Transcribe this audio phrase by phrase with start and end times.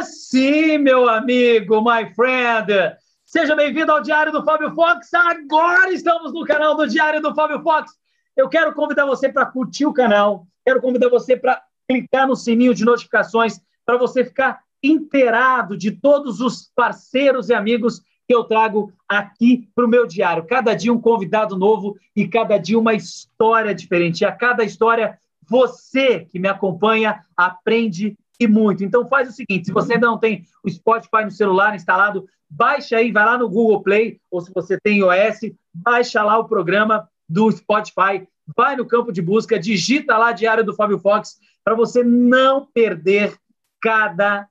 [0.00, 2.72] sim, meu amigo, my friend.
[3.24, 5.12] Seja bem-vindo ao Diário do Fábio Fox.
[5.12, 7.92] Agora estamos no canal do Diário do Fábio Fox.
[8.36, 12.74] Eu quero convidar você para curtir o canal, quero convidar você para clicar no sininho
[12.74, 18.92] de notificações para você ficar inteirado de todos os parceiros e amigos que eu trago
[19.08, 20.46] aqui para o meu diário.
[20.46, 24.22] Cada dia um convidado novo e cada dia uma história diferente.
[24.22, 28.84] E a cada história, você que me acompanha aprende e muito.
[28.84, 32.96] Então faz o seguinte: se você ainda não tem o Spotify no celular instalado, baixa
[32.96, 37.08] aí, vai lá no Google Play, ou se você tem iOS, baixa lá o programa
[37.28, 42.02] do Spotify, vai no campo de busca, digita lá Diário do Fábio Fox, para você
[42.04, 43.34] não perder
[43.80, 44.46] cada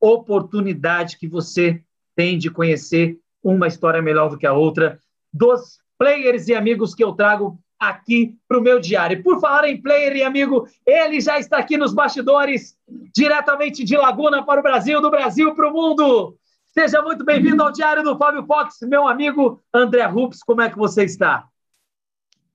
[0.00, 1.82] oportunidade que você
[2.14, 4.98] tem de conhecer uma história melhor do que a outra
[5.32, 9.22] dos players e amigos que eu trago aqui para o meu diário.
[9.22, 12.76] Por falar em player e amigo, ele já está aqui nos bastidores,
[13.14, 16.36] diretamente de Laguna para o Brasil, do Brasil para o mundo.
[16.66, 20.76] Seja muito bem-vindo ao Diário do Fábio Fox, meu amigo André Rups, como é que
[20.76, 21.48] você está?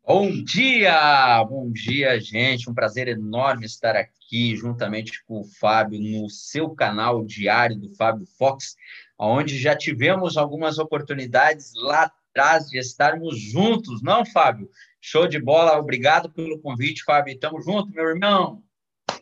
[0.06, 2.70] Bom dia, bom dia, gente.
[2.70, 8.26] Um prazer enorme estar aqui juntamente com o Fábio no seu canal Diário do Fábio
[8.38, 8.76] Fox,
[9.18, 14.70] onde já tivemos algumas oportunidades lá atrás de estarmos juntos, não, Fábio?
[15.02, 17.38] Show de bola, obrigado pelo convite, Fábio.
[17.40, 18.62] Tamo junto, meu irmão.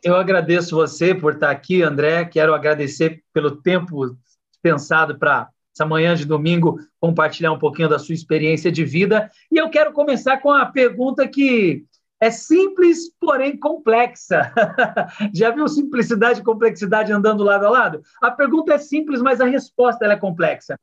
[0.04, 2.26] Eu agradeço você por estar aqui, André.
[2.26, 4.18] Quero agradecer pelo tempo
[4.52, 9.32] dispensado para essa manhã de domingo compartilhar um pouquinho da sua experiência de vida.
[9.50, 11.86] E eu quero começar com a pergunta que
[12.20, 14.54] é simples, porém complexa.
[15.34, 18.02] Já viu simplicidade e complexidade andando lado a lado?
[18.22, 20.78] A pergunta é simples, mas a resposta é complexa.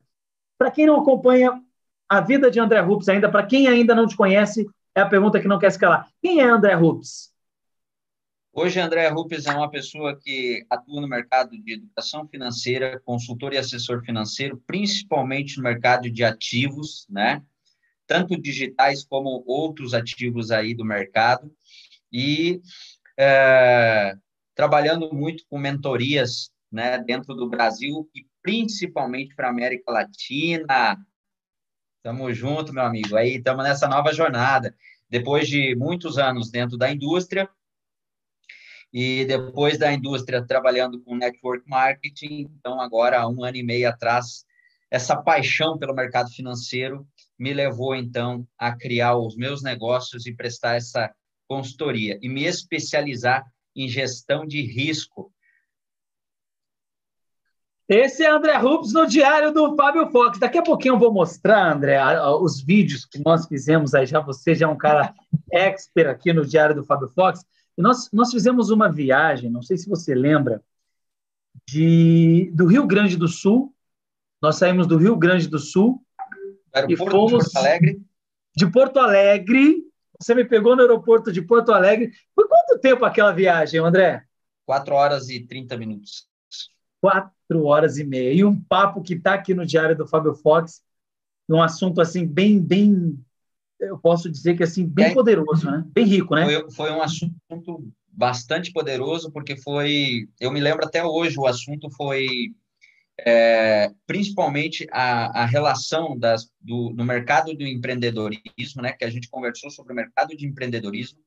[0.57, 1.61] Para quem não acompanha
[2.09, 4.67] a vida de André Rups ainda, para quem ainda não te conhece,
[4.97, 6.11] é a pergunta que não quer escalar.
[6.21, 7.31] Quem é André Rups?
[8.51, 13.57] Hoje, André Rupes é uma pessoa que atua no mercado de educação financeira, consultor e
[13.57, 17.43] assessor financeiro, principalmente no mercado de ativos, né?
[18.07, 21.53] Tanto digitais como outros ativos aí do mercado.
[22.11, 22.59] E
[23.15, 24.15] é,
[24.55, 30.97] trabalhando muito com mentorias né, dentro do Brasil e principalmente para a América Latina.
[32.01, 33.15] Tamo junto, meu amigo.
[33.15, 34.73] Aí estamos nessa nova jornada.
[35.09, 37.49] Depois de muitos anos dentro da indústria,
[38.93, 43.89] e depois da indústria trabalhando com network marketing, então agora há um ano e meio
[43.89, 44.45] atrás,
[44.89, 47.07] essa paixão pelo mercado financeiro
[47.37, 51.13] me levou então a criar os meus negócios e prestar essa
[51.47, 53.45] consultoria e me especializar
[53.75, 55.31] em gestão de risco.
[57.87, 60.37] Esse é André Rupes no diário do Fábio Fox.
[60.37, 61.97] Daqui a pouquinho eu vou mostrar, André,
[62.41, 64.05] os vídeos que nós fizemos aí.
[64.05, 65.13] Já você já é um cara
[65.51, 67.45] expert aqui no diário do Fábio Fox.
[67.77, 70.61] E nós, nós fizemos uma viagem, não sei se você lembra,
[71.65, 73.73] de, do Rio Grande do Sul.
[74.41, 76.03] Nós saímos do Rio Grande do Sul
[76.89, 78.01] e fomos de Porto Alegre.
[78.55, 79.83] De Porto Alegre.
[80.19, 82.11] Você me pegou no aeroporto de Porto Alegre.
[82.35, 84.23] Foi quanto tempo aquela viagem, André?
[84.65, 86.27] Quatro horas e trinta minutos.
[87.07, 88.33] Quatro horas e meia.
[88.33, 90.81] E um papo que está aqui no Diário do Fábio Fox,
[91.47, 93.17] num assunto assim bem, bem
[93.79, 95.85] eu posso dizer que assim bem é, poderoso, né?
[95.87, 96.45] Bem rico, né?
[96.45, 101.89] Foi, foi, um assunto bastante poderoso porque foi, eu me lembro até hoje, o assunto
[101.91, 102.27] foi
[103.19, 108.91] é, principalmente a, a relação das, do, no mercado do empreendedorismo, né?
[108.91, 111.19] Que a gente conversou sobre o mercado de empreendedorismo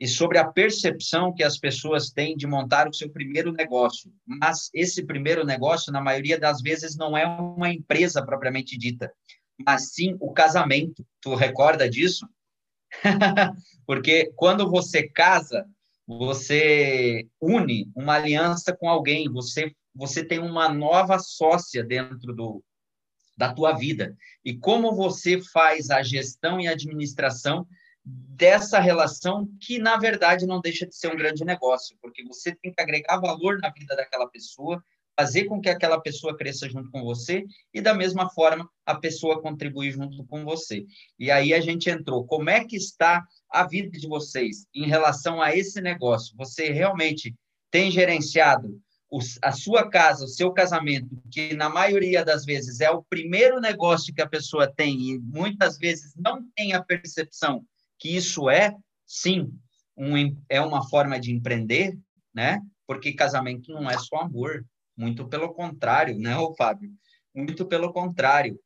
[0.00, 4.12] e sobre a percepção que as pessoas têm de montar o seu primeiro negócio.
[4.24, 9.12] Mas esse primeiro negócio, na maioria das vezes, não é uma empresa propriamente dita
[9.64, 11.04] mas sim o casamento.
[11.20, 12.28] Tu recorda disso?
[13.86, 15.66] Porque quando você casa,
[16.06, 22.62] você une uma aliança com alguém, você você tem uma nova sócia dentro do
[23.36, 24.16] da tua vida.
[24.44, 27.66] E como você faz a gestão e administração
[28.38, 32.72] dessa relação que na verdade não deixa de ser um grande negócio, porque você tem
[32.72, 34.82] que agregar valor na vida daquela pessoa,
[35.18, 37.44] fazer com que aquela pessoa cresça junto com você
[37.74, 40.86] e, da mesma forma, a pessoa contribuir junto com você.
[41.18, 42.24] E aí a gente entrou.
[42.24, 46.36] Como é que está a vida de vocês em relação a esse negócio?
[46.36, 47.34] Você realmente
[47.72, 48.80] tem gerenciado
[49.42, 54.14] a sua casa, o seu casamento, que na maioria das vezes é o primeiro negócio
[54.14, 57.64] que a pessoa tem e muitas vezes não tem a percepção
[57.98, 58.74] que isso é,
[59.06, 59.52] sim,
[59.96, 60.14] um,
[60.48, 61.98] é uma forma de empreender,
[62.32, 62.60] né?
[62.86, 64.64] Porque casamento não é só amor,
[64.96, 66.90] muito pelo contrário, né, Fábio?
[67.34, 68.58] Muito pelo contrário.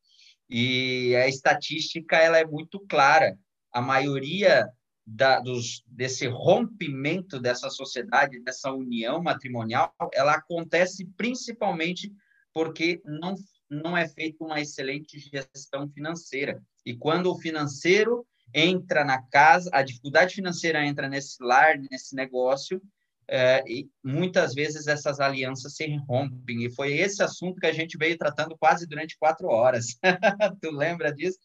[0.48, 3.38] E a estatística ela é muito clara.
[3.72, 4.68] A maioria
[5.06, 12.12] da, dos, desse rompimento dessa sociedade, dessa união matrimonial, ela acontece principalmente
[12.52, 13.34] porque não,
[13.68, 16.62] não é feita uma excelente gestão financeira.
[16.84, 22.80] E quando o financeiro entra na casa, a dificuldade financeira entra nesse lar, nesse negócio,
[23.28, 26.64] é, e muitas vezes essas alianças se rompem.
[26.64, 29.98] E foi esse assunto que a gente veio tratando quase durante quatro horas.
[30.60, 31.38] tu lembra disso?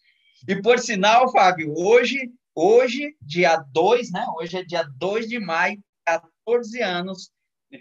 [0.48, 4.26] E por sinal, Fábio, hoje, hoje, dia 2, né?
[4.38, 7.32] Hoje é dia 2 de maio, 14 anos,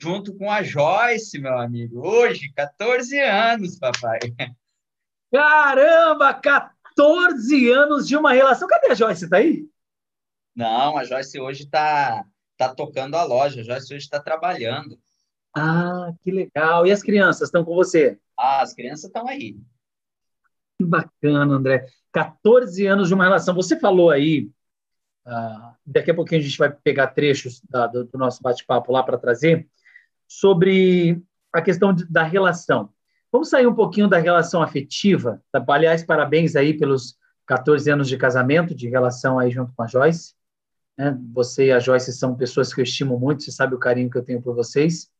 [0.00, 2.06] junto com a Joyce, meu amigo.
[2.06, 4.18] Hoje, 14 anos, papai.
[5.32, 8.68] Caramba, 14 anos de uma relação.
[8.68, 9.28] Cadê a Joyce?
[9.28, 9.68] Tá aí?
[10.54, 12.24] Não, a Joyce hoje está
[12.56, 14.98] tá tocando a loja, a Joyce hoje está trabalhando.
[15.54, 16.86] Ah, que legal.
[16.86, 18.18] E as crianças estão com você?
[18.38, 19.56] Ah, as crianças estão aí.
[20.78, 21.86] Que bacana, André.
[22.12, 23.54] 14 anos de uma relação.
[23.54, 24.50] Você falou aí,
[25.26, 29.02] uh, daqui a pouquinho a gente vai pegar trechos da, do, do, nosso bate-papo lá
[29.02, 29.68] para trazer,
[30.28, 31.22] sobre
[31.52, 32.92] a questão de, da relação.
[33.36, 35.42] Vamos sair um pouquinho da relação afetiva.
[35.52, 35.62] Tá?
[35.68, 40.32] Aliás, parabéns aí pelos 14 anos de casamento, de relação aí junto com a Joyce.
[40.96, 41.14] Né?
[41.34, 44.16] Você e a Joyce são pessoas que eu estimo muito, você sabe o carinho que
[44.16, 45.10] eu tenho por vocês.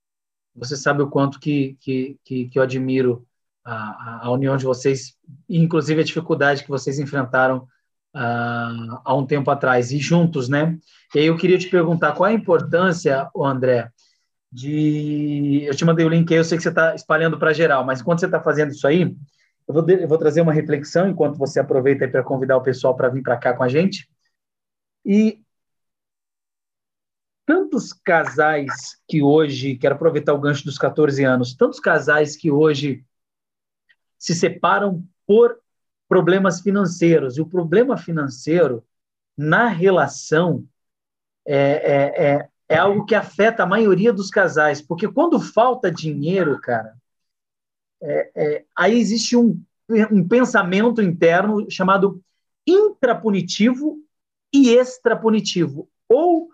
[0.55, 3.27] Você sabe o quanto que, que, que, que eu admiro
[3.63, 5.15] a, a, união de vocês,
[5.47, 7.69] inclusive a dificuldade que vocês enfrentaram
[8.15, 10.79] uh, há um tempo atrás, e juntos, né?
[11.15, 13.91] E aí eu queria te perguntar qual a importância, André,
[14.57, 15.65] de.
[15.65, 18.01] Eu te mandei o link aí, eu sei que você está espalhando para geral, mas
[18.01, 19.03] enquanto você está fazendo isso aí,
[19.69, 23.11] eu vou, eu vou trazer uma reflexão enquanto você aproveita para convidar o pessoal para
[23.11, 24.09] vir para cá com a gente.
[25.05, 25.43] E
[27.45, 33.05] tantos casais que hoje, quero aproveitar o gancho dos 14 anos, tantos casais que hoje
[34.19, 35.59] se separam por
[36.09, 37.37] problemas financeiros.
[37.37, 38.83] E o problema financeiro
[39.37, 40.65] na relação
[41.45, 46.61] é, é, é, é, algo que afeta a maioria dos casais, porque quando falta dinheiro,
[46.61, 46.95] cara,
[48.03, 49.61] é, é, aí existe um,
[50.11, 52.21] um pensamento interno chamado
[52.67, 53.99] intrapunitivo
[54.53, 55.89] e extrapunitivo.
[56.09, 56.49] Ou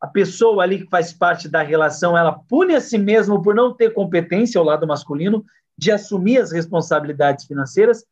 [0.00, 3.72] a pessoa ali que faz parte da relação, ela pune a si mesma por não
[3.72, 5.44] ter competência ao lado masculino,
[5.78, 8.04] de assumir as responsabilidades financeiras.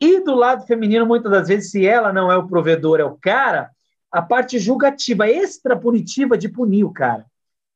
[0.00, 3.16] E do lado feminino, muitas das vezes, se ela não é o provedor, é o
[3.16, 3.70] cara,
[4.10, 7.26] a parte julgativa, extra-punitiva de punir o cara.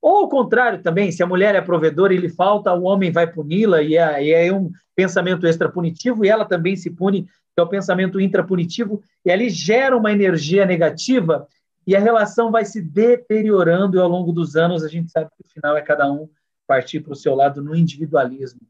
[0.01, 3.27] Ou ao contrário também, se a mulher é provedora e lhe falta, o homem vai
[3.27, 7.69] puni-la, e é, é um pensamento extra-punitivo, e ela também se pune, que é o
[7.69, 11.47] pensamento intrapunitivo, e ali gera uma energia negativa,
[11.87, 15.47] e a relação vai se deteriorando, e ao longo dos anos a gente sabe que
[15.47, 16.29] o final é cada um
[16.67, 18.61] partir para o seu lado no individualismo.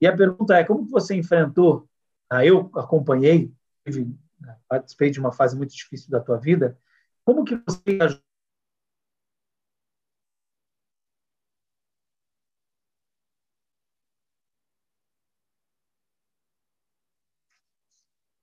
[0.00, 1.86] E a pergunta é, como você enfrentou,
[2.28, 3.52] ah, eu acompanhei,
[4.68, 6.76] participei de uma fase muito difícil da tua vida,
[7.26, 7.98] como que você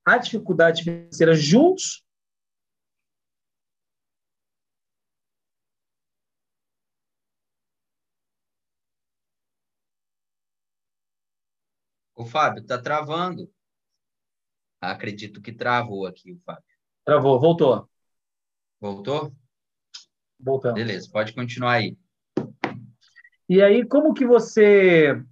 [0.05, 2.03] a dificuldade financeira juntos
[12.15, 13.51] O Fábio, está travando.
[14.79, 16.63] Acredito que travou aqui o Fábio.
[17.05, 17.89] Travou, voltou.
[18.83, 19.33] Voltou?
[20.37, 20.75] Voltando.
[20.75, 21.97] Beleza, pode continuar aí.
[23.47, 25.23] E aí, como que você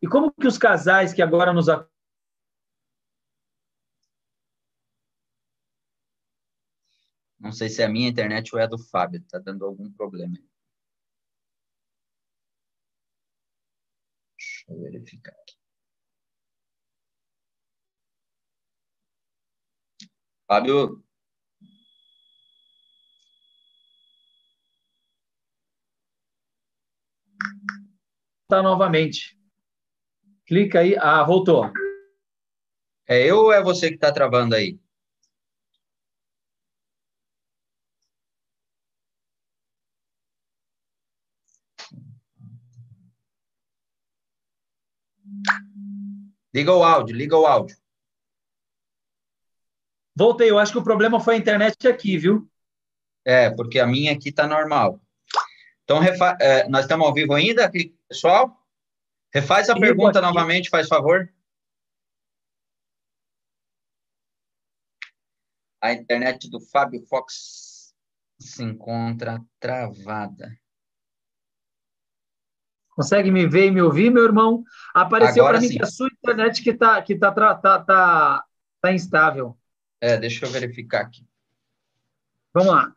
[0.00, 1.66] E como que os casais que agora nos
[7.40, 9.90] Não sei se é a minha internet ou é a do Fábio, está dando algum
[9.90, 10.38] problema.
[14.38, 15.63] Deixa eu verificar aqui.
[20.46, 21.02] Fábio.
[28.48, 29.38] Tá novamente.
[30.46, 30.96] Clica aí.
[30.98, 31.70] Ah, voltou.
[33.06, 34.78] É eu ou é você que está travando aí?
[46.54, 47.76] Liga o áudio, liga o áudio.
[50.16, 52.48] Voltei, eu acho que o problema foi a internet aqui, viu?
[53.24, 55.00] É, porque a minha aqui tá normal.
[55.82, 56.36] Então, refa...
[56.40, 57.70] é, nós estamos ao vivo ainda,
[58.08, 58.56] pessoal?
[59.32, 60.28] Refaz a pergunta aqui.
[60.28, 61.28] novamente, faz favor.
[65.80, 67.92] A internet do Fábio Fox
[68.38, 70.56] se encontra travada.
[72.90, 74.62] Consegue me ver e me ouvir, meu irmão?
[74.94, 75.76] Apareceu para mim sim.
[75.76, 78.44] que a sua internet que está que tá, tá, tá,
[78.80, 79.58] tá instável.
[80.04, 81.24] É, deixa eu verificar aqui.
[82.52, 82.92] Vamos lá.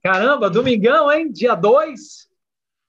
[0.00, 1.32] Caramba, domingão, hein?
[1.32, 2.28] Dia 2.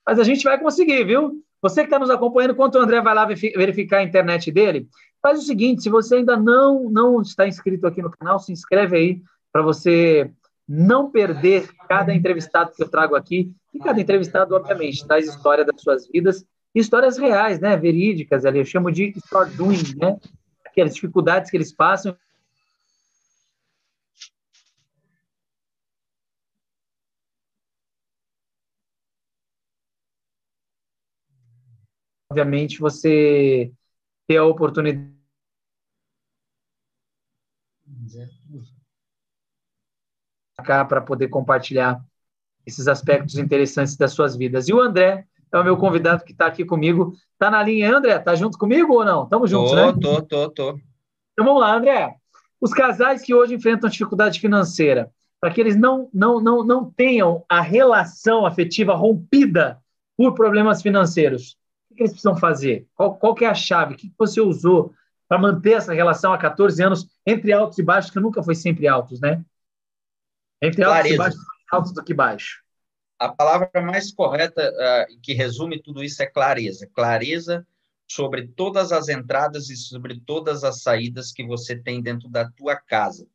[0.05, 1.43] Mas a gente vai conseguir, viu?
[1.59, 4.87] Você que está nos acompanhando, enquanto o André vai lá verificar a internet dele,
[5.23, 8.95] faz o seguinte: se você ainda não, não está inscrito aqui no canal, se inscreve
[8.95, 9.21] aí
[9.51, 10.31] para você
[10.67, 13.51] não perder cada entrevistado que eu trago aqui.
[13.73, 16.45] E cada entrevistado, obviamente, traz história das suas vidas,
[16.75, 17.75] histórias reais, né?
[17.75, 18.59] Verídicas ali.
[18.59, 20.15] Eu chamo de story doing, né?
[20.63, 22.15] Aquelas dificuldades que eles passam
[32.37, 33.71] obviamente, você
[34.27, 35.15] ter a oportunidade
[40.55, 42.03] para poder compartilhar
[42.65, 44.67] esses aspectos interessantes das suas vidas.
[44.67, 47.13] E o André é o meu convidado que está aqui comigo.
[47.33, 48.15] Está na linha, André?
[48.15, 49.23] Está junto comigo ou não?
[49.23, 49.93] Estamos juntos, tô, né?
[49.99, 50.69] Tô, tô, tô.
[51.33, 52.15] Então vamos lá, André.
[52.59, 57.45] Os casais que hoje enfrentam dificuldade financeira, para que eles não, não, não, não tenham
[57.47, 59.79] a relação afetiva rompida
[60.17, 61.55] por problemas financeiros,
[61.97, 62.87] que eles precisam fazer?
[62.95, 63.95] Qual, qual que é a chave?
[63.95, 64.93] O que você usou
[65.27, 68.87] para manter essa relação há 14 anos entre altos e baixos, que nunca foi sempre
[68.87, 69.43] altos, né?
[70.61, 71.15] Entre altos Clareza.
[71.15, 72.63] e baixos, altos do que baixo.
[73.19, 76.87] A palavra mais correta uh, que resume tudo isso é clareza.
[76.93, 77.67] Clareza
[78.07, 82.75] sobre todas as entradas e sobre todas as saídas que você tem dentro da tua
[82.75, 83.27] casa.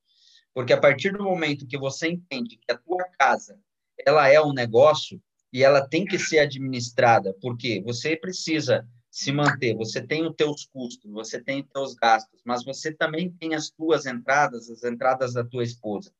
[0.54, 3.58] Porque a partir do momento que você entende que a tua casa
[4.06, 5.20] ela é um negócio
[5.52, 10.64] e ela tem que ser administrada, porque você precisa se manter, você tem os teus
[10.64, 15.34] custos, você tem os teus gastos, mas você também tem as tuas entradas, as entradas
[15.34, 16.10] da tua esposa.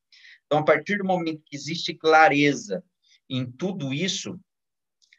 [0.45, 2.85] Então, a partir do momento que existe clareza
[3.31, 4.39] em tudo isso,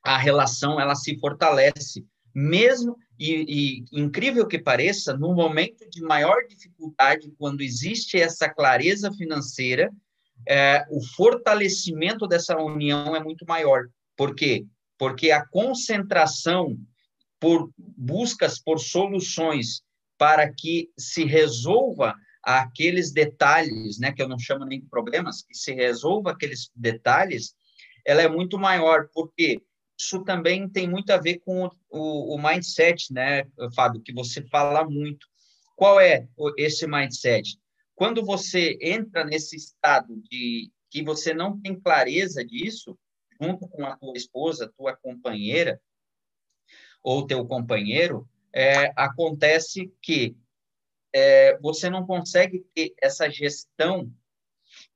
[0.04, 2.06] a relação ela se fortalece,
[2.36, 9.12] mesmo e, e, incrível que pareça, no momento de maior dificuldade, quando existe essa clareza
[9.12, 9.92] financeira,
[10.48, 13.88] é, o fortalecimento dessa união é muito maior.
[14.16, 14.66] Por quê?
[14.98, 16.78] Porque a concentração
[17.40, 19.84] por buscas por soluções
[20.18, 25.54] para que se resolva aqueles detalhes, né, que eu não chamo nem de problemas, que
[25.54, 27.56] se resolva aqueles detalhes,
[28.06, 29.62] ela é muito maior, porque
[30.00, 34.84] isso também tem muito a ver com o, o mindset, né, Fábio, que você fala
[34.86, 35.26] muito.
[35.76, 36.28] Qual é
[36.58, 37.58] esse mindset?
[37.96, 42.98] Quando você entra nesse estado de que você não tem clareza disso,
[43.44, 45.82] junto com a tua esposa, tua companheira,
[47.04, 50.38] ou teu companheiro, é, acontece que
[51.14, 54.10] é, você não consegue ter essa gestão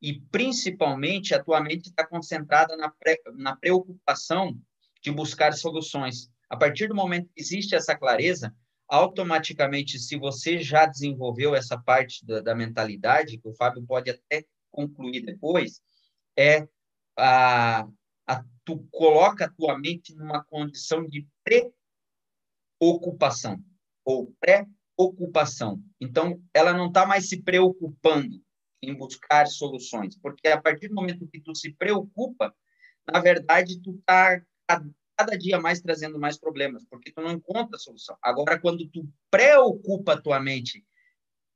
[0.02, 4.58] e, principalmente, a tua mente está concentrada na, pre, na preocupação
[5.02, 6.32] de buscar soluções.
[6.50, 8.56] A partir do momento que existe essa clareza,
[8.88, 14.46] automaticamente, se você já desenvolveu essa parte da, da mentalidade, que o Fábio pode até
[14.72, 15.82] concluir depois,
[16.38, 16.68] é
[17.18, 17.88] a,
[18.28, 21.72] a, tu coloca a tua mente numa condição de pre
[22.80, 23.60] ocupação
[24.06, 25.82] ou pré-ocupação.
[26.00, 28.42] Então, ela não está mais se preocupando
[28.82, 32.56] em buscar soluções, porque a partir do momento que tu se preocupa,
[33.12, 34.42] na verdade, tu está
[35.18, 38.16] cada dia mais trazendo mais problemas, porque tu não encontra solução.
[38.22, 40.86] Agora, quando tu preocupa a tua mente,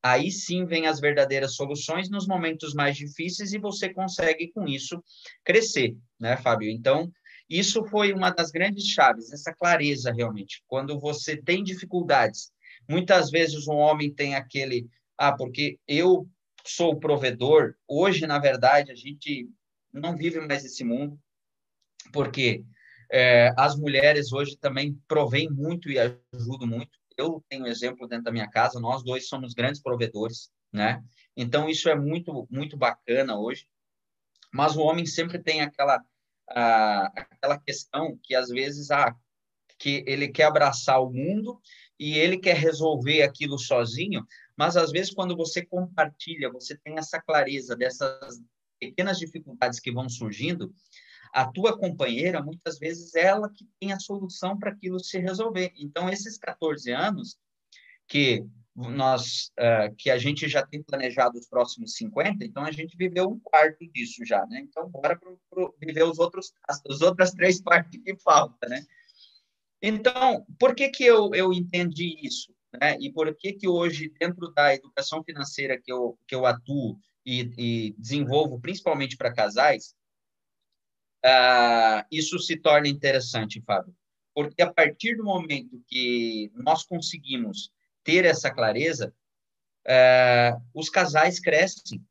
[0.04, 5.04] aí sim vem as verdadeiras soluções nos momentos mais difíceis e você consegue com isso
[5.44, 6.70] crescer, né, Fábio?
[6.70, 7.12] Então,
[7.50, 10.64] isso foi uma das grandes chaves, essa clareza realmente.
[10.68, 12.52] Quando você tem dificuldades,
[12.90, 16.28] muitas vezes um homem tem aquele, ah, porque eu
[16.66, 17.76] sou o provedor.
[17.88, 19.50] Hoje, na verdade, a gente
[19.94, 21.20] não vive mais esse mundo,
[22.14, 22.64] porque
[23.12, 27.01] é, as mulheres hoje também provêm muito e ajudam muito.
[27.18, 31.04] Eu tenho exemplo dentro da minha casa, nós dois somos grandes provedores, né?
[31.36, 33.68] Então, isso é muito, muito bacana hoje.
[34.54, 36.04] Mas o homem sempre tem aquela
[36.50, 39.16] ah, aquela questão que às vezes ah,
[39.78, 41.60] que ele quer abraçar o mundo
[42.00, 44.26] e ele quer resolver aquilo sozinho,
[44.58, 48.42] mas às vezes quando você compartilha, você tem essa clareza dessas
[48.80, 50.74] pequenas dificuldades que vão surgindo,
[51.32, 55.72] a tua companheira muitas vezes é ela que tem a solução para aquilo se resolver.
[55.78, 57.38] Então esses 14 anos
[58.08, 58.46] que
[58.76, 63.30] nós uh, que a gente já tem planejado os próximos 50, então a gente viveu
[63.30, 64.60] um quarto disso já, né?
[64.62, 68.84] Então bora pro, pro viver os outros as, as outras três partes que faltam, né?
[69.82, 72.98] Então, por que que eu, eu entendi isso, né?
[73.00, 77.52] E por que que hoje dentro da educação financeira que eu que eu atuo e,
[77.58, 79.96] e desenvolvo principalmente para casais,
[81.26, 83.96] uh, isso se torna interessante, Fábio?
[84.34, 87.72] Porque a partir do momento que nós conseguimos
[88.04, 89.14] ter essa clareza,
[89.86, 92.02] é, os casais crescem.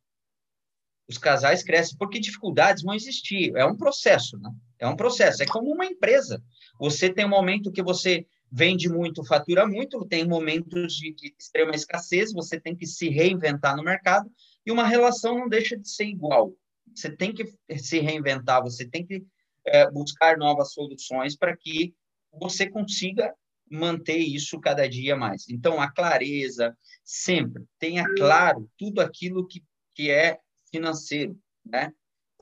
[1.09, 3.57] Os casais crescem porque dificuldades vão existir.
[3.57, 4.51] É um processo, né?
[4.79, 5.43] É um processo.
[5.43, 6.43] É como uma empresa.
[6.79, 11.75] Você tem um momento que você vende muito, fatura muito, tem momentos de, de extrema
[11.75, 14.31] escassez, você tem que se reinventar no mercado
[14.67, 16.53] e uma relação não deixa de ser igual.
[16.95, 17.45] Você tem que
[17.79, 19.25] se reinventar, você tem que
[19.67, 21.95] é, buscar novas soluções para que
[22.33, 23.35] você consiga
[23.71, 25.49] manter isso cada dia mais.
[25.49, 29.63] Então, a clareza, sempre, tenha claro tudo aquilo que,
[29.95, 30.39] que é
[30.71, 31.93] financeiro, né?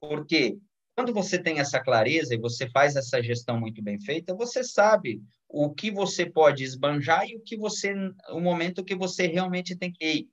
[0.01, 0.59] Porque
[0.95, 5.23] quando você tem essa clareza e você faz essa gestão muito bem feita, você sabe
[5.49, 7.95] o que você pode esbanjar e o que você,
[8.31, 10.29] o momento que você realmente tem que ir.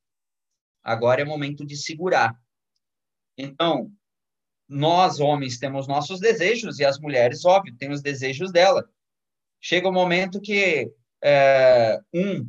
[0.83, 2.33] Agora é momento de segurar.
[3.37, 3.91] Então,
[4.67, 8.87] nós homens temos nossos desejos e as mulheres, óbvio, têm os desejos dela
[9.65, 10.91] chega um momento que
[11.23, 12.47] é, um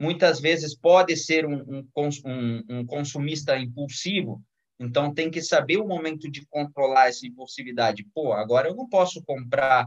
[0.00, 1.88] muitas vezes pode ser um, um,
[2.24, 4.42] um, um, consumista impulsivo,
[4.80, 8.04] então tem que saber o momento de controlar essa impulsividade.
[8.12, 9.86] Pô, agora eu não posso comprar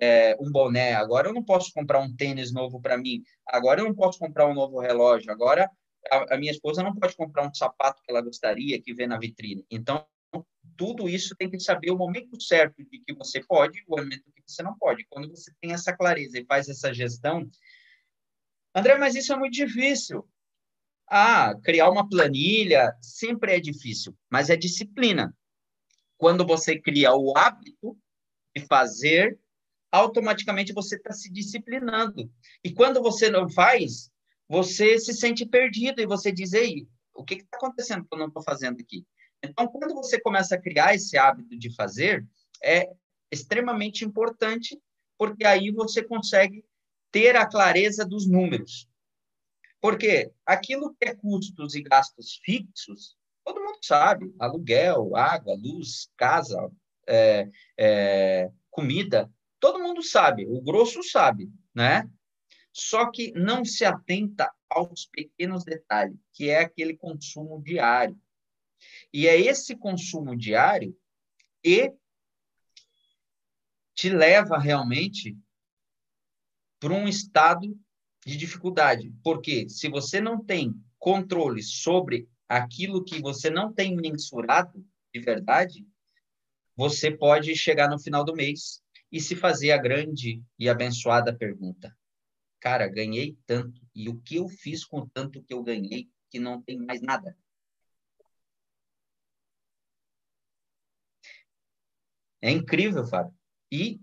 [0.00, 3.86] é, um boné, agora eu não posso comprar um tênis novo para mim, agora eu
[3.86, 5.68] não posso comprar um novo relógio, agora
[6.12, 9.18] a, a minha esposa não pode comprar um sapato que ela gostaria que vê na
[9.18, 9.66] vitrine.
[9.68, 10.06] Então
[10.80, 14.42] tudo isso tem que saber o momento certo de que você pode o momento que
[14.46, 15.04] você não pode.
[15.10, 17.46] Quando você tem essa clareza e faz essa gestão,
[18.74, 20.26] André, mas isso é muito difícil.
[21.06, 25.36] Ah, criar uma planilha sempre é difícil, mas é disciplina.
[26.16, 27.94] Quando você cria o hábito
[28.56, 29.38] de fazer,
[29.92, 32.32] automaticamente você está se disciplinando.
[32.64, 34.10] E quando você não faz,
[34.48, 38.28] você se sente perdido e você diz: Ei, o que está acontecendo que eu não
[38.28, 39.04] estou fazendo aqui?
[39.42, 42.26] Então, quando você começa a criar esse hábito de fazer,
[42.62, 42.90] é
[43.30, 44.80] extremamente importante,
[45.16, 46.64] porque aí você consegue
[47.10, 48.88] ter a clareza dos números.
[49.80, 56.70] Porque aquilo que é custos e gastos fixos, todo mundo sabe: aluguel, água, luz, casa,
[57.08, 62.08] é, é, comida, todo mundo sabe, o grosso sabe, né?
[62.72, 68.16] Só que não se atenta aos pequenos detalhes, que é aquele consumo diário.
[69.12, 70.96] E é esse consumo diário
[71.62, 71.92] que
[73.94, 75.36] te leva realmente
[76.78, 77.78] para um estado
[78.24, 79.12] de dificuldade.
[79.22, 85.86] Porque se você não tem controle sobre aquilo que você não tem mensurado de verdade,
[86.76, 91.94] você pode chegar no final do mês e se fazer a grande e abençoada pergunta:
[92.60, 96.62] Cara, ganhei tanto, e o que eu fiz com tanto que eu ganhei que não
[96.62, 97.36] tem mais nada?
[102.42, 103.34] É incrível, Fábio.
[103.70, 104.00] E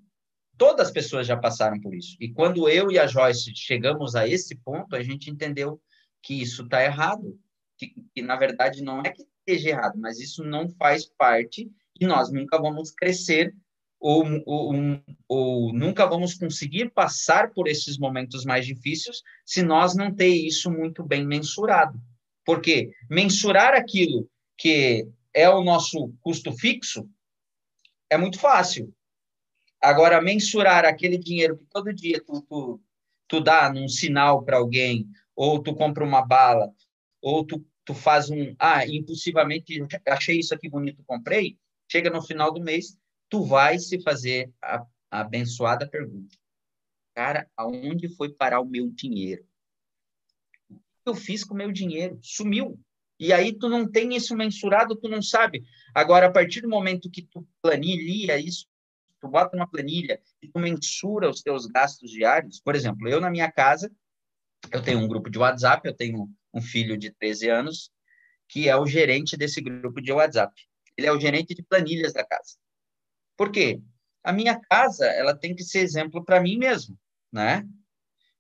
[0.58, 2.16] todas as pessoas já passaram por isso.
[2.20, 5.82] E quando eu e a Joyce chegamos a esse ponto, a gente entendeu
[6.22, 7.40] que isso está errado.
[7.78, 11.70] Que, que, na verdade, não é que esteja errado, mas isso não faz parte
[12.00, 13.56] e nós nunca vamos crescer
[14.00, 14.74] ou, ou,
[15.28, 20.70] ou, nunca vamos conseguir passar por esses momentos mais difíceis se nós não ter isso
[20.70, 22.00] muito bem mensurado.
[22.46, 27.10] Porque mensurar aquilo que é o nosso custo fixo
[28.10, 28.94] é muito fácil.
[29.82, 32.82] Agora, mensurar aquele dinheiro que todo dia tu, tu,
[33.28, 36.74] tu dá num sinal para alguém, ou tu compra uma bala,
[37.22, 41.58] ou tu, tu faz um, ah, impulsivamente, achei isso aqui bonito, comprei,
[41.90, 42.98] chega no final do mês,
[43.30, 46.36] tu vai se fazer a, a abençoada pergunta.
[47.16, 49.46] Cara, aonde foi parar o meu dinheiro?
[50.70, 52.20] O que eu fiz com o meu dinheiro?
[52.22, 52.80] Sumiu.
[53.20, 55.64] E aí tu não tem isso mensurado, tu não sabe.
[55.94, 58.68] Agora, a partir do momento que tu planilha isso,
[59.20, 63.32] tu bota uma planilha e tu mensura os teus gastos diários, por exemplo, eu na
[63.32, 63.92] minha casa,
[64.72, 67.92] eu tenho um grupo de WhatsApp, eu tenho um filho de 13 anos,
[68.48, 70.54] que é o gerente desse grupo de WhatsApp.
[70.96, 72.56] Ele é o gerente de planilhas da casa.
[73.36, 73.82] Por quê?
[74.24, 76.98] A minha casa, ela tem que ser exemplo para mim mesmo,
[77.32, 77.68] né?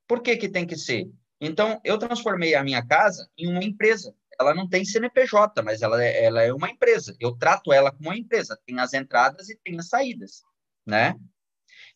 [0.07, 1.09] Por que que tem que ser?
[1.39, 6.03] Então, eu transformei a minha casa em uma empresa ela não tem CNPJ, mas ela,
[6.03, 7.15] é, ela é uma empresa.
[7.19, 8.59] Eu trato ela como uma empresa.
[8.65, 10.43] Tem as entradas e tem as saídas,
[10.85, 11.15] né?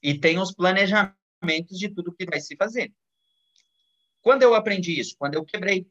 [0.01, 2.91] E tem os planejamentos de tudo que vai se fazer.
[4.21, 5.15] Quando eu aprendi isso?
[5.17, 5.87] Quando eu quebrei.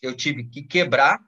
[0.00, 1.20] Eu tive que quebrar,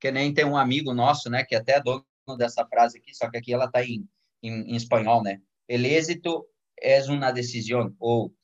[0.00, 2.06] que nem tem um amigo nosso, né, que até é dono
[2.38, 4.08] dessa frase aqui, só que aqui ela está em,
[4.42, 5.42] em, em espanhol, né?
[5.68, 6.46] El êxito
[6.80, 8.34] é uma decisão, ou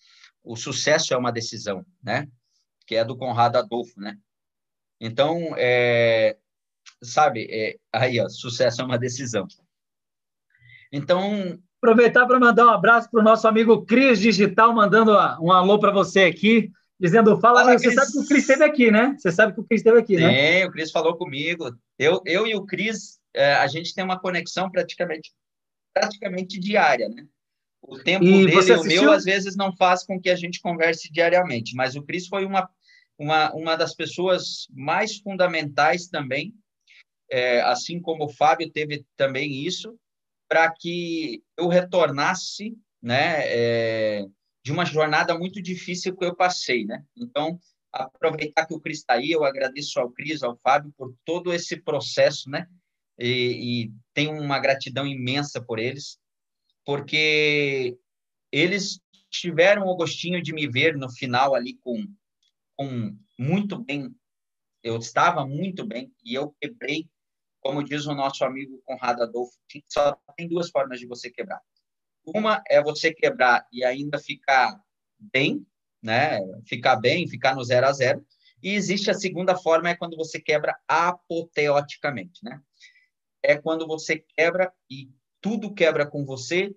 [0.45, 2.29] o sucesso é uma decisão, né?
[2.87, 4.17] Que é do Conrado Adolfo, né?
[5.01, 6.37] Então, é,
[7.03, 9.47] sabe, é, aí, ó, sucesso é uma decisão.
[10.93, 15.79] Então, Aproveitar para mandar um abraço para o nosso amigo Cris Digital, mandando um alô
[15.79, 19.15] para você aqui, dizendo: Fala, Fala você sabe que o Cris esteve aqui, né?
[19.19, 20.61] Você sabe que o Cris esteve aqui, Sim, né?
[20.61, 21.71] Sim, o Cris falou comigo.
[21.99, 25.33] Eu, eu e o Cris, é, a gente tem uma conexão praticamente,
[25.95, 27.27] praticamente diária, né?
[27.83, 30.61] O tempo e dele e o meu, às vezes, não faz com que a gente
[30.61, 32.69] converse diariamente, mas o Cris foi uma,
[33.19, 36.55] uma, uma das pessoas mais fundamentais também,
[37.31, 39.99] é, assim como o Fábio teve também isso,
[40.49, 44.27] para que eu retornasse, né, é,
[44.65, 47.05] de uma jornada muito difícil que eu passei, né?
[47.17, 47.59] Então,
[47.93, 51.77] aproveitar que o Cris está aí, eu agradeço ao Cris, ao Fábio, por todo esse
[51.77, 52.69] processo, né?
[53.19, 56.19] E, e tenho uma gratidão imensa por eles,
[56.85, 57.97] porque
[58.53, 59.01] eles
[59.31, 62.05] tiveram o gostinho de me ver no final ali com,
[62.77, 64.15] com muito bem,
[64.83, 67.09] eu estava muito bem, e eu quebrei
[67.67, 69.59] como diz o nosso amigo Conrado Adolfo,
[69.89, 71.61] só tem duas formas de você quebrar.
[72.25, 74.81] Uma é você quebrar e ainda ficar
[75.19, 75.67] bem,
[76.01, 76.39] né?
[76.65, 78.25] Ficar bem, ficar no zero a zero.
[78.63, 82.61] E existe a segunda forma, é quando você quebra apoteoticamente, né?
[83.43, 85.11] É quando você quebra e
[85.41, 86.73] tudo quebra com você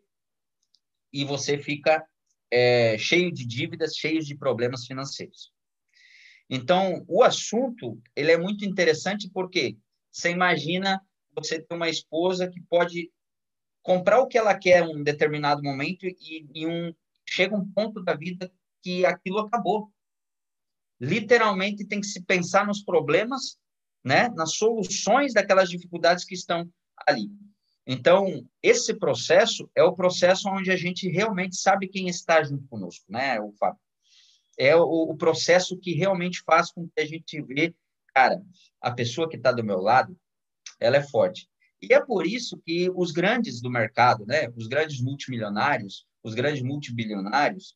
[1.13, 2.03] e você fica
[2.51, 5.51] é, cheio de dívidas, cheio de problemas financeiros.
[6.49, 9.77] Então, o assunto ele é muito interessante porque
[10.11, 10.99] você imagina
[11.35, 13.11] você ter uma esposa que pode
[13.83, 16.93] comprar o que ela quer em um determinado momento e, um,
[17.27, 19.91] chega um ponto da vida que aquilo acabou.
[20.99, 23.57] Literalmente tem que se pensar nos problemas,
[24.03, 26.69] né, nas soluções daquelas dificuldades que estão
[27.07, 27.29] ali.
[27.85, 33.05] Então, esse processo é o processo onde a gente realmente sabe quem está junto conosco,
[33.09, 33.79] né, o Fábio?
[34.59, 37.73] É o, o processo que realmente faz com que a gente vê
[38.13, 38.41] cara,
[38.81, 40.17] a pessoa que está do meu lado,
[40.79, 41.49] ela é forte.
[41.81, 46.61] E é por isso que os grandes do mercado, né, os grandes multimilionários, os grandes
[46.61, 47.75] multibilionários,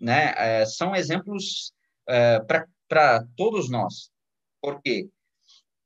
[0.00, 1.72] né, é, são exemplos
[2.06, 4.10] é, para todos nós.
[4.60, 5.08] Porque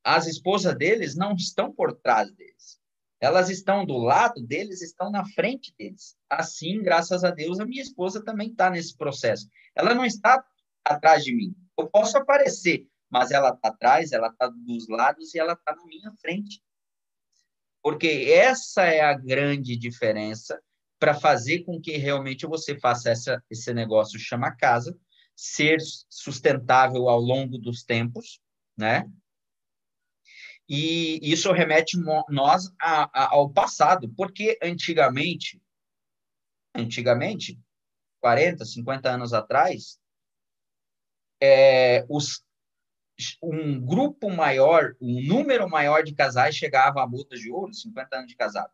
[0.02, 2.80] as esposas deles não estão por trás deles.
[3.22, 6.16] Elas estão do lado deles, estão na frente deles.
[6.28, 9.48] Assim, graças a Deus, a minha esposa também está nesse processo.
[9.76, 10.44] Ela não está
[10.84, 11.54] atrás de mim.
[11.78, 15.84] Eu posso aparecer, mas ela está atrás, ela está dos lados e ela está na
[15.86, 16.60] minha frente.
[17.80, 20.60] Porque essa é a grande diferença
[20.98, 24.98] para fazer com que realmente você faça essa, esse negócio chama casa,
[25.36, 25.78] ser
[26.10, 28.40] sustentável ao longo dos tempos,
[28.76, 29.08] né?
[30.68, 31.98] E isso remete
[32.28, 35.60] nós a, a, ao passado, porque antigamente,
[36.74, 37.58] antigamente,
[38.20, 39.98] 40, 50 anos atrás,
[41.40, 42.44] é, os
[43.42, 48.28] um grupo maior, um número maior de casais chegava a bodas de ouro, 50 anos
[48.28, 48.72] de casado.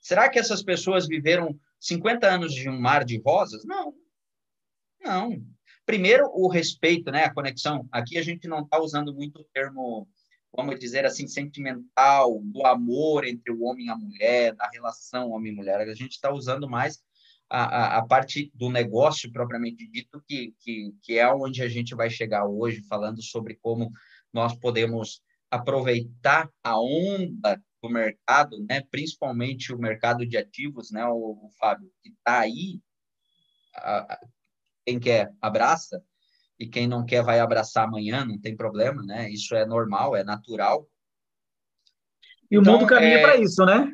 [0.00, 3.64] Será que essas pessoas viveram 50 anos de um mar de rosas?
[3.64, 3.94] Não.
[5.00, 5.42] Não.
[5.86, 7.86] Primeiro, o respeito, né, a conexão.
[7.92, 10.08] Aqui a gente não está usando muito o termo,
[10.56, 15.52] vamos dizer assim, sentimental, do amor entre o homem e a mulher, da relação homem
[15.52, 15.80] e mulher.
[15.80, 17.02] A gente está usando mais
[17.50, 22.08] a, a, parte do negócio propriamente dito, que, que, que é onde a gente vai
[22.08, 23.90] chegar hoje, falando sobre como
[24.32, 31.46] nós podemos aproveitar a onda do mercado, né, principalmente o mercado de ativos, né, o,
[31.46, 32.80] o Fábio, que está aí,
[33.74, 34.20] a, a,
[34.86, 36.02] quem quer abraça,
[36.64, 40.24] e quem não quer vai abraçar amanhã, não tem problema, né, isso é normal, é
[40.24, 40.88] natural.
[42.50, 43.22] E então, o mundo caminha é...
[43.22, 43.92] para isso, né?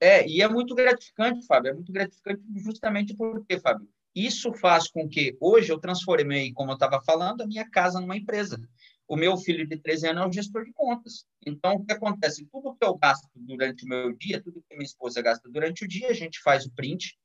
[0.00, 5.08] É, e é muito gratificante, Fábio, é muito gratificante justamente porque, Fábio, isso faz com
[5.08, 8.60] que hoje eu transformei, como eu estava falando, a minha casa numa empresa.
[9.08, 11.24] O meu filho de 13 anos é um gestor de contas.
[11.46, 12.46] Então, o que acontece?
[12.50, 15.88] Tudo que eu gasto durante o meu dia, tudo que minha esposa gasta durante o
[15.88, 17.16] dia, a gente faz o print,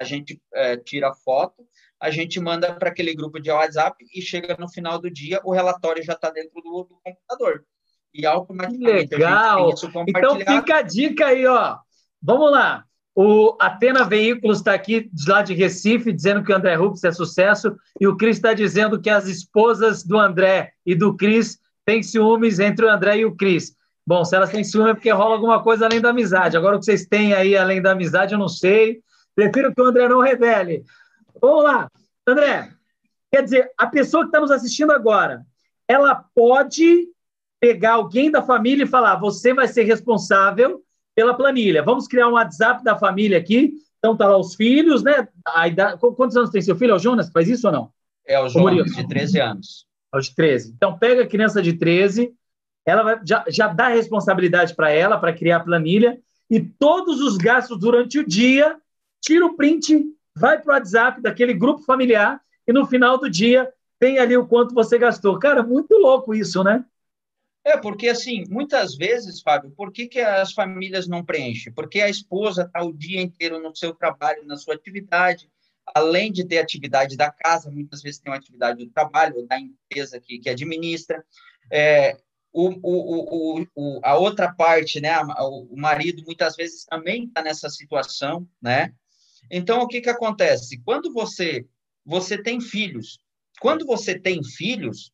[0.00, 1.66] a gente é, tira a foto,
[2.00, 5.52] a gente manda para aquele grupo de WhatsApp e chega no final do dia, o
[5.52, 7.64] relatório já está dentro do, do, computador.
[8.14, 9.70] E automaticamente Legal.
[10.06, 11.78] Então, fica a dica aí, ó
[12.22, 12.84] Vamos lá.
[13.14, 17.10] O Atena Veículos está aqui de lá de Recife, dizendo que o André Rubens é
[17.10, 22.02] sucesso, e o Cris está dizendo que as esposas do André e do Cris têm
[22.02, 23.74] ciúmes entre o André e o Cris.
[24.06, 26.56] Bom, se elas têm ciúme é porque rola alguma coisa além da amizade.
[26.56, 29.00] Agora, o que vocês têm aí além da amizade, eu não sei.
[29.38, 30.82] Prefiro que o André não revele.
[31.40, 31.88] Vamos lá.
[32.26, 32.72] André,
[33.30, 35.46] quer dizer, a pessoa que está nos assistindo agora,
[35.86, 37.06] ela pode
[37.60, 40.82] pegar alguém da família e falar: você vai ser responsável
[41.14, 41.84] pela planilha.
[41.84, 43.74] Vamos criar um WhatsApp da família aqui.
[43.98, 45.28] Então tá lá os filhos, né?
[45.64, 46.00] Idade...
[46.00, 46.90] Quantos anos tem seu filho?
[46.90, 47.30] É o Jonas?
[47.30, 47.92] Faz isso ou não?
[48.26, 49.86] É o Jonas, de 13 anos.
[50.12, 50.74] É o de 13.
[50.76, 52.34] Então pega a criança de 13,
[52.84, 56.18] ela vai, já, já dá responsabilidade para ela, para criar a planilha,
[56.50, 58.76] e todos os gastos durante o dia,
[59.20, 60.04] tira o print,
[60.36, 64.46] vai para o WhatsApp daquele grupo familiar e no final do dia tem ali o
[64.46, 65.38] quanto você gastou.
[65.38, 66.84] Cara, muito louco isso, né?
[67.64, 71.72] É, porque assim, muitas vezes, Fábio, por que, que as famílias não preenchem?
[71.72, 75.50] Porque a esposa está o dia inteiro no seu trabalho, na sua atividade,
[75.94, 80.20] além de ter atividade da casa, muitas vezes tem uma atividade do trabalho, da empresa
[80.20, 81.24] que, que administra.
[81.70, 82.16] É,
[82.52, 88.48] o, o, o, a outra parte, né, o marido muitas vezes também está nessa situação,
[88.60, 88.94] né?
[89.50, 90.80] Então, o que, que acontece?
[90.84, 91.66] Quando você,
[92.04, 93.18] você tem filhos,
[93.60, 95.12] quando você tem filhos,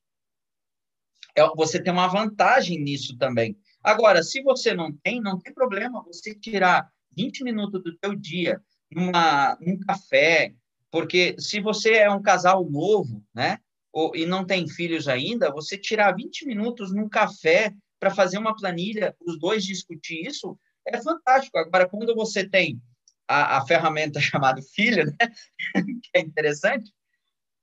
[1.37, 3.57] é, você tem uma vantagem nisso também.
[3.83, 8.61] Agora, se você não tem, não tem problema você tirar 20 minutos do teu dia
[8.91, 10.55] numa, num café,
[10.91, 13.59] porque se você é um casal novo, né,
[13.93, 18.55] ou, e não tem filhos ainda, você tirar 20 minutos num café para fazer uma
[18.55, 21.57] planilha, os dois discutir isso, é fantástico.
[21.59, 22.81] Agora, quando você tem
[23.29, 25.17] a, a ferramenta chamada filho, né,
[25.75, 26.93] que é interessante,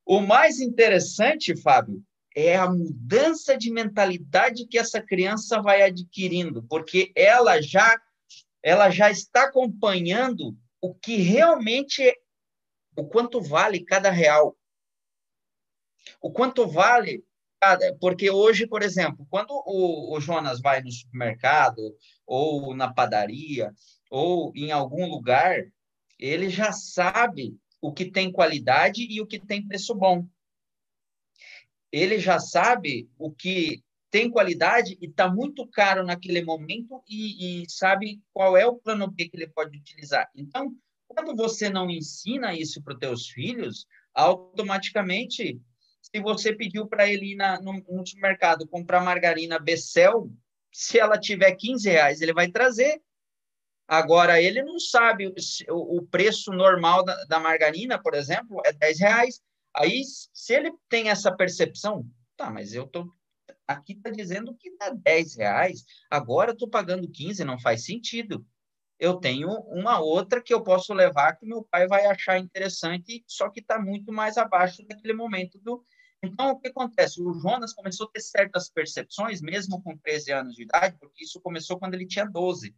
[0.05, 2.03] o mais interessante, Fábio,
[2.35, 7.99] é a mudança de mentalidade que essa criança vai adquirindo, porque ela já
[8.63, 12.15] ela já está acompanhando o que realmente é,
[12.95, 14.55] o quanto vale cada real.
[16.21, 17.23] O quanto vale
[17.59, 21.95] cada, porque hoje, por exemplo, quando o, o Jonas vai no supermercado
[22.25, 23.73] ou na padaria
[24.11, 25.65] ou em algum lugar,
[26.19, 30.27] ele já sabe o que tem qualidade e o que tem preço bom
[31.91, 37.69] ele já sabe o que tem qualidade e está muito caro naquele momento e, e,
[37.69, 40.29] sabe qual é o plano B que ele pode utilizar.
[40.35, 40.73] Então,
[41.07, 45.61] quando você não ensina isso para os teus filhos, automaticamente,
[46.01, 50.29] se você pediu para ele ir na, no, no supermercado comprar margarina Becel,
[50.73, 53.01] se ela tiver 15 reais, ele vai trazer.
[53.87, 55.33] Agora, ele não sabe
[55.69, 59.41] o, preço normal da, da margarina, por exemplo, é 10 reais.
[59.75, 62.05] Aí, se ele tem essa percepção,
[62.37, 63.11] tá, mas eu tô
[63.67, 68.45] aqui está dizendo que dá 10 reais, agora estou pagando 15, não faz sentido.
[68.99, 73.49] Eu tenho uma outra que eu posso levar que meu pai vai achar interessante, só
[73.49, 75.83] que está muito mais abaixo daquele momento do.
[76.23, 77.19] Então, o que acontece?
[77.19, 81.41] O Jonas começou a ter certas percepções, mesmo com 13 anos de idade, porque isso
[81.41, 82.75] começou quando ele tinha 12.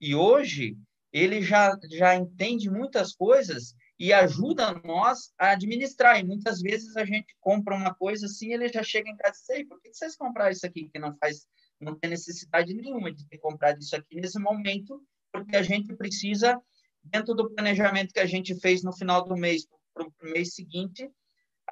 [0.00, 0.76] E hoje,
[1.12, 6.20] ele já, já entende muitas coisas e ajuda nós a administrar.
[6.20, 9.58] E muitas vezes a gente compra uma coisa assim, ele já chega em casa e
[9.58, 11.46] diz, por que vocês compraram isso aqui que não faz,
[11.80, 16.60] não tem necessidade nenhuma de ter comprado isso aqui nesse momento, porque a gente precisa,
[17.02, 21.10] dentro do planejamento que a gente fez no final do mês, para o mês seguinte,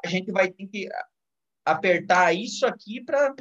[0.03, 0.89] a gente vai ter que
[1.65, 3.35] apertar isso aqui para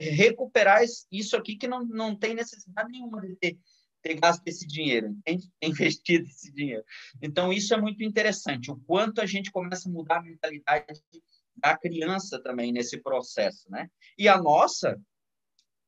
[0.00, 3.58] recuperar isso aqui que não, não tem necessidade nenhuma de ter
[4.00, 5.16] ter gasto esse dinheiro,
[5.62, 6.84] investido esse dinheiro.
[7.20, 11.02] Então, isso é muito interessante, o quanto a gente começa a mudar a mentalidade
[11.56, 13.90] da criança também nesse processo, né?
[14.16, 15.00] E a nossa,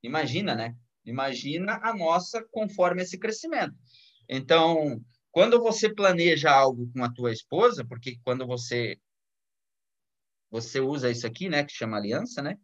[0.03, 0.77] imagina, né?
[1.05, 3.75] Imagina a nossa conforme esse crescimento.
[4.29, 8.99] Então, quando você planeja algo com a tua esposa, porque quando você
[10.51, 12.59] você usa isso aqui, né, que chama aliança, né?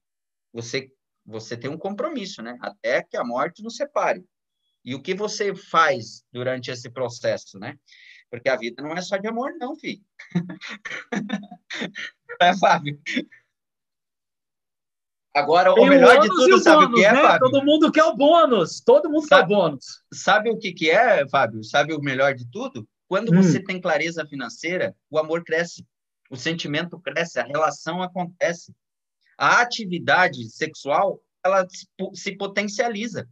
[0.57, 0.91] Você
[1.25, 2.57] você tem um compromisso, né?
[2.61, 4.25] Até que a morte nos separe.
[4.85, 7.77] E o que você faz durante esse processo, né?
[8.31, 10.01] Porque a vida não é só de amor, não, filho.
[12.41, 13.01] é, Fábio?
[15.35, 17.23] Agora, Tem o melhor de tudo, sabe o que é, né?
[17.23, 17.51] Fábio?
[17.51, 18.81] Todo mundo quer o bônus.
[18.81, 20.05] Todo mundo sabe, quer o bônus.
[20.13, 21.65] Sabe o que, que é, Fábio?
[21.65, 22.89] Sabe o melhor de tudo?
[23.09, 23.43] Quando hum.
[23.43, 25.85] você tem clareza financeira, o amor cresce,
[26.31, 28.73] o sentimento cresce, a relação acontece.
[29.39, 31.67] A atividade sexual, ela
[32.15, 33.29] se potencializa.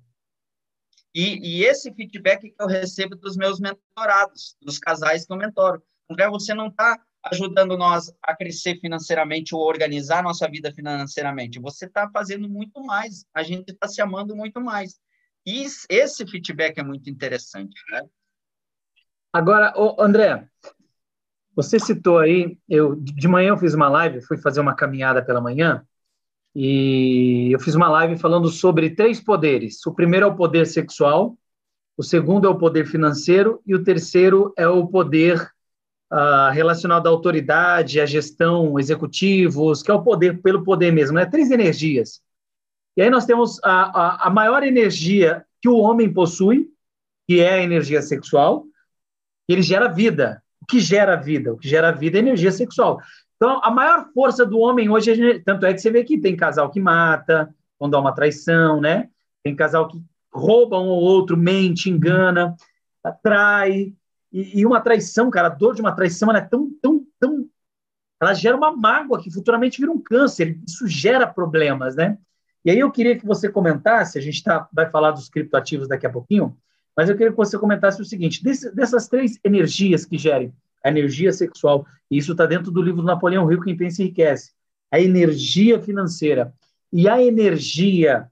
[1.15, 5.81] E, e, esse feedback que eu recebo dos meus mentorados, dos casais que eu mentoro.
[6.11, 11.61] André, você não está ajudando nós a crescer financeiramente ou organizar nossa vida financeiramente.
[11.61, 13.25] Você está fazendo muito mais.
[13.33, 14.99] A gente está se amando muito mais.
[15.47, 17.81] E esse feedback é muito interessante.
[17.91, 18.03] Né?
[19.33, 20.49] Agora, André,
[21.55, 25.41] você citou aí, eu de manhã eu fiz uma live, fui fazer uma caminhada pela
[25.41, 25.87] manhã,
[26.55, 29.85] e eu fiz uma live falando sobre três poderes.
[29.87, 31.37] O primeiro é o poder sexual,
[31.97, 35.41] o segundo é o poder financeiro e o terceiro é o poder
[36.13, 41.27] uh, relacionado à autoridade, à gestão, executivos, que é o poder pelo poder mesmo, né?
[41.27, 42.21] Três energias.
[42.97, 46.69] E aí nós temos a, a, a maior energia que o homem possui,
[47.27, 48.65] que é a energia sexual,
[49.49, 50.43] ele gera vida.
[50.61, 51.53] O que gera vida?
[51.53, 53.01] O que gera vida é energia sexual.
[53.37, 56.37] Então, a maior força do homem hoje, é, tanto é que você vê que tem
[56.37, 59.09] casal que mata, quando há uma traição, né?
[59.43, 62.57] Tem casal que rouba um ou outro, mente, engana,
[63.03, 63.93] atrai.
[64.33, 67.49] E, e, uma traição, cara, a dor de uma traição ela é tão, tão, tão.
[68.21, 70.59] Ela gera uma mágoa que futuramente vira um câncer.
[70.67, 72.19] Isso gera problemas, né?
[72.65, 76.07] E aí eu queria que você comentasse, a gente tá, vai falar dos criptoativos daqui
[76.07, 76.57] a pouquinho,
[76.97, 80.53] mas eu queria que você comentasse o seguinte: desse, dessas três energias que gerem
[80.85, 84.53] a energia sexual, e isso está dentro do livro do Napoleão Hill, Quem Pensa Enriquece,
[84.91, 86.53] a energia financeira
[86.93, 88.29] e a energia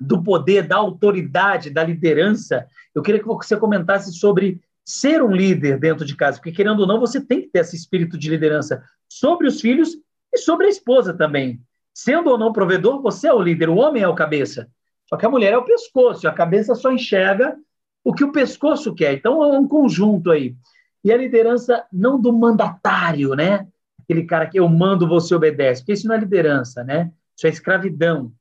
[0.00, 5.78] do poder, da autoridade, da liderança, eu queria que você comentasse sobre ser um líder
[5.78, 8.82] dentro de casa, porque querendo ou não, você tem que ter esse espírito de liderança
[9.08, 9.96] sobre os filhos
[10.32, 11.60] e sobre a esposa também.
[11.92, 14.68] Sendo ou não provedor, você é o líder, o homem é o cabeça.
[15.06, 17.56] Só que a mulher é o pescoço, a cabeça só enxerga
[18.02, 19.14] o que o pescoço quer.
[19.14, 20.56] Então é um conjunto aí.
[21.04, 23.68] E a liderança não do mandatário, né?
[24.02, 27.12] Aquele cara que eu mando, você obedece, porque isso não é liderança, né?
[27.36, 28.32] Isso é escravidão.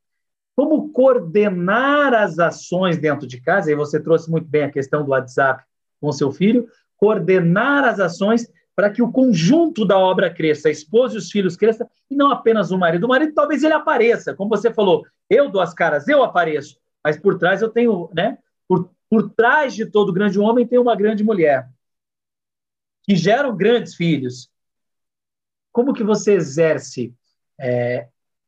[0.55, 3.71] Como coordenar as ações dentro de casa?
[3.71, 5.63] E você trouxe muito bem a questão do WhatsApp
[5.99, 6.67] com seu filho.
[6.97, 11.55] Coordenar as ações para que o conjunto da obra cresça, a esposa e os filhos
[11.55, 13.05] cresçam, e não apenas o marido.
[13.05, 17.17] O marido talvez ele apareça, como você falou, eu dou as caras, eu apareço, mas
[17.17, 18.37] por trás eu tenho, né?
[18.67, 21.67] Por, por trás de todo grande homem tem uma grande mulher,
[23.03, 24.49] que geram grandes filhos.
[25.71, 27.13] Como que você exerce
[27.59, 28.07] é,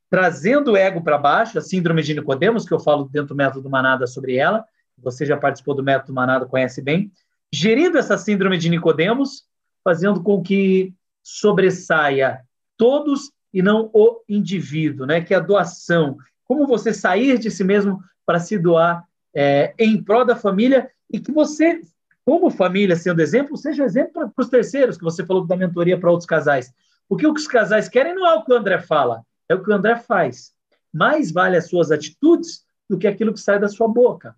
[0.10, 3.70] trazendo o ego para baixo, a síndrome de Nicodemos, que eu falo dentro do método
[3.70, 4.66] Manada sobre ela,
[4.98, 7.12] você já participou do método Manada, conhece bem,
[7.52, 9.46] gerindo essa síndrome de Nicodemos,
[9.84, 12.42] fazendo com que sobressaia
[12.78, 15.22] todos e não o indivíduo, né?
[15.22, 16.18] Que é a doação.
[16.44, 21.20] Como você sair de si mesmo para se doar é, em prol da família e
[21.20, 21.82] que você,
[22.26, 26.10] como família, sendo exemplo, seja exemplo para os terceiros, que você falou da mentoria para
[26.10, 26.74] outros casais.
[27.08, 29.64] Porque o que os casais querem não é o que o André fala, é o
[29.64, 30.52] que o André faz.
[30.92, 34.36] Mais vale as suas atitudes do que aquilo que sai da sua boca.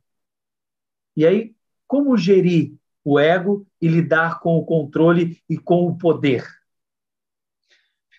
[1.16, 1.56] E aí,
[1.88, 6.46] como gerir o ego e lidar com o controle e com o poder?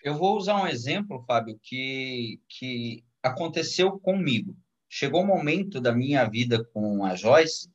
[0.03, 4.57] Eu vou usar um exemplo, Fábio, que, que aconteceu comigo.
[4.89, 7.69] Chegou um momento da minha vida com a Joyce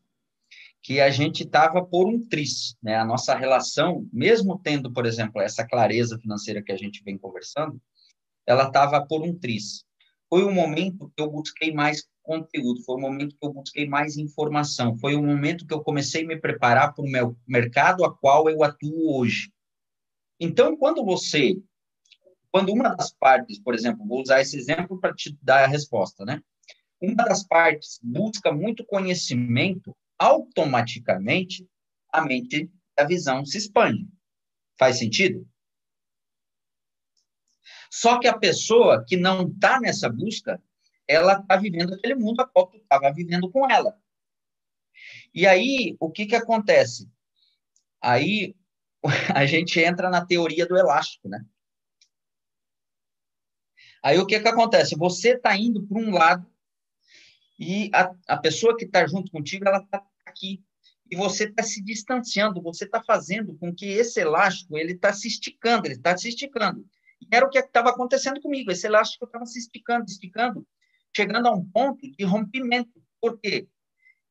[0.84, 2.96] que a gente estava por um tris, né?
[2.96, 7.80] A nossa relação, mesmo tendo, por exemplo, essa clareza financeira que a gente vem conversando,
[8.46, 9.82] ela estava por um tris.
[10.28, 14.18] Foi um momento que eu busquei mais conteúdo, foi um momento que eu busquei mais
[14.18, 18.14] informação, foi um momento que eu comecei a me preparar para o meu mercado a
[18.14, 19.50] qual eu atuo hoje.
[20.38, 21.56] Então, quando você,
[22.52, 26.26] quando uma das partes, por exemplo, vou usar esse exemplo para te dar a resposta,
[26.26, 26.42] né?
[27.00, 31.68] Uma das partes busca muito conhecimento, automaticamente
[32.12, 34.08] a mente a visão se expande.
[34.78, 35.48] Faz sentido?
[37.90, 40.60] Só que a pessoa que não está nessa busca,
[41.06, 43.96] ela está vivendo aquele mundo a qual tu estava vivendo com ela.
[45.32, 47.10] E aí, o que, que acontece?
[48.00, 48.54] Aí
[49.34, 51.44] a gente entra na teoria do elástico, né?
[54.02, 54.96] Aí o que, que acontece?
[54.96, 56.53] Você está indo para um lado
[57.58, 60.62] e a, a pessoa que está junto contigo, ela está aqui.
[61.10, 65.28] E você está se distanciando, você está fazendo com que esse elástico ele está se
[65.28, 66.84] esticando, ele está se esticando.
[67.30, 68.70] Era o que estava acontecendo comigo.
[68.70, 70.66] Esse elástico estava se esticando, esticando,
[71.14, 73.02] chegando a um ponto de rompimento.
[73.20, 73.68] Por quê?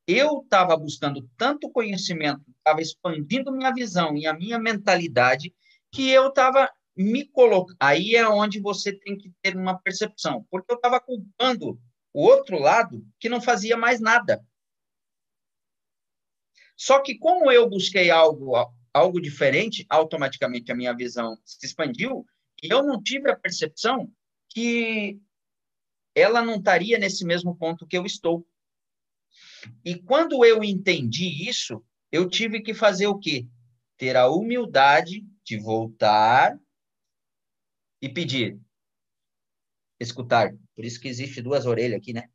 [0.06, 5.54] Eu estava buscando tanto conhecimento, estava expandindo minha visão e a minha mentalidade,
[5.92, 7.78] que eu estava me colocando.
[7.80, 11.80] Aí é onde você tem que ter uma percepção, porque eu estava culpando
[12.13, 14.45] o outro lado que não fazia mais nada.
[16.76, 18.56] Só que como eu busquei algo
[18.93, 22.26] algo diferente, automaticamente a minha visão se expandiu
[22.62, 24.12] e eu não tive a percepção
[24.49, 25.19] que
[26.15, 28.47] ela não estaria nesse mesmo ponto que eu estou.
[29.84, 33.47] E quando eu entendi isso, eu tive que fazer o quê?
[33.97, 36.60] Ter a humildade de voltar
[37.99, 38.60] e pedir.
[39.99, 40.54] Escutar.
[40.76, 42.30] Por isso que existe duas orelhas aqui, né?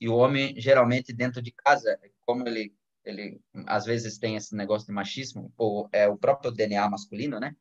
[0.00, 4.86] E o homem, geralmente, dentro de casa, como ele, ele às vezes tem esse negócio
[4.86, 7.56] de machismo, ou é o próprio DNA masculino, né?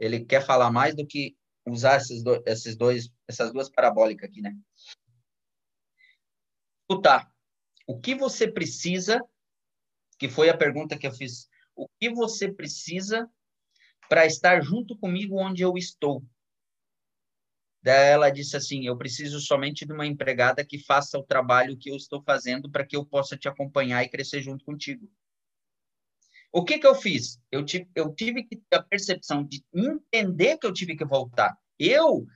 [0.00, 4.40] ele quer falar mais do que usar esses, do, esses dois, essas duas parabólicas aqui,
[4.40, 4.56] né?
[6.88, 7.30] Escutar.
[7.86, 9.20] O que você precisa,
[10.18, 13.30] que foi a pergunta que eu fiz, o que você precisa
[14.08, 16.24] para estar junto comigo onde eu estou?
[17.82, 21.90] Daí ela disse assim: Eu preciso somente de uma empregada que faça o trabalho que
[21.90, 25.10] eu estou fazendo para que eu possa te acompanhar e crescer junto contigo.
[26.52, 27.38] O que, que eu fiz?
[27.50, 31.56] Eu tive, eu tive que ter a percepção de entender que eu tive que voltar.
[31.78, 32.26] Eu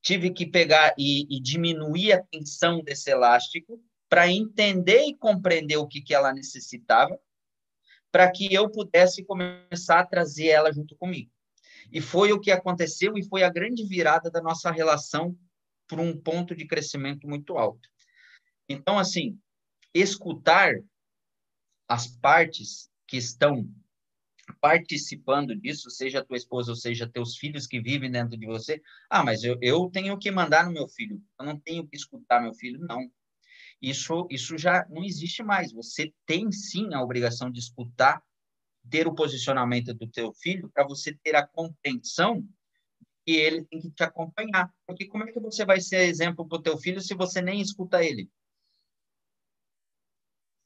[0.00, 5.88] tive que pegar e, e diminuir a tensão desse elástico para entender e compreender o
[5.88, 7.18] que, que ela necessitava,
[8.12, 11.33] para que eu pudesse começar a trazer ela junto comigo.
[11.92, 15.36] E foi o que aconteceu e foi a grande virada da nossa relação
[15.86, 17.88] para um ponto de crescimento muito alto.
[18.68, 19.38] Então, assim,
[19.92, 20.74] escutar
[21.88, 23.68] as partes que estão
[24.60, 28.80] participando disso, seja tua esposa ou seja teus filhos que vivem dentro de você.
[29.08, 32.40] Ah, mas eu, eu tenho que mandar no meu filho, eu não tenho que escutar
[32.40, 33.10] meu filho, não.
[33.80, 35.72] Isso, isso já não existe mais.
[35.72, 38.22] Você tem sim a obrigação de escutar,
[38.90, 42.46] ter o posicionamento do teu filho para você ter a compreensão
[43.24, 44.72] que ele tem que te acompanhar.
[44.86, 47.60] Porque como é que você vai ser exemplo para o teu filho se você nem
[47.60, 48.30] escuta ele?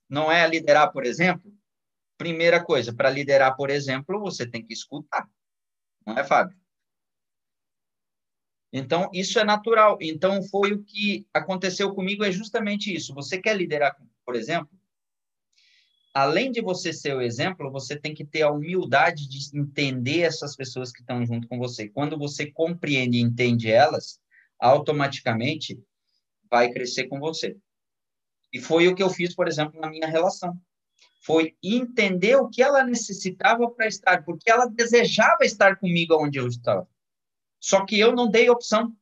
[0.09, 1.53] Não é liderar, por exemplo?
[2.16, 5.29] Primeira coisa, para liderar, por exemplo, você tem que escutar.
[6.05, 6.59] Não é, Fábio?
[8.73, 9.99] Então, isso é natural.
[10.01, 13.14] Então, foi o que aconteceu comigo, é justamente isso.
[13.14, 14.78] Você quer liderar, por exemplo?
[16.19, 20.57] Além de você ser o exemplo, você tem que ter a humildade de entender essas
[20.57, 21.89] pessoas que estão junto com você.
[21.89, 24.21] Quando você compreende e entende elas,
[24.59, 25.81] automaticamente
[26.51, 27.57] vai crescer com você.
[28.53, 30.61] E foi o que eu fiz, por exemplo, na minha relação
[31.21, 36.49] foi entender o que ela necessitava para estar, porque ela desejava estar comigo onde eu
[36.49, 36.89] estava.
[37.61, 38.93] Só que eu não dei opção.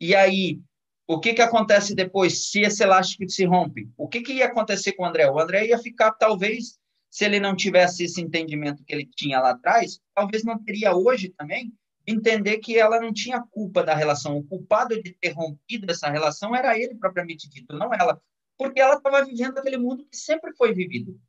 [0.00, 0.62] E aí,
[1.06, 3.88] o que, que acontece depois se esse elástico se rompe?
[3.96, 5.30] O que, que ia acontecer com o André?
[5.30, 6.78] O André ia ficar, talvez,
[7.08, 11.28] se ele não tivesse esse entendimento que ele tinha lá atrás, talvez não teria hoje
[11.28, 11.72] também
[12.06, 14.36] entender que ela não tinha culpa da relação.
[14.36, 18.20] O culpado de ter rompido essa relação era ele propriamente dito, não ela
[18.58, 21.20] porque ela estava vivendo aquele mundo que sempre foi vivido.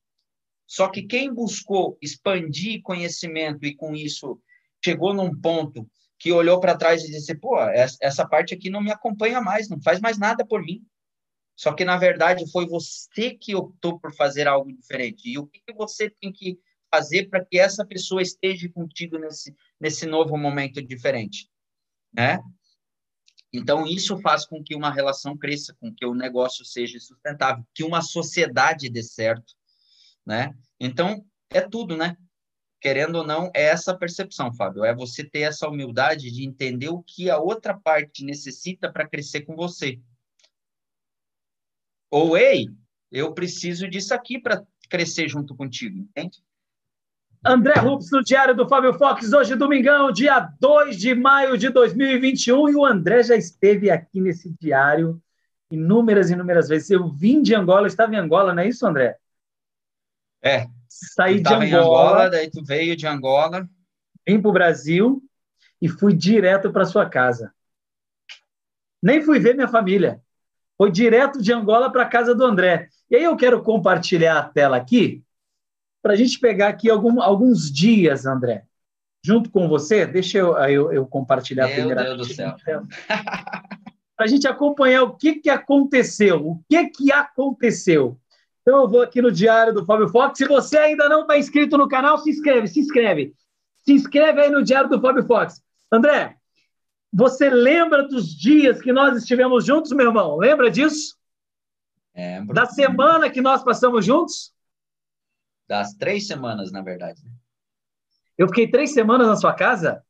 [0.66, 4.40] Só que quem buscou expandir conhecimento e com isso
[4.84, 5.90] chegou num ponto
[6.20, 9.82] que olhou para trás e disse: pô, essa parte aqui não me acompanha mais, não
[9.82, 10.86] faz mais nada por mim.
[11.56, 15.28] Só que, na verdade, foi você que optou por fazer algo diferente.
[15.28, 16.60] E o que você tem que
[16.90, 21.50] fazer para que essa pessoa esteja contigo nesse, nesse novo momento diferente?
[22.14, 22.40] Né?
[23.52, 27.84] Então, isso faz com que uma relação cresça, com que o negócio seja sustentável, que
[27.84, 29.56] uma sociedade dê certo,
[30.26, 30.54] né?
[30.80, 32.16] Então, é tudo, né?
[32.80, 37.02] Querendo ou não, é essa percepção, Fábio, é você ter essa humildade de entender o
[37.02, 40.00] que a outra parte necessita para crescer com você.
[42.12, 42.68] Ou, ei,
[43.12, 46.42] eu preciso disso aqui para crescer junto contigo, entende?
[47.46, 52.70] André Rups no Diário do Fábio Fox, hoje domingão, dia 2 de maio de 2021,
[52.70, 55.22] e o André já esteve aqui nesse diário
[55.72, 56.90] inúmeras, inúmeras vezes.
[56.90, 59.18] Eu vim de Angola, estava em Angola, não é isso, André?
[60.42, 60.68] É.
[60.90, 63.68] Saí de Angola, Angola, daí tu veio de Angola.
[64.28, 65.22] Vim para o Brasil
[65.82, 67.54] e fui direto para sua casa.
[69.02, 70.22] Nem fui ver minha família.
[70.78, 72.90] Foi direto de Angola para a casa do André.
[73.10, 75.24] E aí eu quero compartilhar a tela aqui
[76.02, 78.64] para a gente pegar aqui algum, alguns dias, André,
[79.24, 80.06] junto com você.
[80.06, 82.02] Deixa eu, eu, eu compartilhar Meu primeiro.
[82.02, 82.56] Meu Deus do céu.
[83.08, 86.46] para a gente acompanhar o que, que aconteceu.
[86.46, 88.20] O que, que aconteceu?
[88.68, 90.38] Então, eu vou aqui no Diário do Fábio Fox.
[90.38, 93.34] Se você ainda não está inscrito no canal, se inscreve, se inscreve.
[93.78, 95.64] Se inscreve aí no Diário do Fábio Fox.
[95.90, 96.36] André,
[97.14, 100.36] você lembra dos dias que nós estivemos juntos, meu irmão?
[100.36, 101.16] Lembra disso?
[102.14, 102.54] Lembro.
[102.54, 104.54] Da semana que nós passamos juntos?
[105.66, 107.24] das três semanas, na verdade.
[107.24, 107.32] Né?
[108.38, 110.04] Eu fiquei três semanas na sua casa?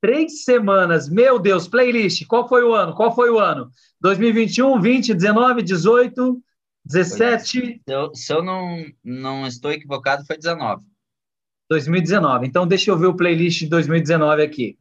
[0.00, 2.24] Três semanas, meu Deus, playlist.
[2.26, 2.94] Qual foi o ano?
[2.94, 3.70] Qual foi o ano?
[4.00, 6.42] 2021, 20, 19, 18,
[6.84, 7.50] 17.
[7.50, 10.84] Se eu, se eu não, não estou equivocado, foi 19.
[11.68, 12.46] 2019.
[12.46, 14.78] Então, deixa eu ver o playlist de 2019 aqui.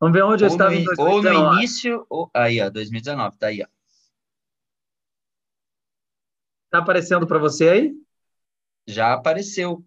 [0.00, 1.36] Vamos ver onde ou eu estava no, em 2019.
[1.36, 2.30] Ou no início, ou...
[2.34, 3.66] aí, ó, 2019, tá aí, ó.
[6.64, 7.92] Está aparecendo para você aí?
[8.86, 9.84] Já apareceu.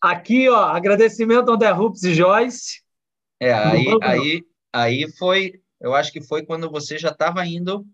[0.00, 2.83] Aqui, ó, agradecimento ao The Rups e Joyce.
[3.40, 7.86] É, aí, aí, aí foi, eu acho que foi quando você já estava indo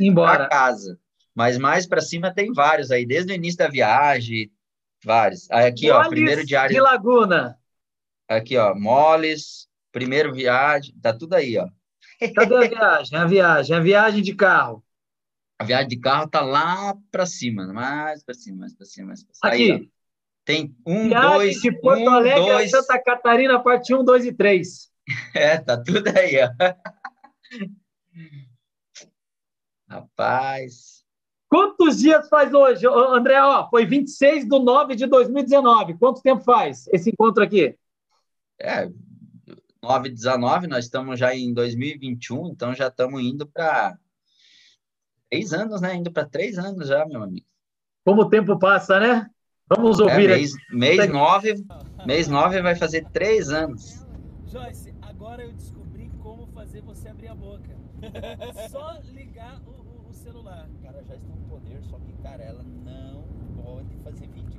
[0.00, 0.98] embora para casa.
[1.34, 4.50] Mas mais para cima tem vários aí, desde o início da viagem,
[5.04, 5.50] vários.
[5.50, 6.74] Aí aqui, Moles ó, primeiro diário.
[6.74, 7.58] De Laguna.
[8.28, 11.68] Aqui, ó, Moles, primeiro viagem, tá tudo aí, ó.
[12.34, 13.18] Cadê a viagem?
[13.18, 14.84] A viagem, a viagem de carro.
[15.58, 19.24] A viagem de carro tá lá para cima, mais para cima, mais para cima, mais
[19.24, 19.52] para cima.
[19.52, 19.72] Aqui.
[19.72, 19.90] Aí,
[20.48, 22.72] tem um, viagem dois, de Porto um, Alegre dois...
[22.72, 24.88] a Santa Catarina, parte 1, 2 e 3.
[25.34, 26.48] É, tá tudo aí, ó.
[29.88, 31.04] Rapaz.
[31.50, 33.42] Quantos dias faz hoje, André?
[33.42, 35.98] Ó, foi 26 de 9 de 2019.
[35.98, 37.76] Quanto tempo faz esse encontro aqui?
[38.58, 38.90] É,
[39.82, 43.98] 9 19, nós estamos já em 2021, então já estamos indo para
[45.30, 45.94] Três anos, né?
[45.94, 47.46] Indo para três anos já, meu amigo.
[48.02, 49.30] Como o tempo passa, né?
[49.68, 50.30] Vamos ouvir.
[50.30, 51.54] É, mês, mês nove,
[52.06, 54.02] mês nove vai fazer três anos.
[54.46, 57.76] Joyce, agora eu descobri como fazer você abrir a boca.
[58.70, 60.66] Só ligar o, o, o celular.
[60.82, 63.24] Cara, já está no poder, só que, cara, ela não
[63.62, 64.58] pode fazer vídeo.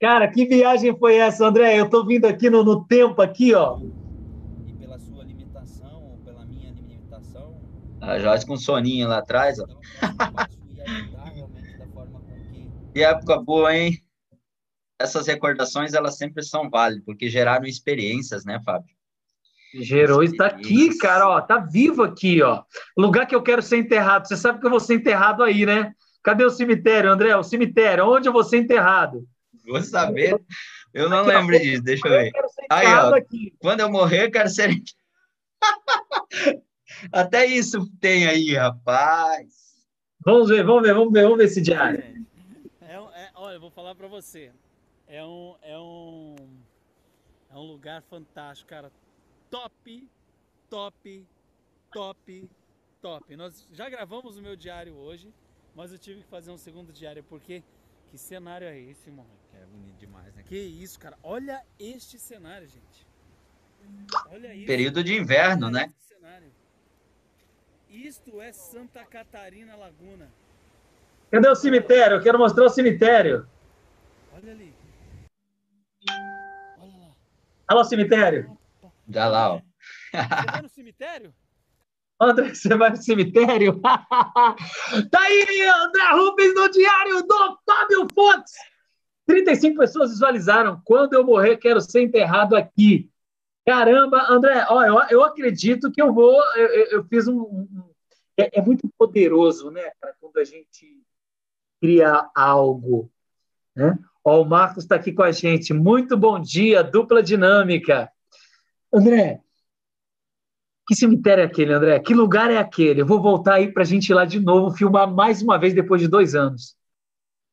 [0.00, 1.78] Cara, que viagem foi essa, André?
[1.78, 3.78] Eu tô vindo aqui no, no tempo aqui, ó.
[4.66, 7.60] E pela sua limitação, ou pela minha limitação.
[8.00, 9.66] A Joyce com soninho lá atrás, ó.
[12.92, 14.02] Que época boa, hein?
[14.98, 18.94] Essas recordações, elas sempre são válidas, porque geraram experiências, né, Fábio?
[19.74, 22.62] Gerou, está aqui, cara, ó, tá vivo aqui, ó.
[22.96, 24.28] Lugar que eu quero ser enterrado.
[24.28, 25.94] Você sabe que eu vou ser enterrado aí, né?
[26.22, 27.34] Cadê o cemitério, André?
[27.34, 29.26] O cemitério, onde eu vou ser enterrado?
[29.66, 30.38] Vou saber.
[30.92, 32.30] Eu não aqui, lembro ó, disso, deixa eu ver.
[32.34, 33.54] Eu aí, ó, aqui.
[33.58, 34.70] quando eu morrer, eu quero ser.
[37.10, 39.48] Até isso tem aí, rapaz.
[40.24, 42.21] Vamos ver, vamos ver, vamos ver, vamos ver esse diário.
[43.62, 44.52] Vou falar para você.
[45.06, 46.34] É um, é um,
[47.48, 48.90] é um lugar fantástico, cara.
[49.48, 50.10] Top,
[50.68, 51.24] top,
[51.92, 52.50] top,
[53.00, 53.36] top.
[53.36, 55.32] Nós já gravamos o meu diário hoje,
[55.76, 57.62] mas eu tive que fazer um segundo diário porque
[58.10, 59.30] que cenário é esse, mano?
[59.54, 60.42] É bonito demais, né?
[60.42, 61.16] Que isso, cara.
[61.22, 63.06] Olha este cenário, gente.
[64.28, 64.66] Olha isso.
[64.66, 65.94] Período de inverno, Olha né?
[66.00, 66.52] Cenário.
[67.88, 70.32] Isto é Santa Catarina Laguna.
[71.32, 72.18] Cadê o cemitério?
[72.18, 73.46] Eu quero mostrar o cemitério.
[74.34, 74.74] Olha ali.
[76.78, 77.10] Olha lá.
[77.70, 78.58] Olha o cemitério.
[79.08, 79.60] Já lá, ó.
[80.12, 81.34] Você vai no cemitério?
[82.20, 83.80] André, você vai no cemitério?
[85.10, 88.52] tá aí, André Rubens no diário do Fábio Fox.
[89.26, 90.82] 35 pessoas visualizaram.
[90.84, 93.10] Quando eu morrer, quero ser enterrado aqui.
[93.64, 96.38] Caramba, André, ó, eu, eu acredito que eu vou.
[96.56, 97.40] Eu, eu, eu fiz um.
[97.40, 97.90] um
[98.36, 101.02] é, é, muito poderoso, né, cara, quando a gente
[101.82, 103.10] cria algo.
[103.74, 103.98] Né?
[104.24, 105.74] Ó, o Marcos está aqui com a gente.
[105.74, 108.08] Muito bom dia, dupla dinâmica.
[108.94, 109.40] André,
[110.86, 111.98] que cemitério é aquele, André?
[111.98, 113.00] Que lugar é aquele?
[113.00, 115.74] Eu vou voltar aí para a gente ir lá de novo, filmar mais uma vez
[115.74, 116.76] depois de dois anos.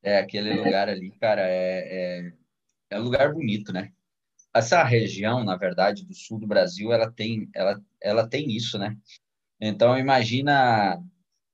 [0.04, 2.34] É, aquele lugar ali, cara, é, é,
[2.92, 3.92] é um lugar bonito, né?
[4.54, 8.96] essa região, na verdade, do sul do Brasil, ela tem, ela, ela tem isso, né?
[9.60, 11.02] Então, imagina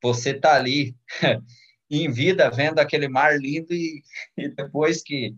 [0.01, 0.95] você tá ali
[1.89, 4.01] em vida, vendo aquele mar lindo e,
[4.38, 5.36] e, depois que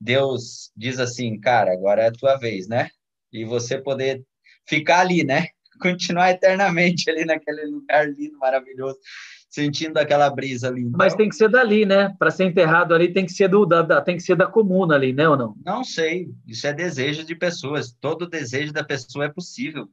[0.00, 2.90] Deus diz assim, cara, agora é a tua vez, né?
[3.32, 4.24] E você poder
[4.66, 5.48] ficar ali, né?
[5.80, 8.98] Continuar eternamente ali naquele lugar lindo, maravilhoso
[9.50, 10.82] sentindo aquela brisa ali.
[10.82, 10.96] Então...
[10.96, 12.14] Mas tem que ser dali, né?
[12.18, 14.94] Para ser enterrado ali tem que ser do da, da, tem que ser da comuna
[14.94, 15.56] ali, né ou não?
[15.64, 16.30] Não sei.
[16.46, 17.92] Isso é desejo de pessoas.
[18.00, 19.88] Todo desejo da pessoa é possível.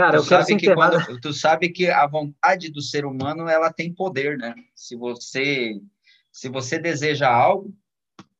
[0.00, 1.04] Cara, tu eu quero ser enterrado.
[1.04, 4.54] Quando, tu sabe que a vontade do ser humano ela tem poder, né?
[4.74, 5.78] Se você
[6.32, 7.76] se você deseja algo,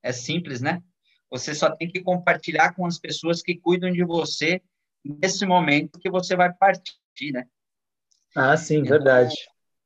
[0.03, 0.83] é simples, né?
[1.31, 4.63] Você só tem que compartilhar com as pessoas que cuidam de você
[5.05, 7.47] nesse momento que você vai partir, né?
[8.35, 9.35] Ah, sim, então, verdade.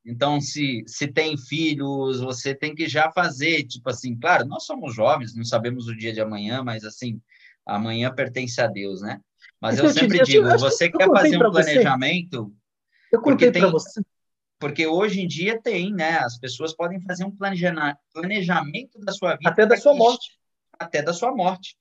[0.06, 4.94] Então, se, se tem filhos, você tem que já fazer, tipo assim, claro, nós somos
[4.94, 7.20] jovens, não sabemos o dia de amanhã, mas assim,
[7.66, 9.20] amanhã pertence a Deus, né?
[9.64, 12.44] Mas eu, eu sempre digo, você quer fazer um planejamento.
[12.44, 13.16] Você.
[13.16, 14.02] Eu contei para você.
[14.58, 16.18] Porque hoje em dia tem, né?
[16.18, 19.48] As pessoas podem fazer um planejamento da sua vida.
[19.48, 20.38] Até da sua morte.
[20.78, 21.78] Até da sua morte.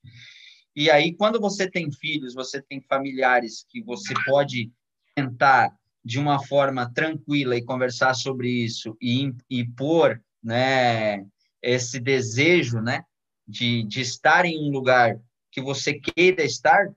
[0.73, 4.71] E aí, quando você tem filhos, você tem familiares que você pode
[5.13, 5.69] tentar
[6.05, 11.25] de uma forma tranquila e conversar sobre isso e, e pôr né,
[11.61, 13.03] esse desejo né,
[13.45, 15.19] de, de estar em um lugar
[15.51, 16.87] que você queira estar,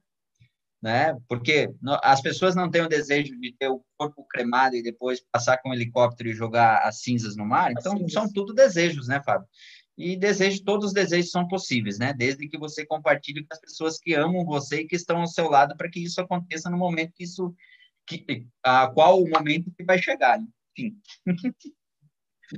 [0.82, 1.16] né?
[1.28, 1.70] Porque
[2.02, 5.70] as pessoas não têm o desejo de ter o corpo cremado e depois passar com
[5.70, 7.72] um helicóptero e jogar as cinzas no mar.
[7.72, 9.48] Então, são tudo desejos, né, Fábio?
[9.98, 12.12] E desejo, todos os desejos são possíveis, né?
[12.12, 15.48] Desde que você compartilhe com as pessoas que amam você e que estão ao seu
[15.48, 17.54] lado para que isso aconteça no momento que isso
[18.06, 20.38] que, a qual o momento que vai chegar.
[20.76, 20.96] Enfim.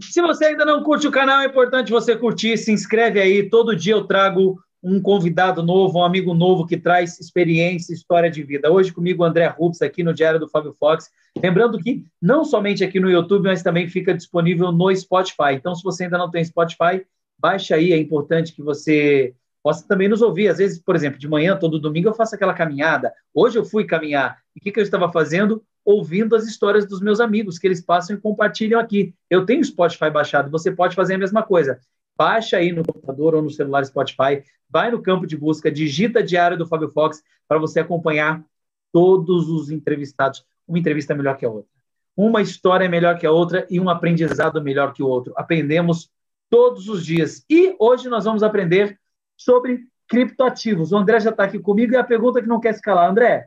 [0.03, 3.49] Se você ainda não curte o canal, é importante você curtir, se inscreve aí.
[3.49, 8.43] Todo dia eu trago um convidado novo, um amigo novo que traz experiência, história de
[8.43, 8.71] vida.
[8.71, 11.11] Hoje comigo André Rubs aqui no Diário do Fábio Fox.
[11.37, 15.55] Lembrando que não somente aqui no YouTube, mas também fica disponível no Spotify.
[15.55, 17.05] Então, se você ainda não tem Spotify,
[17.39, 17.93] baixa aí.
[17.93, 20.49] É importante que você possa também nos ouvir.
[20.49, 23.13] Às vezes, por exemplo, de manhã, todo domingo, eu faço aquela caminhada.
[23.35, 24.39] Hoje eu fui caminhar.
[24.55, 25.63] E o que, que eu estava fazendo?
[25.85, 29.15] Ouvindo as histórias dos meus amigos, que eles passam e compartilham aqui.
[29.29, 31.81] Eu tenho Spotify baixado, você pode fazer a mesma coisa.
[32.19, 36.59] Baixa aí no computador ou no celular Spotify, vai no campo de busca, digita Diário
[36.59, 38.45] do Fábio Fox para você acompanhar
[38.93, 40.45] todos os entrevistados.
[40.67, 41.71] Uma entrevista melhor que a outra.
[42.17, 45.33] uma história melhor que a outra e um aprendizado melhor que o outro.
[45.37, 46.11] Aprendemos
[46.51, 47.45] todos os dias.
[47.49, 48.99] E hoje nós vamos aprender
[49.37, 50.91] sobre criptoativos.
[50.91, 53.47] O André já está aqui comigo e a pergunta que não quer se calar, André,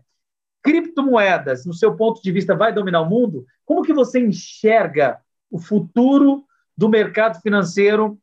[0.64, 3.46] criptomoedas, no seu ponto de vista, vai dominar o mundo?
[3.66, 5.20] Como que você enxerga
[5.50, 6.46] o futuro
[6.78, 8.18] do mercado financeiro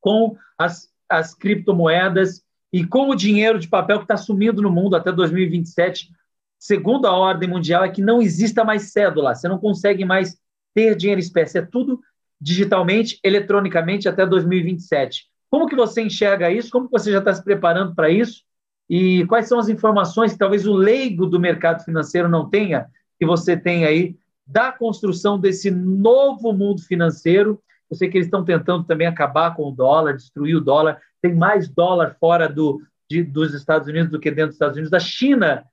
[0.00, 2.42] com as, as criptomoedas
[2.72, 6.10] e com o dinheiro de papel que está sumindo no mundo até 2027?
[6.58, 10.38] Segundo a ordem mundial, é que não exista mais cédula, você não consegue mais
[10.74, 12.00] ter dinheiro espécie, é tudo
[12.40, 15.26] digitalmente, eletronicamente até 2027.
[15.50, 16.70] Como que você enxerga isso?
[16.70, 18.42] Como você já está se preparando para isso?
[18.88, 22.86] E quais são as informações que talvez o leigo do mercado financeiro não tenha,
[23.18, 27.60] que você tem aí da construção desse novo mundo financeiro?
[27.90, 31.00] Eu sei que eles estão tentando também acabar com o dólar, destruir o dólar.
[31.20, 32.80] Tem mais dólar fora do,
[33.10, 34.92] de, dos Estados Unidos do que dentro dos Estados Unidos.
[34.92, 35.64] A China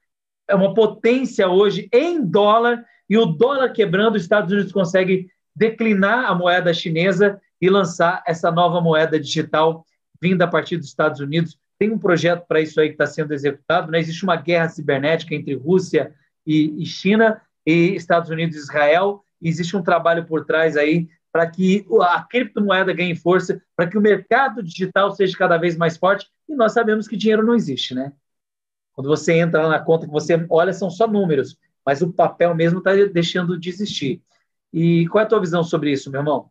[0.47, 6.26] é uma potência hoje em dólar, e o dólar quebrando, os Estados Unidos consegue declinar
[6.26, 9.86] a moeda chinesa e lançar essa nova moeda digital
[10.22, 11.57] vinda a partir dos Estados Unidos.
[11.80, 13.91] Tem um projeto para isso aí que está sendo executado.
[13.91, 13.99] Né?
[13.99, 16.13] Existe uma guerra cibernética entre Rússia
[16.45, 19.24] e, e China, e Estados Unidos e Israel.
[19.41, 21.07] E existe um trabalho por trás aí
[21.38, 25.95] para que a criptomoeda ganhe força, para que o mercado digital seja cada vez mais
[25.95, 26.27] forte.
[26.49, 28.11] E nós sabemos que dinheiro não existe, né?
[28.91, 32.79] Quando você entra na conta que você olha, são só números, mas o papel mesmo
[32.79, 34.19] está deixando de existir.
[34.73, 36.49] E qual é a tua visão sobre isso, meu irmão?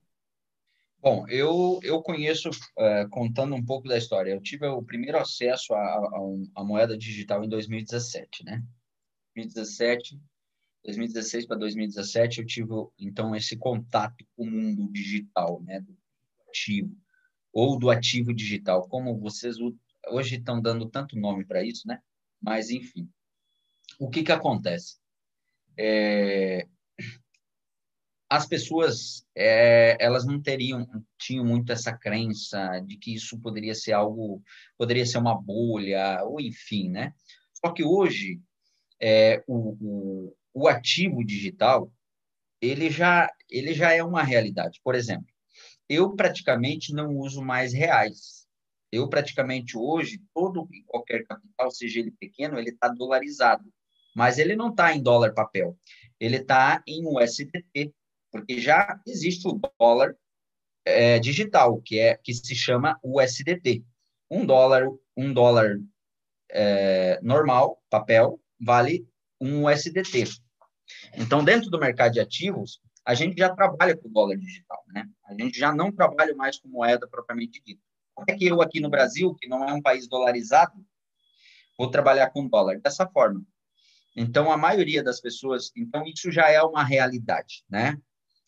[1.03, 5.74] Bom, eu, eu conheço, uh, contando um pouco da história, eu tive o primeiro acesso
[5.74, 8.62] à moeda digital em 2017, né?
[9.34, 10.16] 2017,
[10.87, 12.68] 2016 para 2017, eu tive,
[12.99, 15.80] então, esse contato com o mundo digital, né?
[15.80, 15.97] Do
[16.49, 16.97] ativo,
[17.53, 19.57] ou do ativo digital, como vocês
[20.09, 22.01] hoje estão dando tanto nome para isso, né?
[22.41, 23.11] Mas, enfim,
[23.99, 24.99] o que, que acontece?
[25.76, 26.66] É,
[28.30, 30.87] as pessoas, é, elas não teriam,
[31.18, 34.43] tinham muito essa crença de que isso poderia ser algo,
[34.78, 37.12] poderia ser uma bolha, ou enfim, né?
[37.55, 38.41] Só que hoje,
[39.01, 41.93] é, o, o, o ativo digital,
[42.63, 44.81] ele já, ele já é uma realidade.
[44.83, 45.27] Por exemplo,
[45.87, 48.47] eu praticamente não uso mais reais.
[48.91, 53.71] Eu praticamente hoje, todo e qualquer capital, seja ele pequeno, ele está dolarizado.
[54.15, 55.77] Mas ele não está em dólar papel.
[56.19, 57.93] Ele está em USDT,
[58.33, 60.17] porque já existe o dólar
[60.87, 63.85] é, digital, que é que se chama USDT.
[64.31, 65.79] Um dólar, um dólar
[66.51, 69.07] é, normal, papel, vale
[69.39, 70.46] um USDT.
[71.16, 75.09] Então, dentro do mercado de ativos, a gente já trabalha com dólar digital, né?
[75.26, 77.80] A gente já não trabalha mais com moeda propriamente dita.
[78.14, 80.72] Como é que eu aqui no Brasil, que não é um país dolarizado,
[81.78, 82.80] vou trabalhar com dólar?
[82.80, 83.43] Dessa forma.
[84.16, 87.99] Então, a maioria das pessoas, então isso já é uma realidade, né?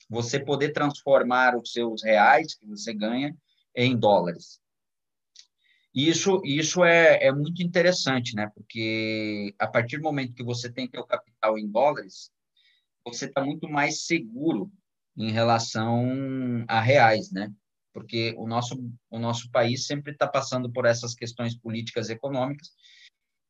[0.09, 3.36] Você poder transformar os seus reais que você ganha
[3.76, 4.61] em dólares.
[5.99, 8.51] Isso, isso é, é muito interessante, né?
[8.55, 12.31] Porque a partir do momento que você tem teu capital em dólares,
[13.05, 14.71] você está muito mais seguro
[15.17, 16.07] em relação
[16.69, 17.53] a reais, né?
[17.99, 18.77] porque o nosso,
[19.11, 22.71] o nosso país sempre está passando por essas questões políticas e econômicas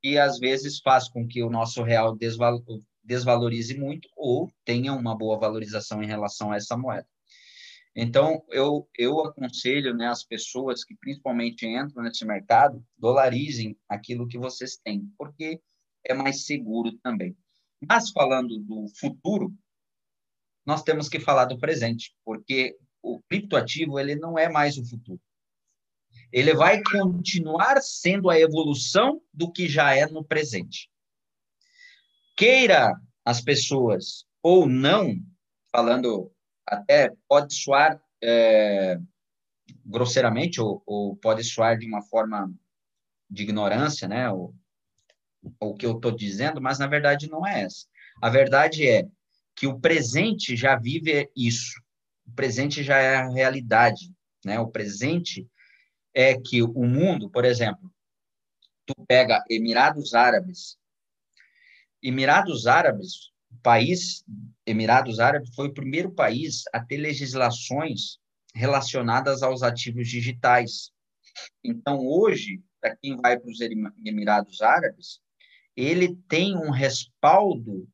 [0.02, 2.62] e às vezes faz com que o nosso real desval,
[3.04, 7.06] desvalorize muito ou tenha uma boa valorização em relação a essa moeda.
[8.00, 14.38] Então, eu, eu aconselho né, as pessoas que principalmente entram nesse mercado, dolarizem aquilo que
[14.38, 15.60] vocês têm, porque
[16.04, 17.36] é mais seguro também.
[17.84, 19.52] Mas falando do futuro,
[20.64, 25.20] nós temos que falar do presente, porque o criptoativo ele não é mais o futuro.
[26.30, 30.88] Ele vai continuar sendo a evolução do que já é no presente.
[32.36, 32.92] Queira
[33.24, 35.16] as pessoas ou não,
[35.72, 36.32] falando
[36.68, 38.98] até pode soar é,
[39.84, 42.52] grosseiramente ou, ou, pode soar de uma forma
[43.30, 44.30] de ignorância, né?
[44.30, 44.54] O,
[45.74, 47.86] que eu estou dizendo, mas na verdade não é essa.
[48.20, 49.06] A verdade é
[49.54, 51.80] que o presente já vive isso
[52.28, 54.12] o presente já é a realidade,
[54.44, 54.60] né?
[54.60, 55.48] O presente
[56.14, 57.90] é que o mundo, por exemplo,
[58.84, 60.78] tu pega Emirados Árabes,
[62.02, 63.32] Emirados Árabes,
[63.62, 64.24] país
[64.66, 68.18] Emirados Árabes foi o primeiro país a ter legislações
[68.54, 70.90] relacionadas aos ativos digitais.
[71.64, 75.20] Então, hoje, para quem vai para os Emirados Árabes,
[75.76, 77.88] ele tem um respaldo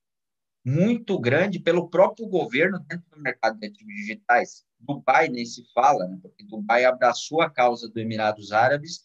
[0.64, 4.64] muito grande pelo próprio governo dentro do mercado de ativos digitais.
[4.80, 6.18] Dubai nem se fala, né?
[6.20, 9.04] porque Dubai abraçou a causa dos Emirados Árabes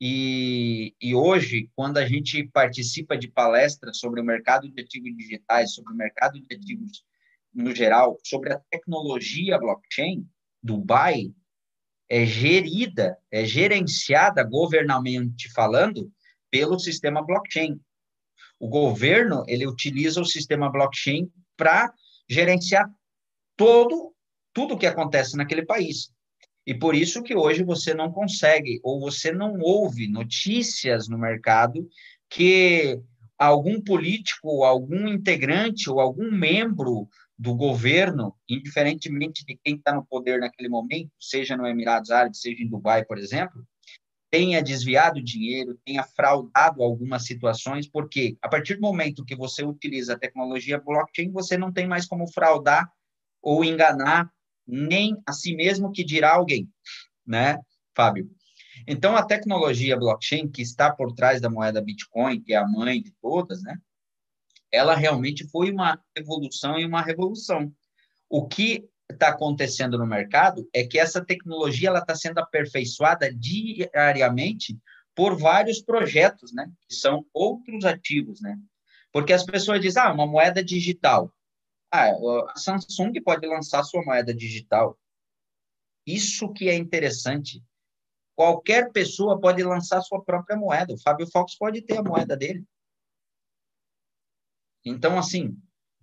[0.00, 5.74] e, e hoje, quando a gente participa de palestras sobre o mercado de ativos digitais,
[5.74, 7.04] sobre o mercado de ativos
[7.52, 10.26] no geral, sobre a tecnologia blockchain,
[10.62, 11.34] Dubai
[12.08, 16.10] é gerida, é gerenciada governamentalmente falando
[16.50, 17.80] pelo sistema blockchain.
[18.58, 21.92] O governo, ele utiliza o sistema blockchain para
[22.28, 22.90] gerenciar
[23.56, 24.14] todo
[24.52, 26.12] tudo que acontece naquele país.
[26.66, 31.88] E por isso que hoje você não consegue ou você não ouve notícias no mercado
[32.28, 33.00] que
[33.38, 37.08] algum político, algum integrante ou algum membro
[37.38, 42.62] do governo, indiferentemente de quem está no poder naquele momento, seja no Emirados Árabes, seja
[42.62, 43.64] em Dubai, por exemplo,
[44.30, 50.12] tenha desviado dinheiro, tenha fraudado algumas situações, porque a partir do momento que você utiliza
[50.12, 52.92] a tecnologia blockchain, você não tem mais como fraudar
[53.42, 54.30] ou enganar
[54.70, 56.68] nem a si mesmo que dirá alguém,
[57.26, 57.58] né,
[57.94, 58.30] Fábio?
[58.86, 63.02] Então, a tecnologia blockchain que está por trás da moeda Bitcoin, que é a mãe
[63.02, 63.76] de todas, né,
[64.72, 67.72] ela realmente foi uma evolução e uma revolução.
[68.28, 74.78] O que está acontecendo no mercado é que essa tecnologia ela está sendo aperfeiçoada diariamente
[75.14, 76.70] por vários projetos, né?
[76.88, 78.56] Que são outros ativos, né?
[79.12, 81.32] Porque as pessoas dizem, ah, uma moeda digital.
[81.90, 84.98] Ah, a Samsung pode lançar sua moeda digital.
[86.06, 87.62] Isso que é interessante.
[88.34, 90.94] Qualquer pessoa pode lançar sua própria moeda.
[90.94, 92.64] O Fábio Fox pode ter a moeda dele.
[94.84, 95.56] Então, assim,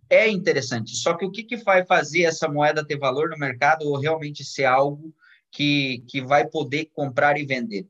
[0.10, 0.96] é interessante.
[0.96, 4.44] Só que o que, que vai fazer essa moeda ter valor no mercado ou realmente
[4.44, 5.14] ser algo
[5.52, 7.90] que, que vai poder comprar e vender?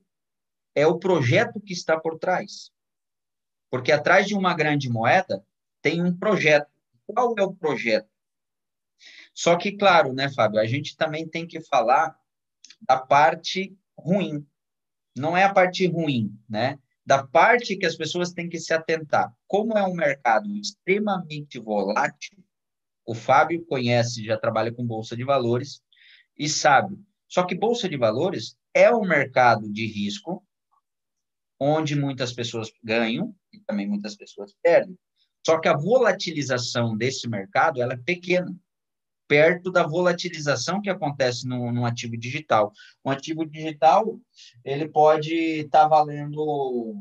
[0.74, 2.72] É o projeto que está por trás.
[3.70, 5.46] Porque atrás de uma grande moeda
[5.82, 6.72] tem um projeto.
[7.08, 8.10] Qual é o projeto?
[9.34, 12.16] Só que, claro, né, Fábio, a gente também tem que falar
[12.82, 14.46] da parte ruim.
[15.16, 16.78] Não é a parte ruim, né?
[17.06, 19.34] Da parte que as pessoas têm que se atentar.
[19.48, 22.44] Como é um mercado extremamente volátil,
[23.06, 25.82] o Fábio conhece, já trabalha com bolsa de valores
[26.38, 27.00] e sabe.
[27.28, 30.46] Só que bolsa de valores é um mercado de risco
[31.60, 34.98] onde muitas pessoas ganham e também muitas pessoas perdem.
[35.48, 38.54] Só que a volatilização desse mercado ela é pequena,
[39.30, 42.74] perto da volatilização que acontece no, no ativo digital.
[43.06, 44.20] Um ativo digital
[44.62, 46.96] ele pode estar tá valendo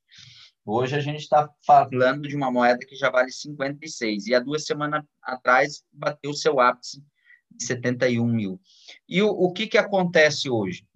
[0.66, 4.28] Hoje a gente está falando de uma moeda que já vale 56.
[4.28, 7.04] E há duas semanas atrás bateu seu ápice
[7.52, 8.58] de 71 mil.
[9.06, 10.88] E o, o que, que acontece hoje?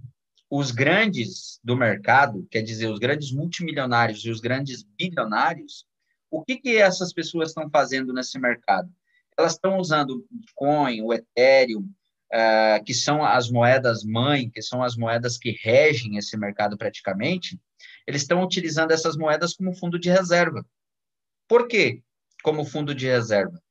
[0.50, 5.86] Os grandes do mercado, quer dizer, os grandes multimilionários e os grandes bilionários,
[6.32, 8.90] o que, que essas pessoas estão fazendo nesse mercado?
[9.38, 11.90] Elas estão usando o Bitcoin, o Ethereum,
[12.34, 17.60] uh, que são as moedas mãe, que são as moedas que regem esse mercado praticamente,
[18.08, 20.66] eles estão utilizando essas moedas como fundo de reserva.
[21.48, 22.02] Por quê?
[22.44, 23.62] Como fundo de reserva?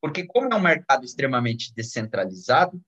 [0.00, 2.80] Porque como é um mercado extremamente descentralizado,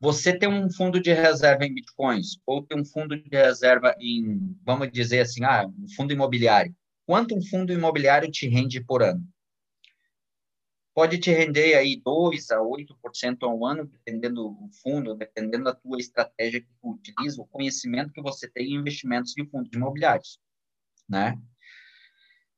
[0.00, 4.56] você tem um fundo de reserva em bitcoins ou tem um fundo de reserva em,
[4.64, 6.74] vamos dizer assim, ah, um fundo imobiliário.
[7.04, 9.22] Quanto um fundo imobiliário te rende por ano?
[10.94, 15.98] Pode te render aí 2 a 8% ao ano, dependendo do fundo, dependendo da tua
[15.98, 20.38] estratégia que tu utiliza, o conhecimento que você tem em investimentos em fundos imobiliários,
[21.08, 21.38] né?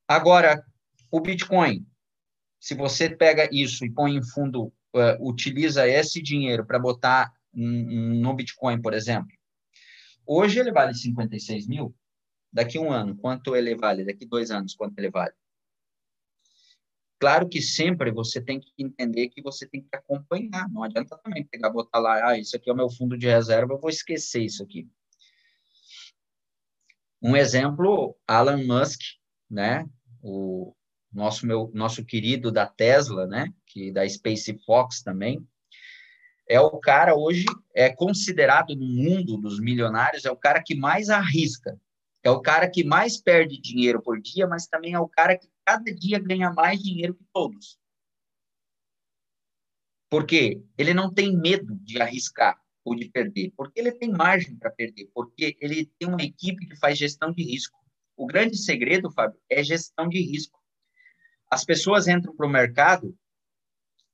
[0.08, 0.64] Agora,
[1.10, 1.86] o Bitcoin,
[2.58, 8.32] se você pega isso e põe em fundo, uh, utiliza esse dinheiro para botar no
[8.34, 9.30] Bitcoin, por exemplo,
[10.26, 11.94] hoje ele vale 56 mil,
[12.50, 14.04] daqui um ano, quanto ele vale?
[14.04, 15.34] Daqui dois anos, quanto ele vale?
[17.22, 20.68] Claro que sempre você tem que entender que você tem que acompanhar.
[20.68, 23.74] Não adianta também pegar, botar lá, ah, isso aqui é o meu fundo de reserva,
[23.74, 24.88] eu vou esquecer isso aqui.
[27.22, 29.00] Um exemplo, Alan Musk,
[29.48, 29.88] né?
[30.20, 30.74] O
[31.12, 33.54] nosso meu nosso querido da Tesla, né?
[33.66, 35.46] Que da Space Fox também.
[36.48, 41.08] é o cara hoje, é considerado no mundo dos milionários, é o cara que mais
[41.08, 41.80] arrisca,
[42.24, 45.51] é o cara que mais perde dinheiro por dia, mas também é o cara que
[45.64, 47.78] cada dia ganha mais dinheiro que todos.
[50.10, 54.70] Porque ele não tem medo de arriscar ou de perder, porque ele tem margem para
[54.70, 57.78] perder, porque ele tem uma equipe que faz gestão de risco.
[58.16, 60.60] O grande segredo, Fábio, é gestão de risco.
[61.50, 63.16] As pessoas entram para o mercado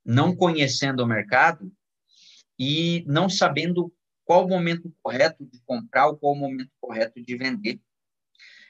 [0.05, 1.71] não conhecendo o mercado
[2.57, 3.93] e não sabendo
[4.23, 7.79] qual o momento correto de comprar ou qual o momento correto de vender.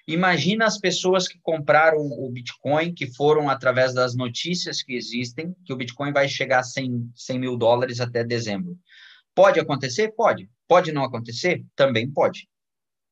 [0.09, 5.71] Imagina as pessoas que compraram o Bitcoin, que foram através das notícias que existem, que
[5.71, 8.75] o Bitcoin vai chegar a 100, 100 mil dólares até dezembro.
[9.35, 10.11] Pode acontecer?
[10.15, 10.49] Pode.
[10.67, 11.63] Pode não acontecer?
[11.75, 12.49] Também pode.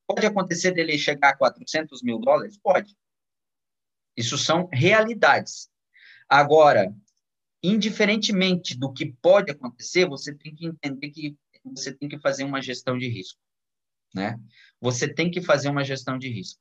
[0.08, 2.58] Pode acontecer dele chegar a 400 mil dólares?
[2.58, 2.96] Pode.
[4.16, 5.70] Isso são realidades.
[6.28, 6.92] Agora,
[7.62, 12.60] indiferentemente do que pode acontecer, você tem que entender que você tem que fazer uma
[12.60, 13.38] gestão de risco,
[14.12, 14.36] né?
[14.80, 16.60] Você tem que fazer uma gestão de risco.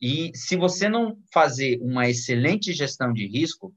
[0.00, 3.74] E se você não fazer uma excelente gestão de risco,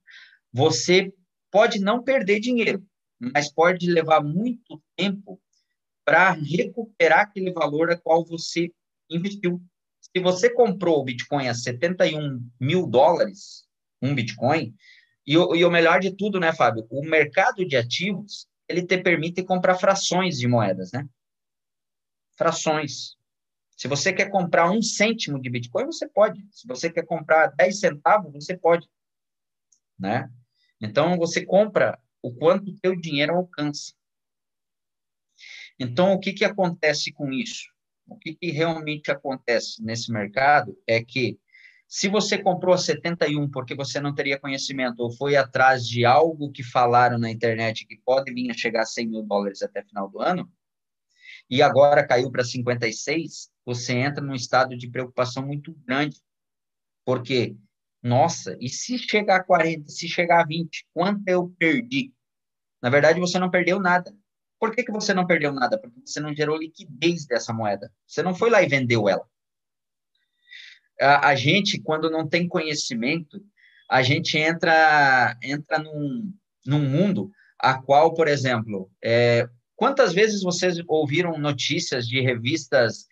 [0.51, 1.13] você
[1.51, 2.85] pode não perder dinheiro,
[3.19, 5.41] mas pode levar muito tempo
[6.05, 8.71] para recuperar aquele valor a qual você
[9.09, 9.61] investiu.
[9.99, 13.65] Se você comprou o Bitcoin a 71 mil dólares,
[14.01, 14.73] um Bitcoin,
[15.25, 16.85] e o, e o melhor de tudo, né, Fábio?
[16.89, 21.07] O mercado de ativos, ele te permite comprar frações de moedas, né?
[22.37, 23.15] Frações.
[23.75, 26.45] Se você quer comprar um cêntimo de Bitcoin, você pode.
[26.51, 28.87] Se você quer comprar 10 centavos, você pode.
[29.99, 30.29] Né?
[30.79, 33.93] Então, você compra o quanto o teu dinheiro alcança.
[35.79, 37.65] Então, o que, que acontece com isso?
[38.07, 41.39] O que, que realmente acontece nesse mercado é que
[41.87, 46.51] se você comprou a 71 porque você não teria conhecimento ou foi atrás de algo
[46.51, 50.09] que falaram na internet que pode vir a chegar a 100 mil dólares até final
[50.09, 50.51] do ano,
[51.49, 56.17] e agora caiu para 56, você entra num estado de preocupação muito grande.
[57.05, 57.55] Porque,
[58.01, 62.13] nossa, e se chegar a 40, se chegar a 20, quanto eu perdi?
[62.81, 64.13] Na verdade, você não perdeu nada.
[64.59, 65.77] Por que, que você não perdeu nada?
[65.79, 67.91] Porque você não gerou liquidez dessa moeda.
[68.07, 69.27] Você não foi lá e vendeu ela
[70.99, 73.41] a, a gente, quando não tem conhecimento,
[73.89, 76.33] a gente entra, entra num,
[76.65, 83.07] num mundo a qual, por exemplo, é, quantas vezes vocês ouviram notícias de revistas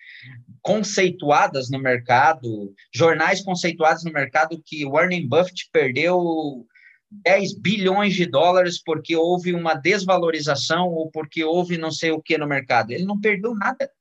[0.61, 6.65] conceituadas no mercado, jornais conceituados no mercado que Warren Buffett perdeu
[7.11, 12.37] 10 bilhões de dólares porque houve uma desvalorização ou porque houve não sei o que
[12.37, 12.91] no mercado.
[12.91, 13.91] Ele não perdeu nada.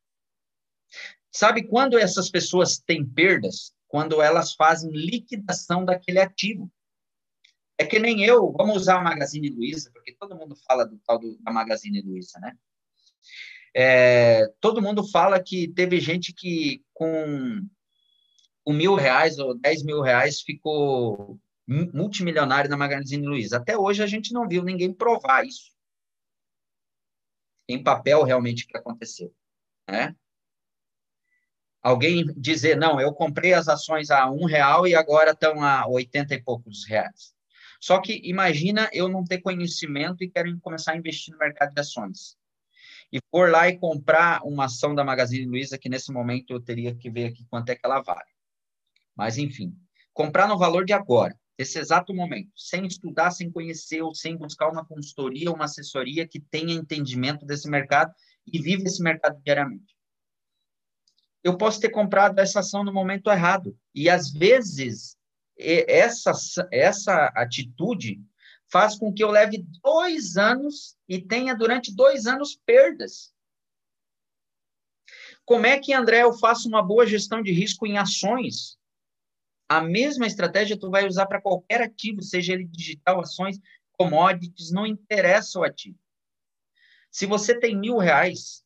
[1.32, 3.72] Sabe quando essas pessoas têm perdas?
[3.88, 6.70] Quando elas fazem liquidação daquele ativo.
[7.76, 11.18] É que nem eu, vamos usar a Magazine Luiza, porque todo mundo fala do tal
[11.18, 12.54] do, da Magazine Luiza, né?
[13.74, 17.60] É, todo mundo fala que teve gente que com
[18.66, 23.58] um mil reais ou dez mil reais ficou multimilionário na Magazine Luiza.
[23.58, 25.70] Até hoje a gente não viu ninguém provar isso.
[27.68, 29.32] Em papel, realmente, que aconteceu.
[29.88, 30.14] Né?
[31.82, 36.34] alguém dizer, não, eu comprei as ações a um real e agora estão a 80
[36.34, 37.32] e poucos reais.
[37.80, 41.80] Só que imagina eu não ter conhecimento e quero começar a investir no mercado de
[41.80, 42.36] ações.
[43.12, 46.94] E for lá e comprar uma ação da Magazine Luiza, que nesse momento eu teria
[46.94, 48.30] que ver aqui quanto é que ela vale.
[49.16, 49.74] Mas, enfim,
[50.12, 54.70] comprar no valor de agora, esse exato momento, sem estudar, sem conhecer ou sem buscar
[54.70, 58.12] uma consultoria, uma assessoria que tenha entendimento desse mercado
[58.46, 59.94] e vive esse mercado diariamente
[61.42, 63.76] eu posso ter comprado essa ação no momento errado.
[63.94, 65.16] E às vezes
[65.58, 66.32] essa,
[66.72, 68.22] essa atitude
[68.70, 73.34] faz com que eu leve dois anos e tenha durante dois anos perdas.
[75.44, 78.78] Como é que, André, eu faço uma boa gestão de risco em ações?
[79.68, 83.58] A mesma estratégia tu vai usar para qualquer ativo, seja ele digital, ações,
[83.92, 85.98] commodities, não interessa o ativo.
[87.10, 88.64] Se você tem mil reais,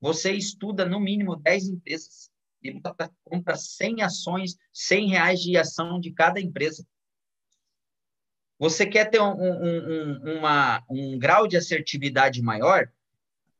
[0.00, 2.30] você estuda no mínimo 10 empresas
[2.62, 2.80] e
[3.24, 6.86] compra 100 ações, 100 reais de ação de cada empresa.
[8.60, 12.90] Você quer ter um, um, um, uma, um grau de assertividade maior?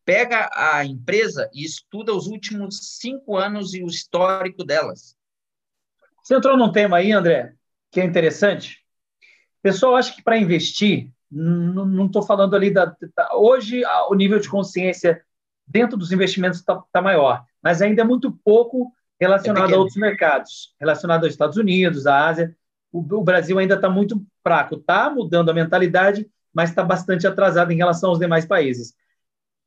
[0.05, 5.16] Pega a empresa e estuda os últimos cinco anos e o histórico delas.
[6.22, 7.55] Você entrou num tema aí, André,
[7.90, 8.84] que é interessante.
[9.61, 13.34] O pessoal acha que para investir, não estou falando ali da, da.
[13.36, 15.22] Hoje, o nível de consciência
[15.66, 19.96] dentro dos investimentos está tá maior, mas ainda é muito pouco relacionado é a outros
[19.96, 22.55] mercados, relacionado aos Estados Unidos, à Ásia.
[22.93, 27.76] O, Brasil ainda está muito fraco, está mudando a mentalidade, mas está bastante atrasada em
[27.76, 28.95] relação aos demais países.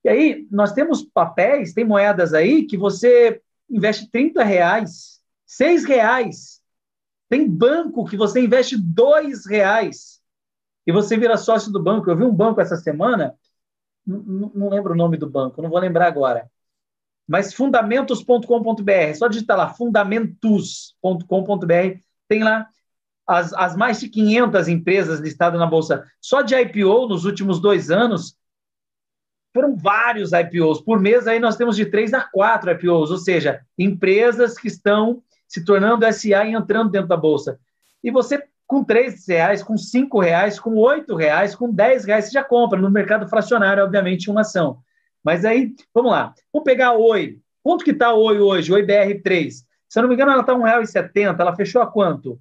[0.03, 6.61] E aí, nós temos papéis, tem moedas aí que você investe 30 reais, 6 reais.
[7.30, 10.21] Tem banco que você investe 2 reais
[10.86, 12.09] e você vira sócio do banco.
[12.09, 13.34] Eu vi um banco essa semana,
[14.05, 16.51] não lembro o nome do banco, não vou lembrar agora.
[17.26, 22.67] Mas fundamentos.com.br, só digitar lá, fundamentos.com.br, tem lá
[23.28, 26.05] as, as mais de 500 empresas listadas na Bolsa.
[26.21, 28.38] Só de IPO, nos últimos dois anos,
[29.53, 30.82] foram vários IPOs.
[30.82, 35.21] Por mês, aí nós temos de três a quatro IPOs, ou seja, empresas que estão
[35.47, 37.59] se tornando SA e entrando dentro da Bolsa.
[38.03, 42.32] E você, com três reais, com cinco reais, com oito reais, com dez reais, você
[42.32, 42.82] já compra.
[42.82, 44.80] No mercado fracionário, obviamente, uma ação.
[45.24, 46.34] Mas aí, vamos lá.
[46.51, 47.39] Vamos pegar a Oi.
[47.61, 48.74] Quanto que está a Oi hoje?
[48.74, 49.51] Oi BR3.
[49.88, 51.39] Se eu não me engano, ela está R$ 1,70.
[51.39, 52.39] Ela fechou a quanto?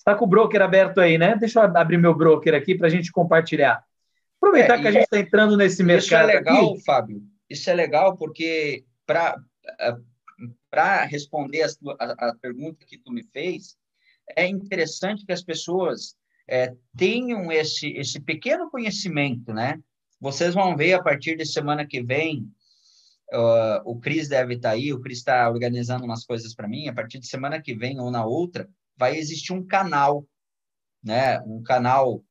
[0.00, 1.36] Está com o broker aberto aí, né?
[1.36, 3.84] Deixa eu abrir meu broker aqui para a gente compartilhar.
[4.38, 6.30] Aproveitar é, que a gente está é, entrando nesse mercado.
[6.30, 6.84] Isso é legal, aqui.
[6.84, 7.22] Fábio.
[7.50, 9.36] Isso é legal porque para
[10.70, 11.64] para responder
[11.98, 13.76] a, a, pergunta que tu me fez,
[14.34, 16.14] é interessante que as pessoas
[16.48, 19.78] é, tenham esse esse pequeno conhecimento, né?
[20.18, 22.50] Vocês vão ver a partir de semana que vem,
[23.34, 26.88] uh, o Cris deve estar tá aí, o Cris está organizando umas coisas para mim.
[26.88, 28.66] A partir de semana que vem ou na outra,
[29.00, 30.28] vai existir um canal,
[31.02, 31.40] né?
[31.40, 32.22] Um canal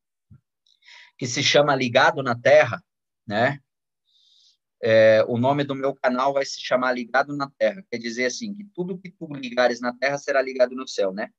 [1.18, 2.80] que se chama Ligado na Terra,
[3.26, 3.60] né?
[4.82, 7.84] É, o nome do meu canal vai se chamar Ligado na Terra.
[7.90, 11.30] Quer dizer assim, que tudo que tu ligares na Terra será ligado no céu, né?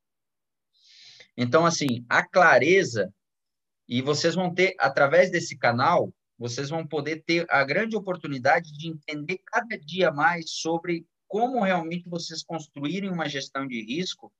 [1.36, 3.14] Então, assim, a clareza,
[3.88, 8.88] e vocês vão ter, através desse canal, vocês vão poder ter a grande oportunidade de
[8.88, 14.32] entender cada dia mais sobre como realmente vocês construírem uma gestão de risco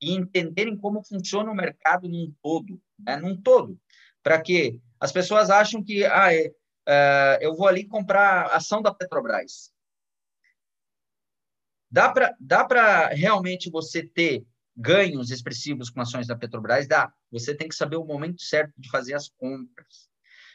[0.00, 3.16] e entenderem como funciona o mercado num todo, né?
[3.16, 3.78] num todo.
[4.22, 6.52] Para que as pessoas acham que ah, é,
[6.86, 9.72] é, eu vou ali comprar ação da Petrobras.
[11.90, 14.44] Dá para dá realmente você ter
[14.76, 16.86] ganhos expressivos com ações da Petrobras?
[16.86, 17.12] Dá.
[17.30, 20.08] Você tem que saber o momento certo de fazer as compras.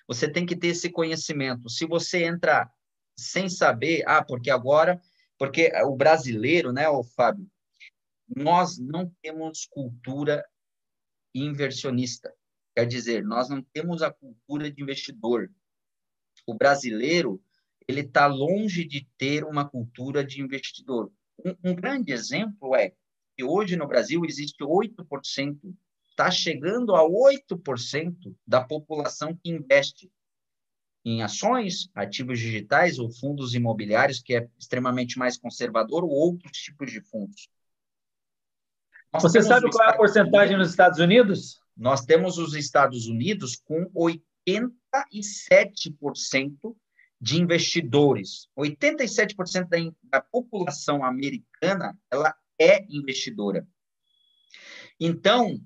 [0.07, 1.69] Você tem que ter esse conhecimento.
[1.69, 2.69] Se você entra
[3.17, 4.99] sem saber, ah, porque agora,
[5.37, 7.47] porque o brasileiro, né, o Fábio,
[8.35, 10.45] nós não temos cultura
[11.33, 12.33] inversionista.
[12.75, 15.51] Quer dizer, nós não temos a cultura de investidor.
[16.45, 17.41] O brasileiro,
[17.87, 21.11] ele está longe de ter uma cultura de investidor.
[21.43, 22.93] Um, um grande exemplo é
[23.35, 25.57] que hoje no Brasil existe 8%
[26.11, 30.11] está chegando a 8% da população que investe
[31.03, 36.91] em ações, ativos digitais ou fundos imobiliários, que é extremamente mais conservador, ou outros tipos
[36.91, 37.49] de fundos.
[39.19, 41.59] Você sabe qual é a porcentagem nos Estados Unidos?
[41.75, 46.77] Nós temos os Estados Unidos com 87%
[47.19, 48.47] de investidores.
[48.57, 53.67] 87% da, da população americana ela é investidora.
[54.99, 55.63] Então,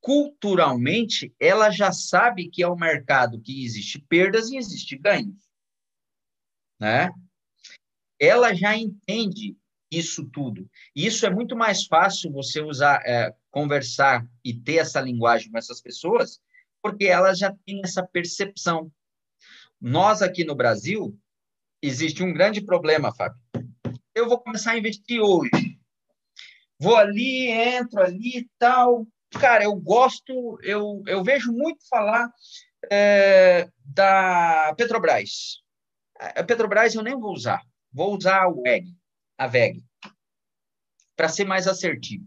[0.00, 5.42] culturalmente, ela já sabe que é um mercado que existe perdas e existe ganhos.
[6.78, 7.10] Né?
[8.20, 9.56] Ela já entende
[9.90, 10.68] isso tudo.
[10.94, 15.58] E isso é muito mais fácil você usar, é, conversar e ter essa linguagem com
[15.58, 16.40] essas pessoas,
[16.82, 18.90] porque elas já têm essa percepção.
[19.80, 21.18] Nós aqui no Brasil,
[21.82, 23.40] existe um grande problema, Fábio.
[24.14, 25.78] Eu vou começar a investir hoje.
[26.78, 29.06] Vou ali, entro ali e tal,
[29.38, 32.30] cara, eu gosto, eu, eu vejo muito falar
[32.90, 35.62] é, da Petrobras.
[36.18, 37.62] A Petrobras eu nem vou usar,
[37.92, 38.94] vou usar o VEG,
[39.38, 39.84] a VEG,
[41.16, 42.26] para ser mais assertivo.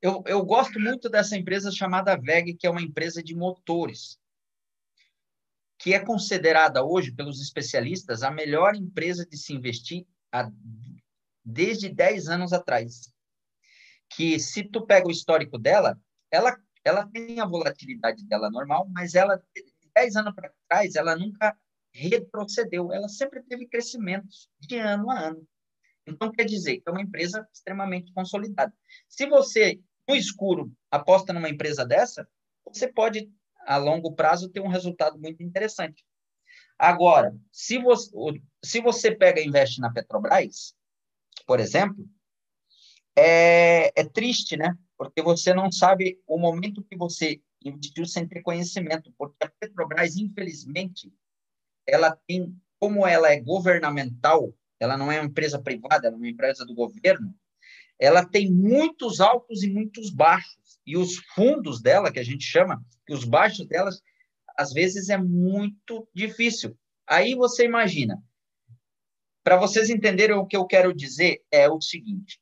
[0.00, 4.18] Eu, eu gosto muito dessa empresa chamada VEG, que é uma empresa de motores,
[5.78, 10.50] que é considerada hoje pelos especialistas a melhor empresa de se investir a,
[11.44, 13.12] desde 10 anos atrás
[14.14, 15.98] que se tu pega o histórico dela,
[16.30, 19.42] ela, ela tem a volatilidade dela normal, mas ela,
[19.94, 21.56] 10 anos para trás, ela nunca
[21.92, 25.46] retrocedeu, ela sempre teve crescimentos de ano a ano.
[26.06, 28.72] Então, quer dizer que é uma empresa extremamente consolidada.
[29.08, 32.28] Se você, no escuro, aposta numa empresa dessa,
[32.64, 33.30] você pode,
[33.66, 36.04] a longo prazo, ter um resultado muito interessante.
[36.78, 38.10] Agora, se você,
[38.64, 40.74] se você pega e investe na Petrobras,
[41.46, 42.08] por exemplo,
[43.16, 44.76] é, é triste, né?
[44.96, 50.16] Porque você não sabe o momento que você investiu sem ter conhecimento, porque a Petrobras,
[50.16, 51.12] infelizmente,
[51.86, 56.28] ela tem, como ela é governamental, ela não é uma empresa privada, ela é uma
[56.28, 57.34] empresa do governo,
[57.98, 60.80] ela tem muitos altos e muitos baixos.
[60.84, 64.02] E os fundos dela, que a gente chama, que os baixos delas
[64.56, 66.76] às vezes é muito difícil.
[67.06, 68.20] Aí você imagina.
[69.44, 72.40] Para vocês entenderem o que eu quero dizer, é o seguinte: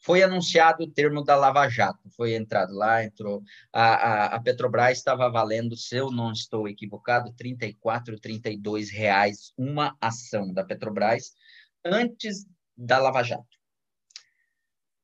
[0.00, 3.42] foi anunciado o termo da Lava Jato, foi entrado lá, entrou.
[3.72, 9.96] A, a, a Petrobras estava valendo, se eu não estou equivocado, 34, 32 reais uma
[10.00, 11.34] ação da Petrobras
[11.84, 12.46] antes
[12.76, 13.60] da Lava Jato.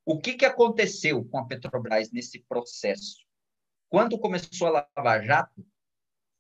[0.04, 3.18] O que, que aconteceu com a Petrobras nesse processo?
[3.88, 5.66] Quando começou a Lava Jato,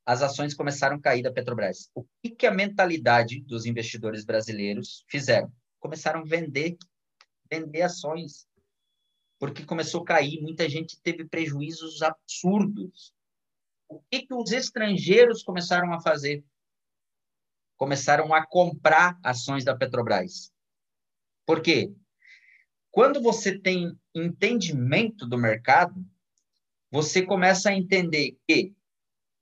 [0.06, 1.90] as ações começaram a cair da Petrobras.
[1.94, 5.52] O que, que a mentalidade dos investidores brasileiros fizeram?
[5.80, 6.76] Começaram a vender
[7.50, 8.46] vender ações,
[9.38, 13.12] porque começou a cair, muita gente teve prejuízos absurdos.
[13.88, 16.44] O que, que os estrangeiros começaram a fazer?
[17.76, 20.52] Começaram a comprar ações da Petrobras.
[21.44, 21.92] Por quê?
[22.90, 26.04] Quando você tem entendimento do mercado,
[26.90, 28.74] você começa a entender que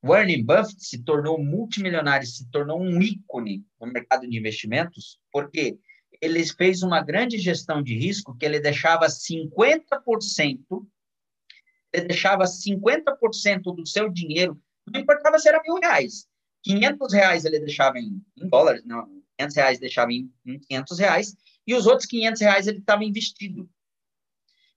[0.03, 5.79] Warren Buffett se tornou multimilionário, se tornou um ícone no mercado de investimentos, porque
[6.21, 10.87] ele fez uma grande gestão de risco que ele deixava 50%,
[11.93, 14.61] ele deixava 50% do seu dinheiro,
[14.93, 16.27] não importava se era mil reais,
[16.63, 19.07] 500 reais ele deixava em, em dólares, não,
[19.39, 21.37] 500 reais deixava em, em 500 reais,
[21.67, 23.69] e os outros 500 reais ele estava investido.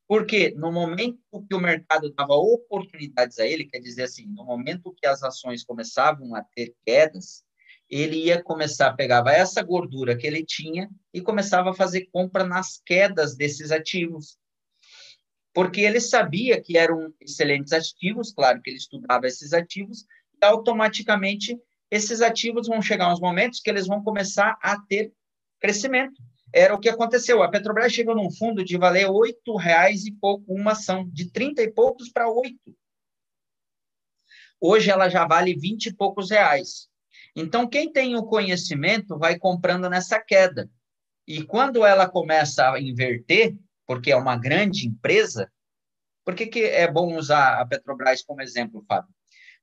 [0.08, 1.20] Porque no momento
[1.50, 5.66] que o mercado dava oportunidades a ele, quer dizer assim, no momento que as ações
[5.66, 7.44] começavam a ter quedas,
[7.90, 12.82] ele ia começar, pegava essa gordura que ele tinha e começava a fazer compra nas
[12.86, 14.38] quedas desses ativos.
[15.54, 20.06] Porque ele sabia que eram excelentes ativos, claro que ele estudava esses ativos,
[20.42, 21.58] e automaticamente
[21.90, 25.12] esses ativos vão chegar uns momentos que eles vão começar a ter
[25.60, 26.22] crescimento.
[26.54, 27.42] Era o que aconteceu.
[27.42, 31.62] A Petrobras chegou num fundo de valer oito reais e pouco uma ação, de trinta
[31.62, 32.76] e poucos para oito.
[34.60, 36.90] Hoje ela já vale vinte e poucos reais.
[37.40, 40.68] Então, quem tem o conhecimento vai comprando nessa queda.
[41.28, 45.48] E quando ela começa a inverter, porque é uma grande empresa,
[46.26, 49.14] por que, que é bom usar a Petrobras como exemplo, Fábio?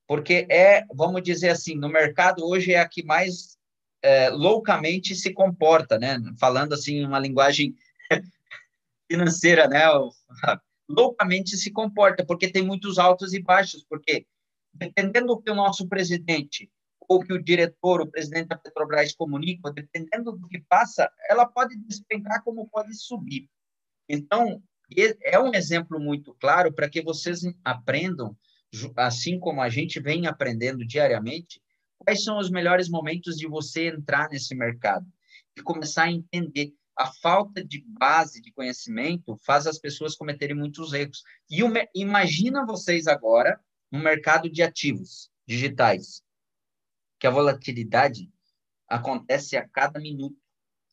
[0.07, 3.59] Porque é, vamos dizer assim, no mercado hoje é a que mais
[4.01, 6.21] é, loucamente se comporta, né?
[6.39, 7.75] Falando assim, uma linguagem
[9.11, 9.83] financeira, né?
[10.89, 14.27] Loucamente se comporta, porque tem muitos altos e baixos, porque
[14.73, 16.71] dependendo do que o nosso presidente
[17.09, 21.77] ou que o diretor, o presidente da Petrobras comunica, dependendo do que passa, ela pode
[21.77, 23.49] despencar como pode subir.
[24.09, 24.63] Então,
[25.23, 28.37] é um exemplo muito claro para que vocês aprendam,
[28.97, 31.61] assim como a gente vem aprendendo diariamente,
[31.99, 35.07] quais são os melhores momentos de você entrar nesse mercado
[35.57, 36.73] e começar a entender.
[36.97, 41.25] A falta de base de conhecimento faz as pessoas cometerem muitos erros.
[41.51, 41.61] E
[41.93, 46.24] imagina vocês agora no mercado de ativos digitais
[47.25, 48.31] que a volatilidade
[48.87, 50.37] acontece a cada minuto.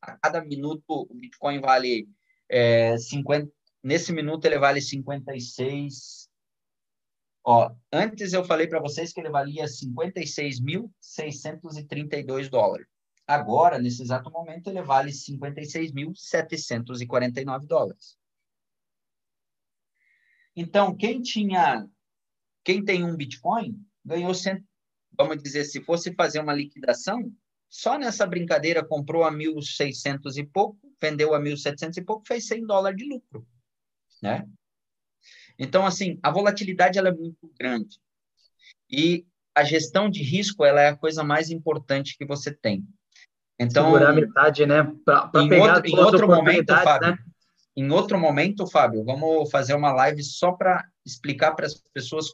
[0.01, 2.07] A cada minuto o Bitcoin vale
[2.47, 3.51] é, 50,
[3.83, 6.29] nesse minuto ele vale 56.
[7.43, 12.87] Ó, antes eu falei para vocês que ele valia 56.632 dólares.
[13.27, 18.17] Agora, nesse exato momento, ele vale 56.749 dólares.
[20.55, 21.85] Então, quem tinha,
[22.63, 24.33] quem tem um Bitcoin ganhou
[25.17, 27.31] vamos dizer, se fosse fazer uma liquidação,
[27.69, 32.65] só nessa brincadeira comprou a 1.600 e pouco, vendeu a 1.700 e pouco, fez 100
[32.65, 33.47] dólares de lucro,
[34.21, 34.45] né?
[35.57, 37.97] Então, assim, a volatilidade ela é muito grande.
[38.89, 39.25] E
[39.55, 42.85] a gestão de risco ela é a coisa mais importante que você tem.
[43.59, 44.83] Então, Segurar metade, né?
[45.05, 47.17] Pra em outro, em outro momento, Fábio, né?
[47.75, 52.27] em outro momento, Fábio, vamos fazer uma live só para explicar para as pessoas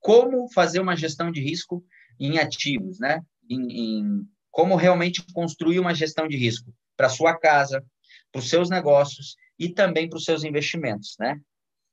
[0.00, 1.84] como fazer uma gestão de risco
[2.26, 3.22] em ativos, né?
[3.48, 7.84] Em, em como realmente construir uma gestão de risco para sua casa,
[8.30, 11.40] para os seus negócios e também para os seus investimentos, né?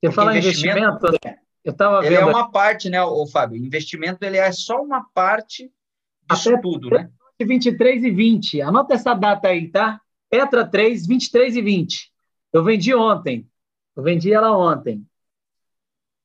[0.01, 2.13] Você fala investimento, investimento eu estava vendo.
[2.13, 3.57] Ele é uma parte, né, o Fábio?
[3.57, 5.71] Investimento ele é só uma parte
[6.29, 7.09] disso Até tudo, né?
[7.39, 8.61] 23 e 20.
[8.61, 9.99] Anota essa data aí, tá?
[10.29, 12.11] Petra 3, 23 e 20.
[12.53, 13.47] Eu vendi ontem.
[13.95, 15.05] Eu vendi ela ontem.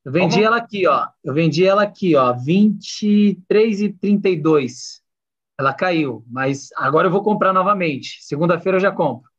[0.05, 0.47] Eu vendi Como?
[0.47, 1.09] ela aqui, ó.
[1.23, 5.03] Eu vendi ela aqui, ó, 23 e 32.
[5.59, 8.19] Ela caiu, mas agora eu vou comprar novamente.
[8.21, 9.31] Segunda-feira eu já compro.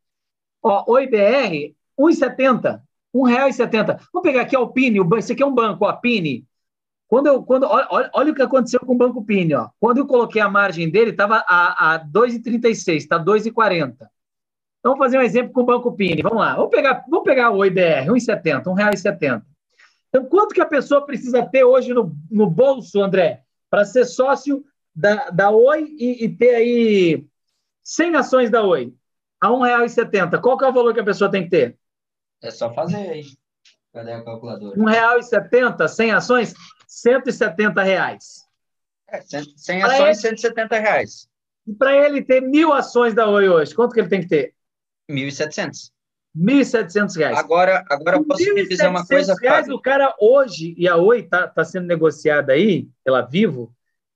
[0.63, 2.81] Ó, o IBR, 1,70.
[3.13, 3.99] R$ 1,70.
[4.11, 6.45] Vamos pegar aqui a Alpine, esse aqui é um banco, a Pini.
[7.07, 9.53] Quando eu, quando, olha, olha, o que aconteceu com o Banco Pini.
[9.53, 9.69] Ó.
[9.79, 13.93] Quando eu coloquei a margem dele, estava a, a 2,36, está 2,40.
[13.93, 16.21] Então, vamos fazer um exemplo com o Banco Pini.
[16.21, 16.55] Vamos lá.
[16.55, 19.43] Vamos pegar, vamos pegar o IBR, 1,70, R$ 1,70.
[20.15, 24.63] Então, quanto que a pessoa precisa ter hoje no, no bolso, André, para ser sócio
[24.95, 27.27] da, da Oi e, e, ter aí
[27.83, 28.95] 100 ações da Oi
[29.41, 31.77] a R$ 1,70, qual que é o valor que a pessoa tem que ter?
[32.41, 33.25] É só fazer aí.
[33.91, 34.77] Cadê a calculadora?
[34.77, 36.53] R$ 1,70, 100 ações,
[36.87, 38.45] 170 reais.
[39.09, 41.27] É, 100 ações, ele, 170 reais.
[41.67, 44.55] E para ele ter mil ações da Oi hoje, quanto que ele tem que ter?
[45.11, 45.91] 1.700.
[46.35, 47.37] 1.700 reais.
[47.37, 49.35] Agora, agora eu posso te dizer uma coisa.
[49.39, 53.73] reais o cara hoje, e a Oi está tá sendo negociada aí, pela Vivo,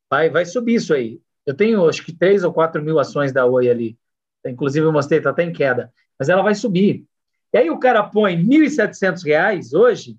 [0.09, 1.21] vai, vai subir isso aí.
[1.45, 3.97] Eu tenho, acho que, 3 ou 4 mil ações da Oi ali.
[4.45, 5.91] Inclusive, eu mostrei, está até em queda.
[6.17, 7.05] Mas ela vai subir.
[7.53, 10.17] E aí o cara põe R$ 1.700 hoje,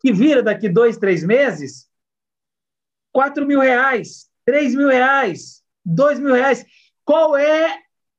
[0.00, 1.88] que vira daqui dois, três meses,
[3.14, 6.64] R$ mil reais, R$ mil reais, R$ mil reais.
[7.04, 7.78] Qual é,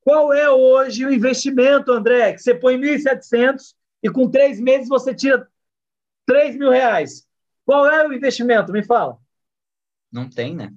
[0.10, 2.34] qual é hoje o investimento, André?
[2.34, 5.48] Que você põe 1.700 e com três meses você tira
[6.28, 7.28] R$ mil reais.
[7.64, 8.72] Qual é o investimento?
[8.72, 9.20] Me fala.
[10.12, 10.74] Não tem, né?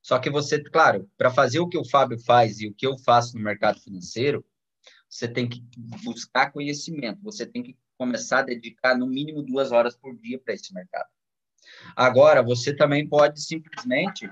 [0.00, 2.96] Só que você, claro, para fazer o que o Fábio faz e o que eu
[2.96, 4.46] faço no mercado financeiro,
[5.10, 5.64] você tem que
[6.04, 10.54] buscar conhecimento, você tem que começar a dedicar no mínimo duas horas por dia para
[10.54, 11.08] esse mercado.
[11.96, 14.30] Agora, você também pode simplesmente,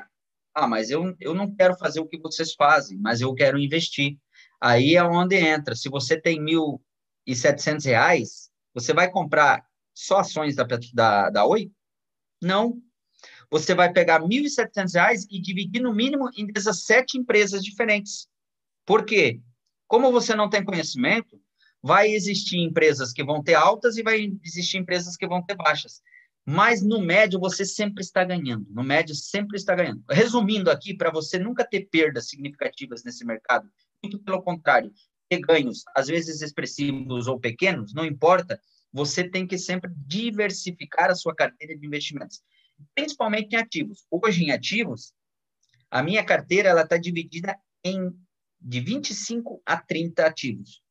[0.54, 4.16] ah, mas eu, eu não quero fazer o que vocês fazem, mas eu quero investir.
[4.60, 5.74] Aí é onde entra.
[5.74, 6.80] Se você tem mil
[7.26, 11.72] e setecentos reais, você vai comprar só ações da, da, da Oi?
[12.40, 12.80] Não.
[13.50, 18.28] Você vai pegar mil e setecentos reais e dividir no mínimo em 17 empresas diferentes.
[18.86, 19.40] Por quê?
[19.88, 21.40] Como você não tem conhecimento,
[21.82, 26.00] vai existir empresas que vão ter altas e vai existir empresas que vão ter baixas.
[26.46, 28.66] Mas no médio você sempre está ganhando.
[28.70, 30.04] No médio sempre está ganhando.
[30.10, 33.70] Resumindo aqui, para você nunca ter perdas significativas nesse mercado,
[34.02, 34.92] muito pelo contrário,
[35.28, 38.60] ter ganhos, às vezes expressivos ou pequenos, não importa,
[38.92, 42.42] você tem que sempre diversificar a sua carteira de investimentos,
[42.94, 44.06] principalmente em ativos.
[44.10, 45.14] Hoje em ativos,
[45.90, 48.12] a minha carteira ela está dividida em
[48.60, 50.82] de 25 a 30 ativos.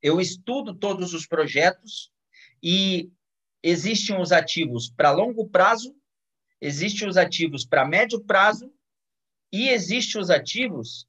[0.00, 2.12] Eu estudo todos os projetos
[2.62, 3.10] e
[3.62, 5.94] existem os ativos para longo prazo,
[6.60, 8.72] existem os ativos para médio prazo
[9.52, 11.06] e existem os ativos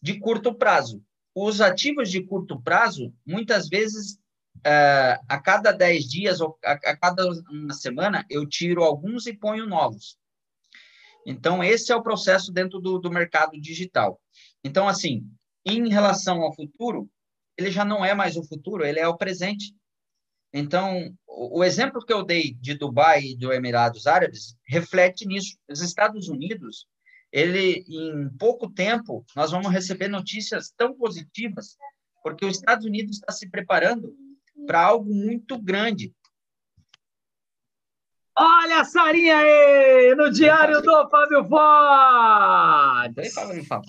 [0.00, 1.02] de curto prazo.
[1.34, 4.14] Os ativos de curto prazo, muitas vezes,
[4.58, 9.66] uh, a cada 10 dias ou a cada uma semana, eu tiro alguns e ponho
[9.66, 10.18] novos.
[11.24, 14.20] Então, esse é o processo dentro do, do mercado digital.
[14.64, 15.24] Então, assim,
[15.64, 17.08] em relação ao futuro,
[17.56, 19.74] ele já não é mais o futuro, ele é o presente.
[20.52, 25.56] Então, o, exemplo que eu dei de Dubai e do Emirados Árabes reflete nisso.
[25.68, 26.86] Os Estados Unidos,
[27.32, 31.78] ele, em pouco tempo, nós vamos receber notícias tão positivas,
[32.22, 34.14] porque os Estados Unidos está se preparando
[34.66, 36.14] para algo muito grande.
[38.38, 43.16] Olha a Sarinha aí, no diário do Fábio Fox.
[43.16, 43.88] Oi, Fábio Fox.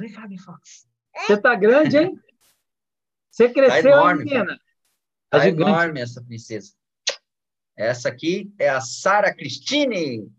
[0.00, 0.86] Oi, Fábio Fox.
[1.14, 2.18] Você tá grande, hein?
[3.30, 4.58] Você cresceu, tá menina.
[5.32, 6.74] Tá, tá enorme essa princesa.
[7.74, 10.30] Essa aqui é a Sara Cristine.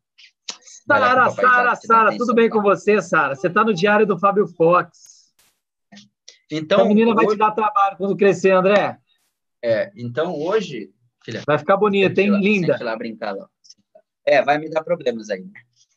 [0.85, 3.35] Sara, Sara, Sara, tudo bem com você, Sara?
[3.35, 5.33] Você está no diário do Fábio Fox.
[6.51, 8.99] Então, a menina vai te dar trabalho quando crescer, André.
[9.63, 10.93] É, então hoje
[11.23, 12.29] Filha, vai ficar bonita, hein?
[12.29, 12.77] Lá, Linda.
[12.79, 13.33] lá brincar.
[14.23, 15.43] É, vai me dar problemas aí.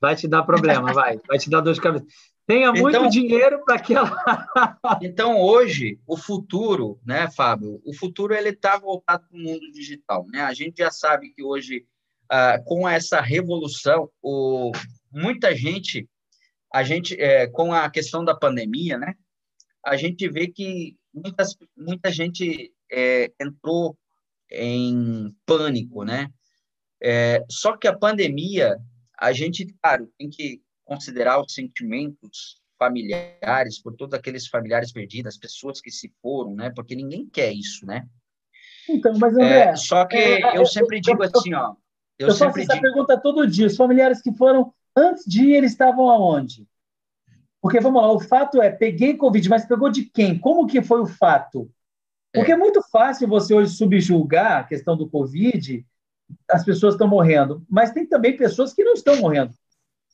[0.01, 1.21] Vai te dar problema, vai.
[1.29, 2.07] Vai te dar dor de cabeça.
[2.47, 4.11] Tenha muito então, dinheiro para que ela.
[5.03, 7.83] então, hoje, o futuro, né, Fábio?
[7.85, 10.25] O futuro ele está voltado para o mundo digital.
[10.29, 10.41] Né?
[10.43, 11.85] A gente já sabe que hoje,
[12.31, 14.71] ah, com essa revolução, o,
[15.11, 16.09] muita gente,
[16.73, 19.15] a gente, é, com a questão da pandemia, né,
[19.85, 23.99] a gente vê que muitas, muita gente é, entrou
[24.53, 26.29] em pânico, né?
[27.03, 28.77] É, só que a pandemia,
[29.19, 35.39] a gente, claro, tem que considerar os sentimentos familiares, por todos aqueles familiares perdidos, as
[35.39, 36.71] pessoas que se foram, né?
[36.71, 38.07] Porque ninguém quer isso, né?
[38.89, 41.75] Então, mas André, é, só que é, eu sempre digo eu, assim, ó.
[42.19, 42.83] Eu, eu sempre faço essa digo...
[42.83, 43.67] pergunta todo dia.
[43.67, 46.67] Os familiares que foram antes de ir, eles estavam aonde?
[47.61, 50.39] Porque vamos lá, o fato é, peguei Covid, mas pegou de quem?
[50.39, 51.69] Como que foi o fato?
[52.33, 55.85] Porque é muito fácil você hoje subjulgar a questão do Covid,
[56.49, 59.53] as pessoas estão morrendo, mas tem também pessoas que não estão morrendo.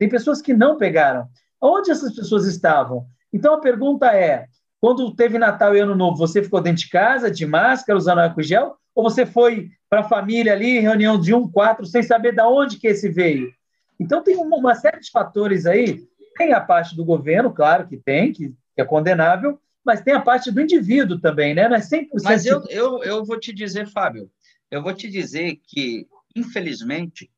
[0.02, 1.28] Tem pessoas que não pegaram.
[1.60, 3.06] Onde essas pessoas estavam?
[3.32, 4.46] Então a pergunta é:
[4.80, 8.42] quando teve Natal e Ano Novo, você ficou dentro de casa, de máscara, usando álcool
[8.42, 8.74] gel?
[8.96, 12.80] Ou você foi para a família ali, reunião de um, quatro, sem saber de onde
[12.80, 13.52] que esse veio?
[14.00, 16.02] Então tem uma série de fatores aí.
[16.36, 20.50] Tem a parte do governo, claro que tem, que é condenável, mas tem a parte
[20.50, 21.68] do indivíduo também, né?
[21.68, 22.08] Não é 100%.
[22.24, 24.28] Mas eu, eu, eu vou te dizer, Fábio,
[24.68, 27.30] eu vou te dizer que, infelizmente,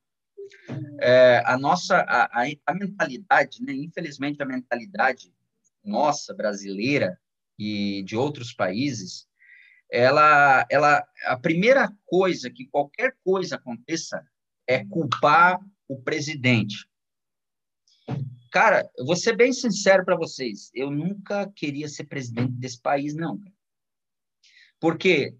[1.01, 3.73] É, a nossa, a, a, mentalidade, né?
[3.73, 5.33] infelizmente a mentalidade
[5.85, 7.19] nossa, brasileira
[7.59, 9.29] e de outros países,
[9.91, 14.27] ela, ela, a primeira coisa que qualquer coisa aconteça
[14.67, 16.89] é culpar o presidente.
[18.51, 23.15] Cara, eu vou ser bem sincero para vocês, eu nunca queria ser presidente desse país,
[23.15, 23.41] não.
[24.81, 25.37] Porque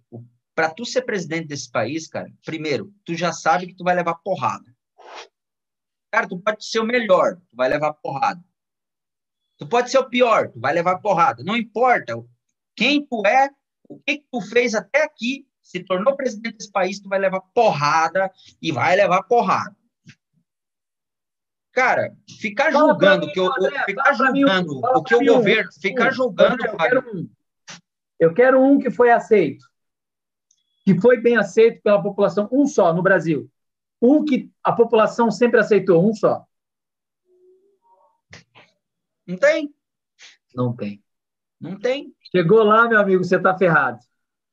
[0.55, 4.15] para tu ser presidente desse país, cara, primeiro, tu já sabe que tu vai levar
[4.17, 4.74] porrada.
[6.15, 8.41] Cara, tu pode ser o melhor, tu vai levar porrada.
[9.59, 11.43] Tu pode ser o pior, tu vai levar porrada.
[11.43, 12.15] Não importa
[12.77, 13.51] quem tu é,
[13.89, 17.41] o que, que tu fez até aqui, se tornou presidente desse país, tu vai levar
[17.53, 18.31] porrada
[18.63, 19.77] e vai levar porrada.
[21.73, 23.51] Cara, ficar julgando que o,
[23.85, 27.31] ficar julgando o que o governo, ficar julgando, eu quero, um,
[28.21, 29.67] eu quero um que foi aceito,
[30.85, 33.51] que foi bem aceito pela população, um só no Brasil,
[34.05, 36.45] um que a população sempre aceitou, um só.
[39.27, 39.75] Não tem?
[40.55, 41.03] Não tem.
[41.61, 42.15] Não tem.
[42.31, 43.99] Chegou lá, meu amigo, você está ferrado.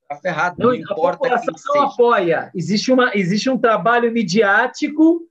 [0.04, 0.56] Está ferrado.
[0.58, 2.52] Não, não importa a população não apoia.
[2.56, 5.28] Existe, uma, existe um trabalho midiático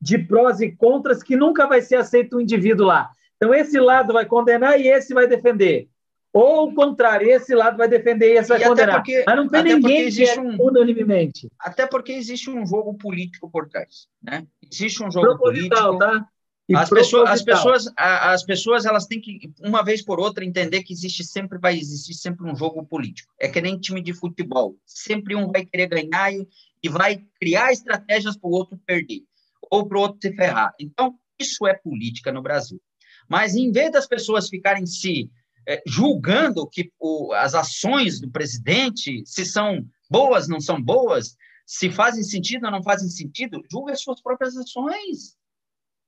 [0.00, 3.10] de prós e contras que nunca vai ser aceito um indivíduo lá.
[3.36, 5.88] Então, esse lado vai condenar e esse vai defender.
[6.32, 8.96] Ou o contrário, esse lado vai defender e esse vai condenar.
[8.96, 11.50] Porque, Mas não tem ninguém que é um, unanimemente.
[11.58, 14.08] Até porque existe um jogo político por trás.
[14.22, 14.46] Né?
[14.70, 15.98] Existe um jogo político.
[15.98, 16.26] Tá?
[16.74, 20.92] as pessoas, as pessoas, as pessoas, elas têm que uma vez por outra entender que
[20.92, 23.30] existe sempre vai existir sempre um jogo político.
[23.38, 26.48] É que nem time de futebol, sempre um vai querer ganhar e,
[26.82, 29.22] e vai criar estratégias para o outro perder
[29.70, 30.72] ou para o outro se ferrar.
[30.80, 32.80] Então isso é política no Brasil.
[33.28, 35.30] Mas em vez das pessoas ficarem se
[35.68, 41.36] é, julgando que o, as ações do presidente se são boas, não são boas,
[41.66, 45.36] se fazem sentido ou não fazem sentido, julgue as suas próprias ações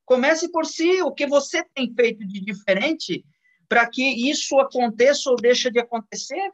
[0.05, 3.25] Comece por si, o que você tem feito de diferente
[3.69, 6.53] para que isso aconteça ou deixe de acontecer.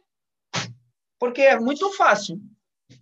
[1.19, 2.39] Porque é muito fácil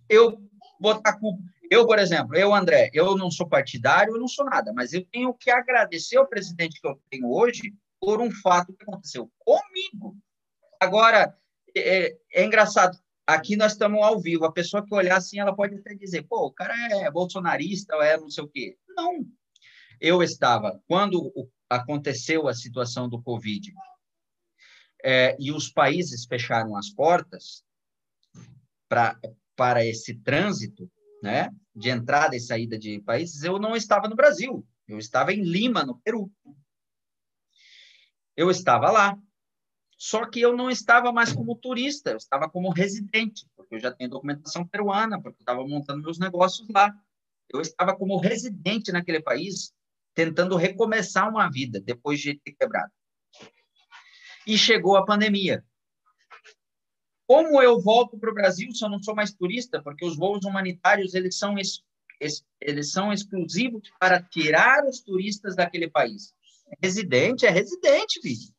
[0.08, 0.38] eu
[0.80, 1.42] botar culpa.
[1.70, 5.04] Eu, por exemplo, eu, André, eu não sou partidário, eu não sou nada, mas eu
[5.06, 10.16] tenho que agradecer ao presidente que eu tenho hoje por um fato que aconteceu comigo.
[10.80, 11.36] Agora,
[11.76, 15.76] é, é engraçado, aqui nós estamos ao vivo, a pessoa que olhar assim, ela pode
[15.76, 18.78] até dizer, pô, o cara é bolsonarista ou é não sei o quê.
[18.88, 19.26] Não,
[20.00, 21.30] eu estava, quando
[21.68, 23.72] aconteceu a situação do Covid
[25.04, 27.62] é, e os países fecharam as portas
[28.88, 29.18] pra,
[29.54, 30.90] para esse trânsito,
[31.22, 35.42] né, de entrada e saída de países, eu não estava no Brasil, eu estava em
[35.42, 36.30] Lima, no Peru.
[38.40, 39.18] Eu estava lá.
[39.98, 43.92] Só que eu não estava mais como turista, eu estava como residente, porque eu já
[43.92, 46.90] tenho documentação peruana, porque eu estava montando meus negócios lá.
[47.50, 49.74] Eu estava como residente naquele país
[50.14, 52.90] tentando recomeçar uma vida depois de ter quebrado.
[54.46, 55.62] E chegou a pandemia.
[57.26, 59.82] Como eu volto para o Brasil se eu não sou mais turista?
[59.82, 61.56] Porque os voos humanitários eles são,
[62.58, 66.34] eles são exclusivos para tirar os turistas daquele país.
[66.82, 68.54] Residente é residente, filho.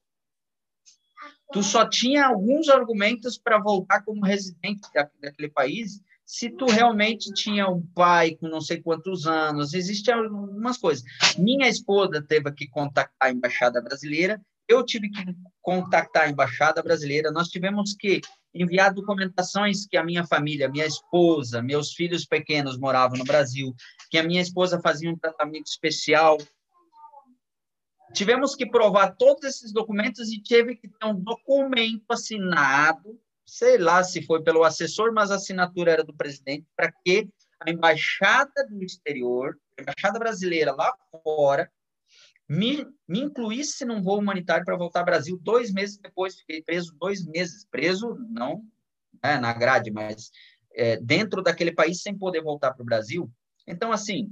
[1.53, 4.81] Tu só tinha alguns argumentos para voltar como residente
[5.21, 6.01] daquele país
[6.31, 11.03] se tu realmente tinha um pai com não sei quantos anos, existem algumas coisas.
[11.37, 15.25] Minha esposa teve que contactar a embaixada brasileira, eu tive que
[15.61, 18.21] contactar a embaixada brasileira, nós tivemos que
[18.53, 23.75] enviar documentações que a minha família, minha esposa, meus filhos pequenos moravam no Brasil,
[24.09, 26.37] que a minha esposa fazia um tratamento especial.
[28.13, 33.19] Tivemos que provar todos esses documentos e teve que ter um documento assinado
[33.51, 37.27] sei lá se foi pelo assessor, mas a assinatura era do presidente, para que
[37.59, 41.69] a embaixada do exterior, a embaixada brasileira lá fora,
[42.47, 45.37] me, me incluísse num voo humanitário para voltar ao Brasil.
[45.41, 47.65] Dois meses depois, fiquei preso dois meses.
[47.69, 48.63] Preso, não
[49.21, 50.31] né, na grade, mas
[50.73, 53.29] é, dentro daquele país sem poder voltar para o Brasil.
[53.67, 54.29] Então, assim.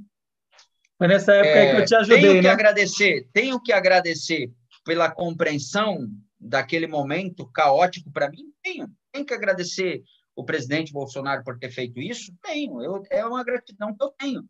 [0.99, 2.41] Mas nessa época é, que eu te ajudei, tenho né?
[2.41, 4.51] que agradecer, tenho que agradecer
[4.83, 6.09] pela compreensão
[6.39, 8.87] daquele momento caótico para mim, tenho.
[9.11, 10.03] Tem que agradecer
[10.35, 12.33] o presidente Bolsonaro por ter feito isso?
[12.43, 14.43] Tenho, eu, é uma gratidão que eu tenho.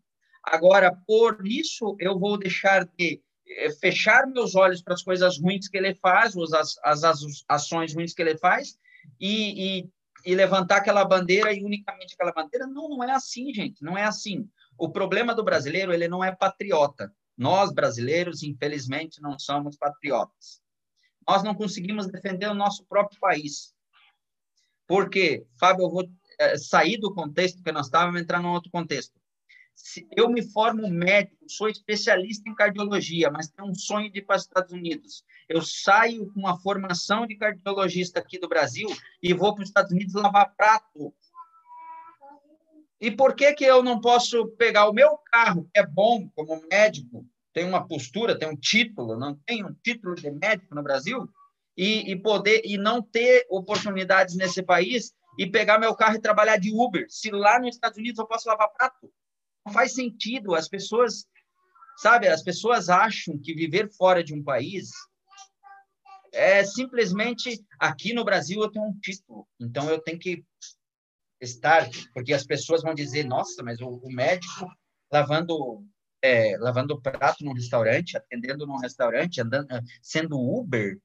[0.44, 5.68] Agora, por isso, eu vou deixar de eh, fechar meus olhos para as coisas ruins
[5.68, 8.78] que ele faz, as, as, as ações ruins que ele faz,
[9.20, 9.90] e, e,
[10.26, 12.66] e levantar aquela bandeira e unicamente aquela bandeira.
[12.68, 14.48] Não, não é assim, gente, não é assim.
[14.80, 17.14] O problema do brasileiro, ele não é patriota.
[17.38, 20.62] Nós, brasileiros, infelizmente, não somos patriotas.
[21.28, 23.74] Nós não conseguimos defender o nosso próprio país.
[24.88, 29.14] Porque, Fábio, eu vou é, sair do contexto que nós estávamos, entrar num outro contexto.
[30.16, 34.38] eu me formo médico, sou especialista em cardiologia, mas tenho um sonho de ir para
[34.38, 35.24] os Estados Unidos.
[35.48, 38.90] Eu saio com uma formação de cardiologista aqui do Brasil
[39.22, 41.14] e vou para os Estados Unidos lavar prato.
[43.00, 46.62] E por que que eu não posso pegar o meu carro, que é bom como
[46.70, 51.30] médico, tem uma postura, tem um título, não tem um título de médico no Brasil,
[51.80, 56.58] e, e poder e não ter oportunidades nesse país e pegar meu carro e trabalhar
[56.58, 57.06] de Uber.
[57.08, 59.10] Se lá nos Estados Unidos eu posso lavar prato,
[59.66, 60.54] não faz sentido.
[60.54, 61.26] As pessoas,
[61.96, 64.90] sabe, as pessoas acham que viver fora de um país
[66.34, 70.44] é simplesmente aqui no Brasil eu tenho um título, então eu tenho que
[71.41, 74.68] estar, porque as pessoas vão dizer, nossa, mas o, o médico
[75.11, 75.84] lavando
[76.22, 79.68] é, lavando prato num restaurante, atendendo num restaurante, andando,
[80.02, 80.99] sendo Uber,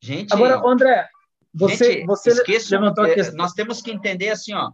[0.00, 0.32] gente.
[0.32, 1.08] Agora, André,
[1.54, 3.36] você, gente, você esqueço, levantou a questão.
[3.36, 4.72] Nós temos que entender assim, ó.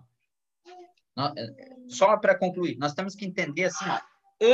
[1.89, 4.01] Só para concluir, nós temos que entender assim, ó,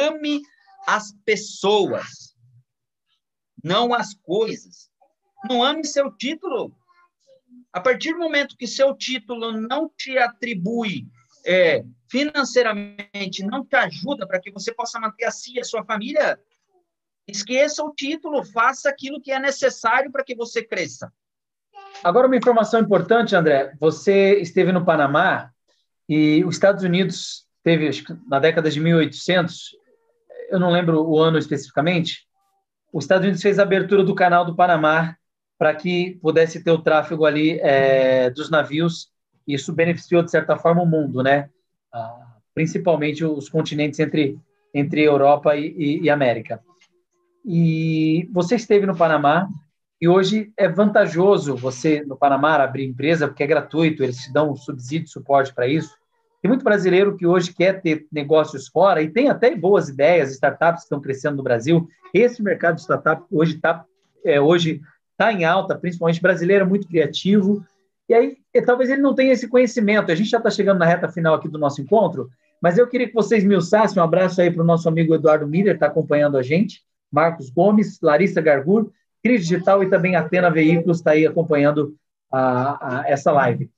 [0.08, 0.40] ame
[0.86, 2.34] as pessoas,
[3.62, 4.90] não as coisas.
[5.48, 6.74] Não ame seu título.
[7.74, 11.08] A partir do momento que seu título não te atribui
[11.44, 15.84] é, financeiramente, não te ajuda para que você possa manter a si e a sua
[15.84, 16.38] família,
[17.26, 21.12] esqueça o título, faça aquilo que é necessário para que você cresça.
[22.04, 23.74] Agora, uma informação importante, André.
[23.80, 25.50] Você esteve no Panamá
[26.08, 27.90] e os Estados Unidos teve,
[28.28, 29.76] na década de 1800,
[30.48, 32.28] eu não lembro o ano especificamente,
[32.92, 35.16] os Estados Unidos fez a abertura do canal do Panamá
[35.58, 39.10] para que pudesse ter o tráfego ali é, dos navios.
[39.46, 41.48] Isso beneficiou, de certa forma, o mundo, né?
[41.92, 44.38] Ah, principalmente os continentes entre,
[44.72, 46.60] entre Europa e, e, e América.
[47.44, 49.48] E você esteve no Panamá,
[50.00, 54.54] e hoje é vantajoso você, no Panamá, abrir empresa, porque é gratuito, eles te dão
[54.56, 55.96] subsídio, suporte para isso.
[56.42, 60.80] Tem muito brasileiro que hoje quer ter negócios fora e tem até boas ideias, startups
[60.80, 61.88] que estão crescendo no Brasil.
[62.12, 63.84] Esse mercado de startup hoje está
[64.24, 64.80] é, hoje
[65.16, 67.64] tá em alta, principalmente brasileiro, é muito criativo.
[68.08, 70.10] E aí, talvez ele não tenha esse conhecimento.
[70.10, 72.28] A gente já está chegando na reta final aqui do nosso encontro,
[72.60, 74.00] mas eu queria que vocês me usassem.
[74.00, 78.00] Um abraço aí para o nosso amigo Eduardo Miller, está acompanhando a gente, Marcos Gomes,
[78.00, 78.90] Larissa Gargur,
[79.22, 81.96] Cris Digital e também Atena Veículos está aí acompanhando
[82.30, 83.70] a, a, essa live.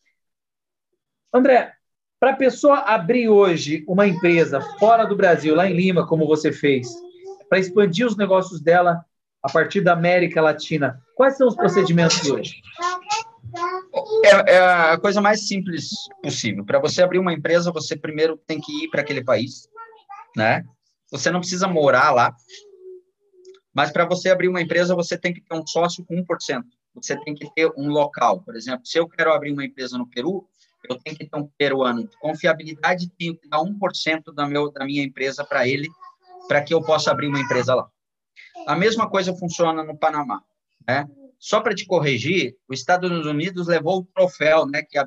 [1.32, 1.72] André,
[2.18, 6.50] para a pessoa abrir hoje uma empresa fora do Brasil, lá em Lima, como você
[6.50, 6.88] fez,
[7.48, 9.04] para expandir os negócios dela
[9.46, 12.60] a partir da América Latina, quais são os procedimentos hoje?
[14.24, 15.90] É, é a coisa mais simples
[16.20, 16.64] possível.
[16.64, 19.68] Para você abrir uma empresa, você primeiro tem que ir para aquele país,
[20.36, 20.64] né?
[21.12, 22.34] Você não precisa morar lá,
[23.72, 26.64] mas para você abrir uma empresa, você tem que ter um sócio com 1%.
[26.96, 28.42] Você tem que ter um local.
[28.42, 30.44] Por exemplo, se eu quero abrir uma empresa no Peru,
[30.90, 34.84] eu tenho que ter um peruano de confiabilidade, tenho que dar 1% da, meu, da
[34.84, 35.88] minha empresa para ele,
[36.48, 37.88] para que eu possa abrir uma empresa lá.
[38.66, 40.42] A mesma coisa funciona no Panamá.
[40.86, 41.06] Né?
[41.38, 44.98] Só para te corrigir, os Estados Unidos levou o troféu, né, que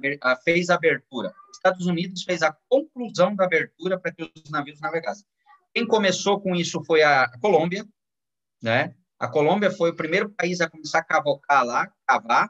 [0.43, 1.33] fez a abertura.
[1.49, 5.25] Os Estados Unidos fez a conclusão da abertura para que os navios navegassem.
[5.73, 7.85] Quem começou com isso foi a Colômbia,
[8.61, 8.95] né?
[9.19, 12.49] A Colômbia foi o primeiro país a começar a cavocar lá, cavar.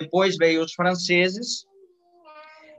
[0.00, 1.66] Depois veio os franceses.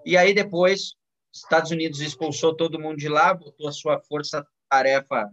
[0.05, 0.95] E aí depois,
[1.31, 5.29] Estados Unidos expulsou todo mundo de lá, botou a sua força-tarefa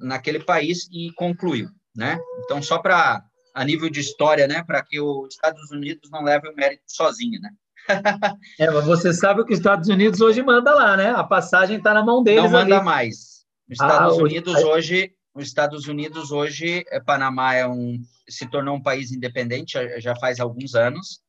[0.00, 2.18] naquele país e concluiu, né?
[2.44, 3.22] Então, só para
[3.54, 7.40] a nível de história, né, para que os Estados Unidos não levem o mérito sozinho,
[7.40, 7.50] né?
[8.58, 11.10] é, mas você sabe que os Estados Unidos hoje manda lá, né?
[11.10, 12.44] A passagem está na mão deles.
[12.44, 12.84] Não manda ali.
[12.84, 13.44] mais.
[13.70, 18.76] Os Estados ah, Unidos hoje os Estados Unidos hoje, eh, Panamá é um, se tornou
[18.76, 21.20] um país independente já faz alguns anos,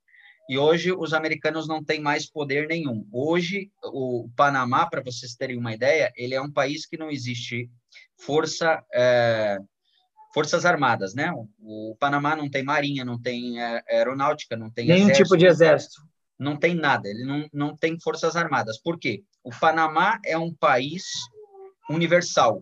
[0.47, 3.07] e hoje os americanos não têm mais poder nenhum.
[3.11, 7.67] Hoje, o Panamá, para vocês terem uma ideia, ele é um país que não existe
[8.17, 9.57] força, é,
[10.33, 11.31] forças armadas, né?
[11.59, 15.45] O, Panamá não tem marinha, não tem é, aeronáutica, não tem nenhum exército, tipo de
[15.45, 16.01] exército.
[16.37, 18.77] Não tem nada, ele não, não tem forças armadas.
[18.81, 19.23] Por quê?
[19.43, 21.03] O Panamá é um país
[21.89, 22.61] universal,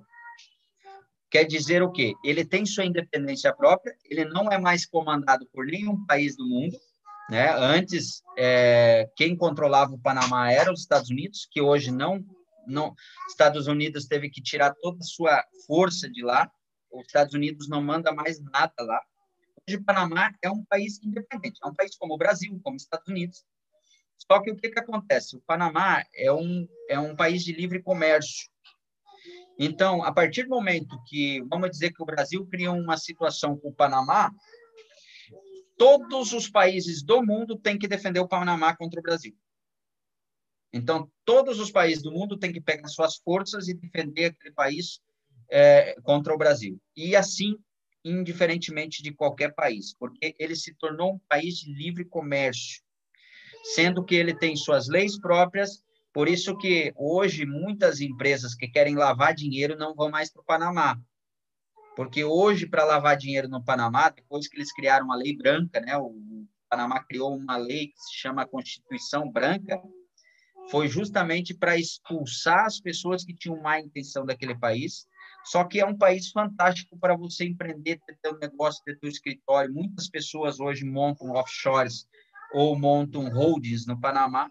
[1.33, 2.13] Quer dizer o quê?
[2.23, 6.77] Ele tem sua independência própria, ele não é mais comandado por nenhum país do mundo.
[7.27, 7.51] Né?
[7.57, 12.23] Antes, é, quem controlava o Panamá era os Estados Unidos, que hoje não,
[12.67, 12.93] não.
[13.29, 16.51] Estados Unidos teve que tirar toda a sua força de lá.
[16.91, 19.01] Os Estados Unidos não manda mais nada lá.
[19.67, 22.83] Hoje, o Panamá é um país independente, é um país como o Brasil, como os
[22.83, 23.43] Estados Unidos.
[24.17, 25.35] Só que o que, que acontece?
[25.35, 28.49] O Panamá é um, é um país de livre comércio.
[29.57, 33.69] Então, a partir do momento que, vamos dizer que o Brasil cria uma situação com
[33.69, 34.31] o Panamá,
[35.77, 39.35] todos os países do mundo têm que defender o Panamá contra o Brasil.
[40.73, 44.99] Então, todos os países do mundo têm que pegar suas forças e defender aquele país
[45.49, 46.81] é, contra o Brasil.
[46.97, 47.55] E assim,
[48.03, 52.81] indiferentemente de qualquer país, porque ele se tornou um país de livre comércio,
[53.75, 55.83] sendo que ele tem suas leis próprias.
[56.11, 60.45] Por isso que hoje muitas empresas que querem lavar dinheiro não vão mais para o
[60.45, 60.99] Panamá,
[61.95, 65.95] porque hoje para lavar dinheiro no Panamá, depois que eles criaram uma lei branca, né,
[65.97, 69.81] o Panamá criou uma lei que se chama Constituição Branca,
[70.69, 75.07] foi justamente para expulsar as pessoas que tinham má intenção daquele país.
[75.45, 79.73] Só que é um país fantástico para você empreender, ter teu negócio, ter teu escritório.
[79.73, 82.07] Muitas pessoas hoje montam offshores
[82.53, 84.49] ou montam holdings no Panamá.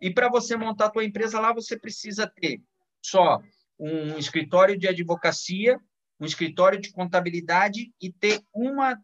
[0.00, 2.62] E para você montar a tua empresa lá, você precisa ter
[3.04, 3.42] só
[3.78, 5.78] um escritório de advocacia,
[6.18, 8.98] um escritório de contabilidade e ter uma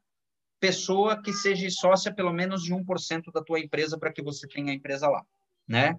[0.60, 4.72] pessoa que seja sócia pelo menos de 1% da tua empresa para que você tenha
[4.72, 5.24] a empresa lá,
[5.68, 5.98] né?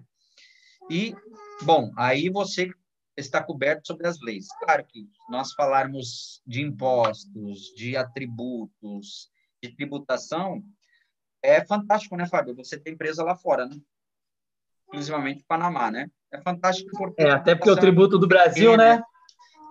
[0.90, 1.14] E,
[1.62, 2.70] bom, aí você
[3.16, 4.46] está coberto sobre as leis.
[4.60, 9.30] Claro que nós falarmos de impostos, de atributos,
[9.62, 10.62] de tributação,
[11.42, 12.54] é fantástico, né, Fábio?
[12.56, 13.76] Você tem empresa lá fora, né?
[14.84, 16.10] Exclusivamente Panamá, né?
[16.32, 17.22] É fantástico porque...
[17.22, 19.02] É, até porque o tributo do Brasil, né?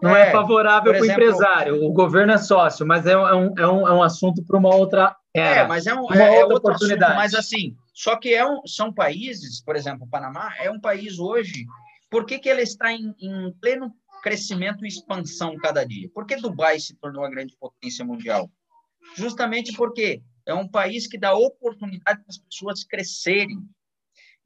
[0.01, 1.85] Não é, é favorável para o empresário.
[1.85, 5.15] O governo é sócio, mas é um, é um, é um assunto para uma outra
[5.33, 5.61] era.
[5.61, 7.03] É, mas é, um, uma é, é outra oportunidade.
[7.03, 10.79] Assunto, mas assim, só que é um, são países, por exemplo, o Panamá é um
[10.79, 11.65] país hoje.
[12.09, 13.91] Por que, que ele está em, em pleno
[14.23, 16.09] crescimento e expansão cada dia?
[16.13, 18.49] Por que Dubai se tornou a grande potência mundial?
[19.15, 23.59] Justamente porque é um país que dá oportunidade para as pessoas crescerem.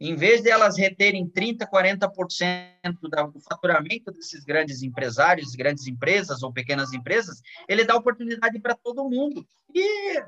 [0.03, 6.51] Em vez de elas reterem 30%, 40% do faturamento desses grandes empresários, grandes empresas ou
[6.51, 9.45] pequenas empresas, ele dá oportunidade para todo mundo.
[9.71, 10.23] E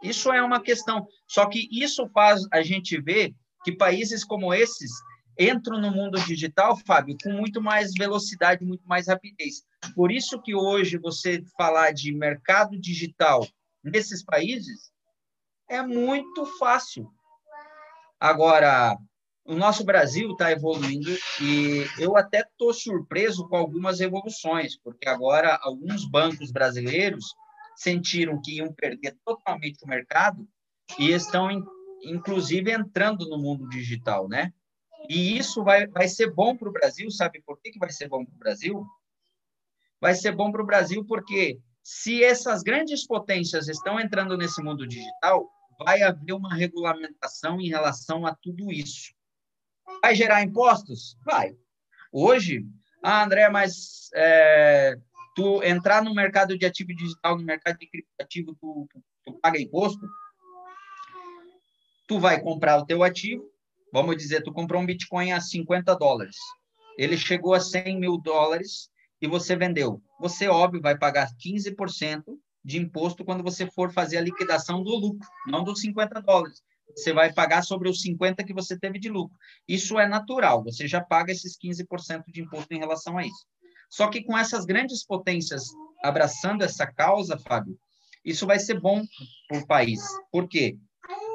[0.00, 1.08] isso é uma questão.
[1.26, 3.34] Só que isso faz a gente ver
[3.64, 4.92] que países como esses
[5.36, 9.64] entram no mundo digital, Fábio, com muito mais velocidade, muito mais rapidez.
[9.96, 13.44] Por isso que hoje você falar de mercado digital
[13.82, 14.92] nesses países
[15.68, 17.10] é muito fácil.
[18.20, 18.98] Agora,
[19.46, 21.10] o nosso Brasil está evoluindo
[21.40, 27.34] e eu até estou surpreso com algumas evoluções, porque agora alguns bancos brasileiros
[27.74, 30.46] sentiram que iam perder totalmente o mercado
[30.98, 31.48] e estão,
[32.04, 34.52] inclusive, entrando no mundo digital, né?
[35.08, 38.06] E isso vai, vai ser bom para o Brasil, sabe por que, que vai ser
[38.06, 38.86] bom para o Brasil?
[39.98, 44.86] Vai ser bom para o Brasil porque se essas grandes potências estão entrando nesse mundo
[44.86, 45.50] digital,
[45.82, 49.14] vai haver uma regulamentação em relação a tudo isso.
[50.02, 51.16] Vai gerar impostos?
[51.24, 51.56] Vai.
[52.12, 52.66] Hoje,
[53.02, 54.98] ah, André, mas é,
[55.34, 59.58] tu entrar no mercado de ativo digital, no mercado de criptoativo, tu, tu, tu paga
[59.58, 60.06] imposto,
[62.06, 63.44] tu vai comprar o teu ativo,
[63.92, 66.36] vamos dizer, tu comprou um Bitcoin a 50 dólares,
[66.98, 68.90] ele chegou a 100 mil dólares
[69.22, 70.02] e você vendeu.
[70.18, 72.24] Você, óbvio, vai pagar 15%
[72.64, 76.62] de imposto quando você for fazer a liquidação do lucro, não dos 50 dólares.
[76.94, 79.36] Você vai pagar sobre os 50 que você teve de lucro.
[79.66, 83.46] Isso é natural, você já paga esses 15% de imposto em relação a isso.
[83.88, 85.64] Só que com essas grandes potências
[86.02, 87.78] abraçando essa causa, Fábio,
[88.24, 89.02] isso vai ser bom
[89.48, 90.00] para o país.
[90.30, 90.76] Por quê?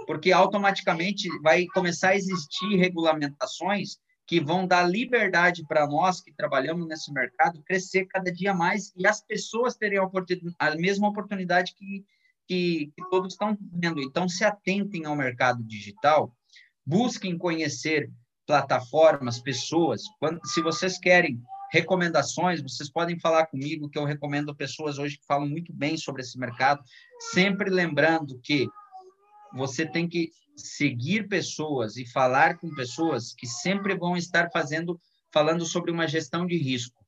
[0.05, 3.97] Porque automaticamente vai começar a existir regulamentações
[4.27, 9.07] que vão dar liberdade para nós que trabalhamos nesse mercado crescer cada dia mais e
[9.07, 10.09] as pessoas terem a,
[10.59, 12.03] a mesma oportunidade que,
[12.47, 14.01] que, que todos estão tendo.
[14.01, 16.35] Então, se atentem ao mercado digital,
[16.85, 18.11] busquem conhecer
[18.47, 20.01] plataformas, pessoas.
[20.19, 21.41] Quando, se vocês querem
[21.71, 26.21] recomendações, vocês podem falar comigo, que eu recomendo pessoas hoje que falam muito bem sobre
[26.21, 26.83] esse mercado,
[27.31, 28.67] sempre lembrando que
[29.53, 34.99] você tem que seguir pessoas e falar com pessoas que sempre vão estar fazendo,
[35.31, 37.05] falando sobre uma gestão de risco.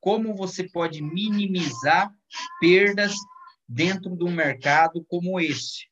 [0.00, 2.12] Como você pode minimizar
[2.60, 3.14] perdas
[3.68, 5.86] dentro de um mercado como esse?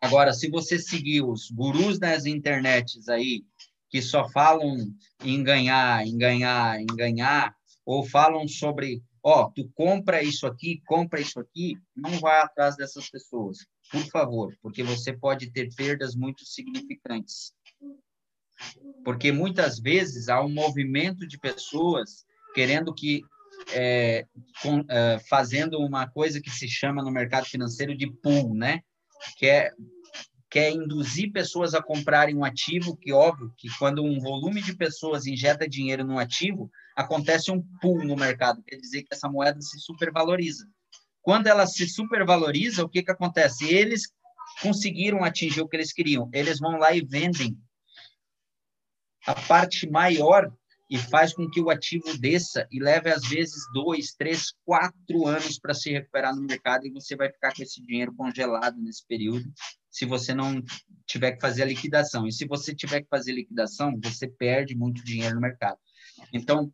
[0.00, 3.42] Agora, se você seguir os gurus das internets aí,
[3.88, 4.76] que só falam
[5.22, 7.54] em ganhar, em ganhar, em ganhar,
[7.86, 12.76] ou falam sobre, ó, oh, tu compra isso aqui, compra isso aqui, não vá atrás
[12.76, 13.58] dessas pessoas,
[13.90, 17.52] por favor, porque você pode ter perdas muito significantes.
[19.04, 22.24] Porque muitas vezes há um movimento de pessoas
[22.54, 23.22] querendo que
[23.72, 24.26] é,
[24.62, 28.80] com, é, fazendo uma coisa que se chama no mercado financeiro de pool, né?
[29.38, 29.70] Que é
[30.54, 35.26] quer induzir pessoas a comprarem um ativo, que óbvio que quando um volume de pessoas
[35.26, 39.80] injeta dinheiro no ativo, acontece um pool no mercado, quer dizer que essa moeda se
[39.80, 40.64] supervaloriza.
[41.24, 43.64] Quando ela se supervaloriza, o que, que acontece?
[43.64, 44.12] Eles
[44.60, 47.58] conseguiram atingir o que eles queriam, eles vão lá e vendem
[49.26, 50.52] a parte maior
[50.90, 55.58] e faz com que o ativo desça e leve, às vezes, dois, três, quatro anos
[55.58, 59.50] para se recuperar no mercado e você vai ficar com esse dinheiro congelado nesse período,
[59.90, 60.62] se você não
[61.06, 62.26] tiver que fazer a liquidação.
[62.26, 65.78] E se você tiver que fazer liquidação, você perde muito dinheiro no mercado.
[66.34, 66.70] Então,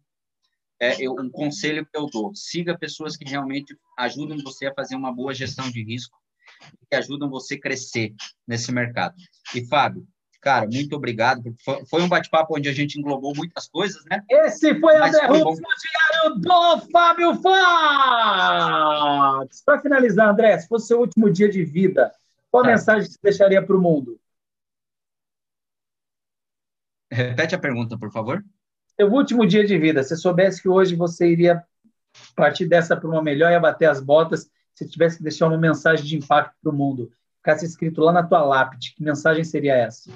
[0.81, 4.97] é, eu, um conselho que eu dou: siga pessoas que realmente ajudam você a fazer
[4.97, 6.19] uma boa gestão de risco,
[6.89, 8.15] que ajudam você a crescer
[8.47, 9.15] nesse mercado.
[9.55, 10.07] E, Fábio,
[10.41, 11.55] Cara, muito obrigado.
[11.89, 14.25] Foi um bate-papo onde a gente englobou muitas coisas, né?
[14.29, 17.53] Esse foi o Derrubos no Diário do Fábio Fox!
[19.63, 22.11] Para finalizar, André, se fosse seu último dia de vida,
[22.51, 22.69] qual é.
[22.69, 24.19] mensagem você deixaria para o mundo?
[27.13, 28.43] Repete a pergunta, por favor.
[29.01, 31.67] Seu último dia de vida, se soubesse que hoje você iria
[32.37, 36.05] partir dessa para uma melhor e bater as botas, se tivesse que deixar uma mensagem
[36.05, 40.13] de impacto para o mundo, ficasse escrito lá na tua lápide, que mensagem seria essa?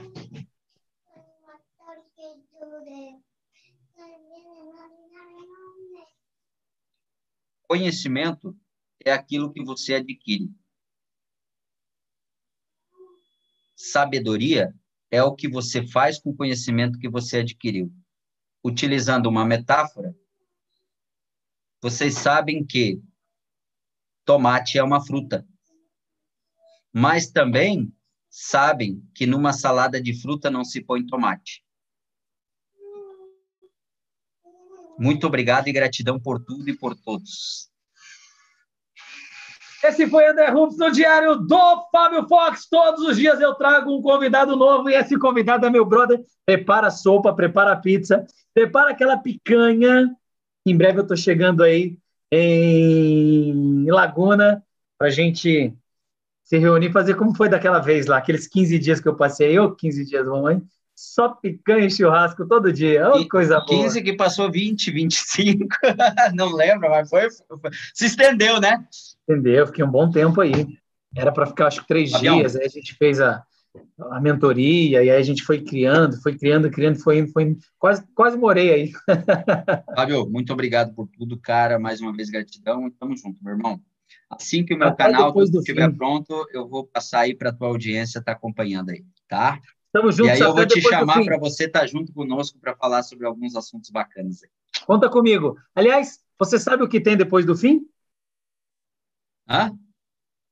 [7.67, 8.55] Conhecimento
[9.03, 10.53] é aquilo que você adquire.
[13.75, 14.75] Sabedoria
[15.11, 17.91] é o que você faz com o conhecimento que você adquiriu.
[18.65, 20.17] Utilizando uma metáfora,
[21.83, 23.03] vocês sabem que
[24.25, 25.47] tomate é uma fruta
[26.97, 27.93] mas também
[28.31, 31.65] sabem que numa salada de fruta não se põe tomate.
[34.97, 37.69] Muito obrigado e gratidão por tudo e por todos.
[39.85, 42.67] Esse foi André Rubens no Diário do Fábio Fox.
[42.71, 46.25] Todos os dias eu trago um convidado novo e esse convidado é meu brother.
[46.47, 50.11] Prepara a sopa, prepara a pizza, prepara aquela picanha.
[50.65, 51.99] Em breve eu estou chegando aí
[52.33, 54.65] em Laguna
[54.97, 55.77] para gente
[56.45, 59.75] se reunir, fazer como foi daquela vez lá, aqueles 15 dias que eu passei, eu
[59.75, 60.63] 15 dias, mamãe,
[60.95, 63.85] só picanha e churrasco todo dia, oh, coisa 15 boa.
[63.85, 65.67] 15 que passou 20, 25,
[66.35, 68.87] não lembro, mas foi, foi, se estendeu, né?
[69.27, 70.79] Estendeu, fiquei um bom tempo aí.
[71.17, 72.37] Era para ficar, acho que três Fabião.
[72.37, 73.43] dias, aí a gente fez a,
[74.11, 77.59] a mentoria, e aí a gente foi criando, foi criando, criando, foi indo, foi indo.
[77.79, 78.93] Quase, quase morei aí.
[79.97, 81.79] Fábio, muito obrigado por tudo, cara.
[81.79, 82.91] Mais uma vez, gratidão.
[82.99, 83.81] Tamo junto, meu irmão.
[84.29, 87.69] Assim que o meu Até canal estiver pronto, eu vou passar aí para a tua
[87.69, 89.61] audiência estar tá acompanhando aí, tá?
[89.93, 90.29] Tamo junto.
[90.29, 93.27] E aí eu vou te chamar para você estar tá junto conosco para falar sobre
[93.27, 94.51] alguns assuntos bacanas aí.
[94.87, 95.57] Conta comigo.
[95.75, 97.87] Aliás, você sabe o que tem depois do fim?
[99.49, 99.77] Hã?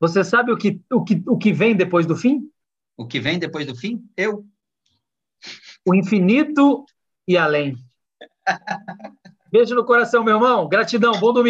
[0.01, 2.51] Você sabe o que, o que, o que vem depois do fim?
[2.97, 4.05] O que vem depois do fim?
[4.17, 4.45] Eu.
[5.87, 6.85] O infinito
[7.27, 7.77] e além.
[9.51, 10.69] Beijo no coração, meu irmão.
[10.69, 11.13] Gratidão.
[11.13, 11.41] Bom domingo.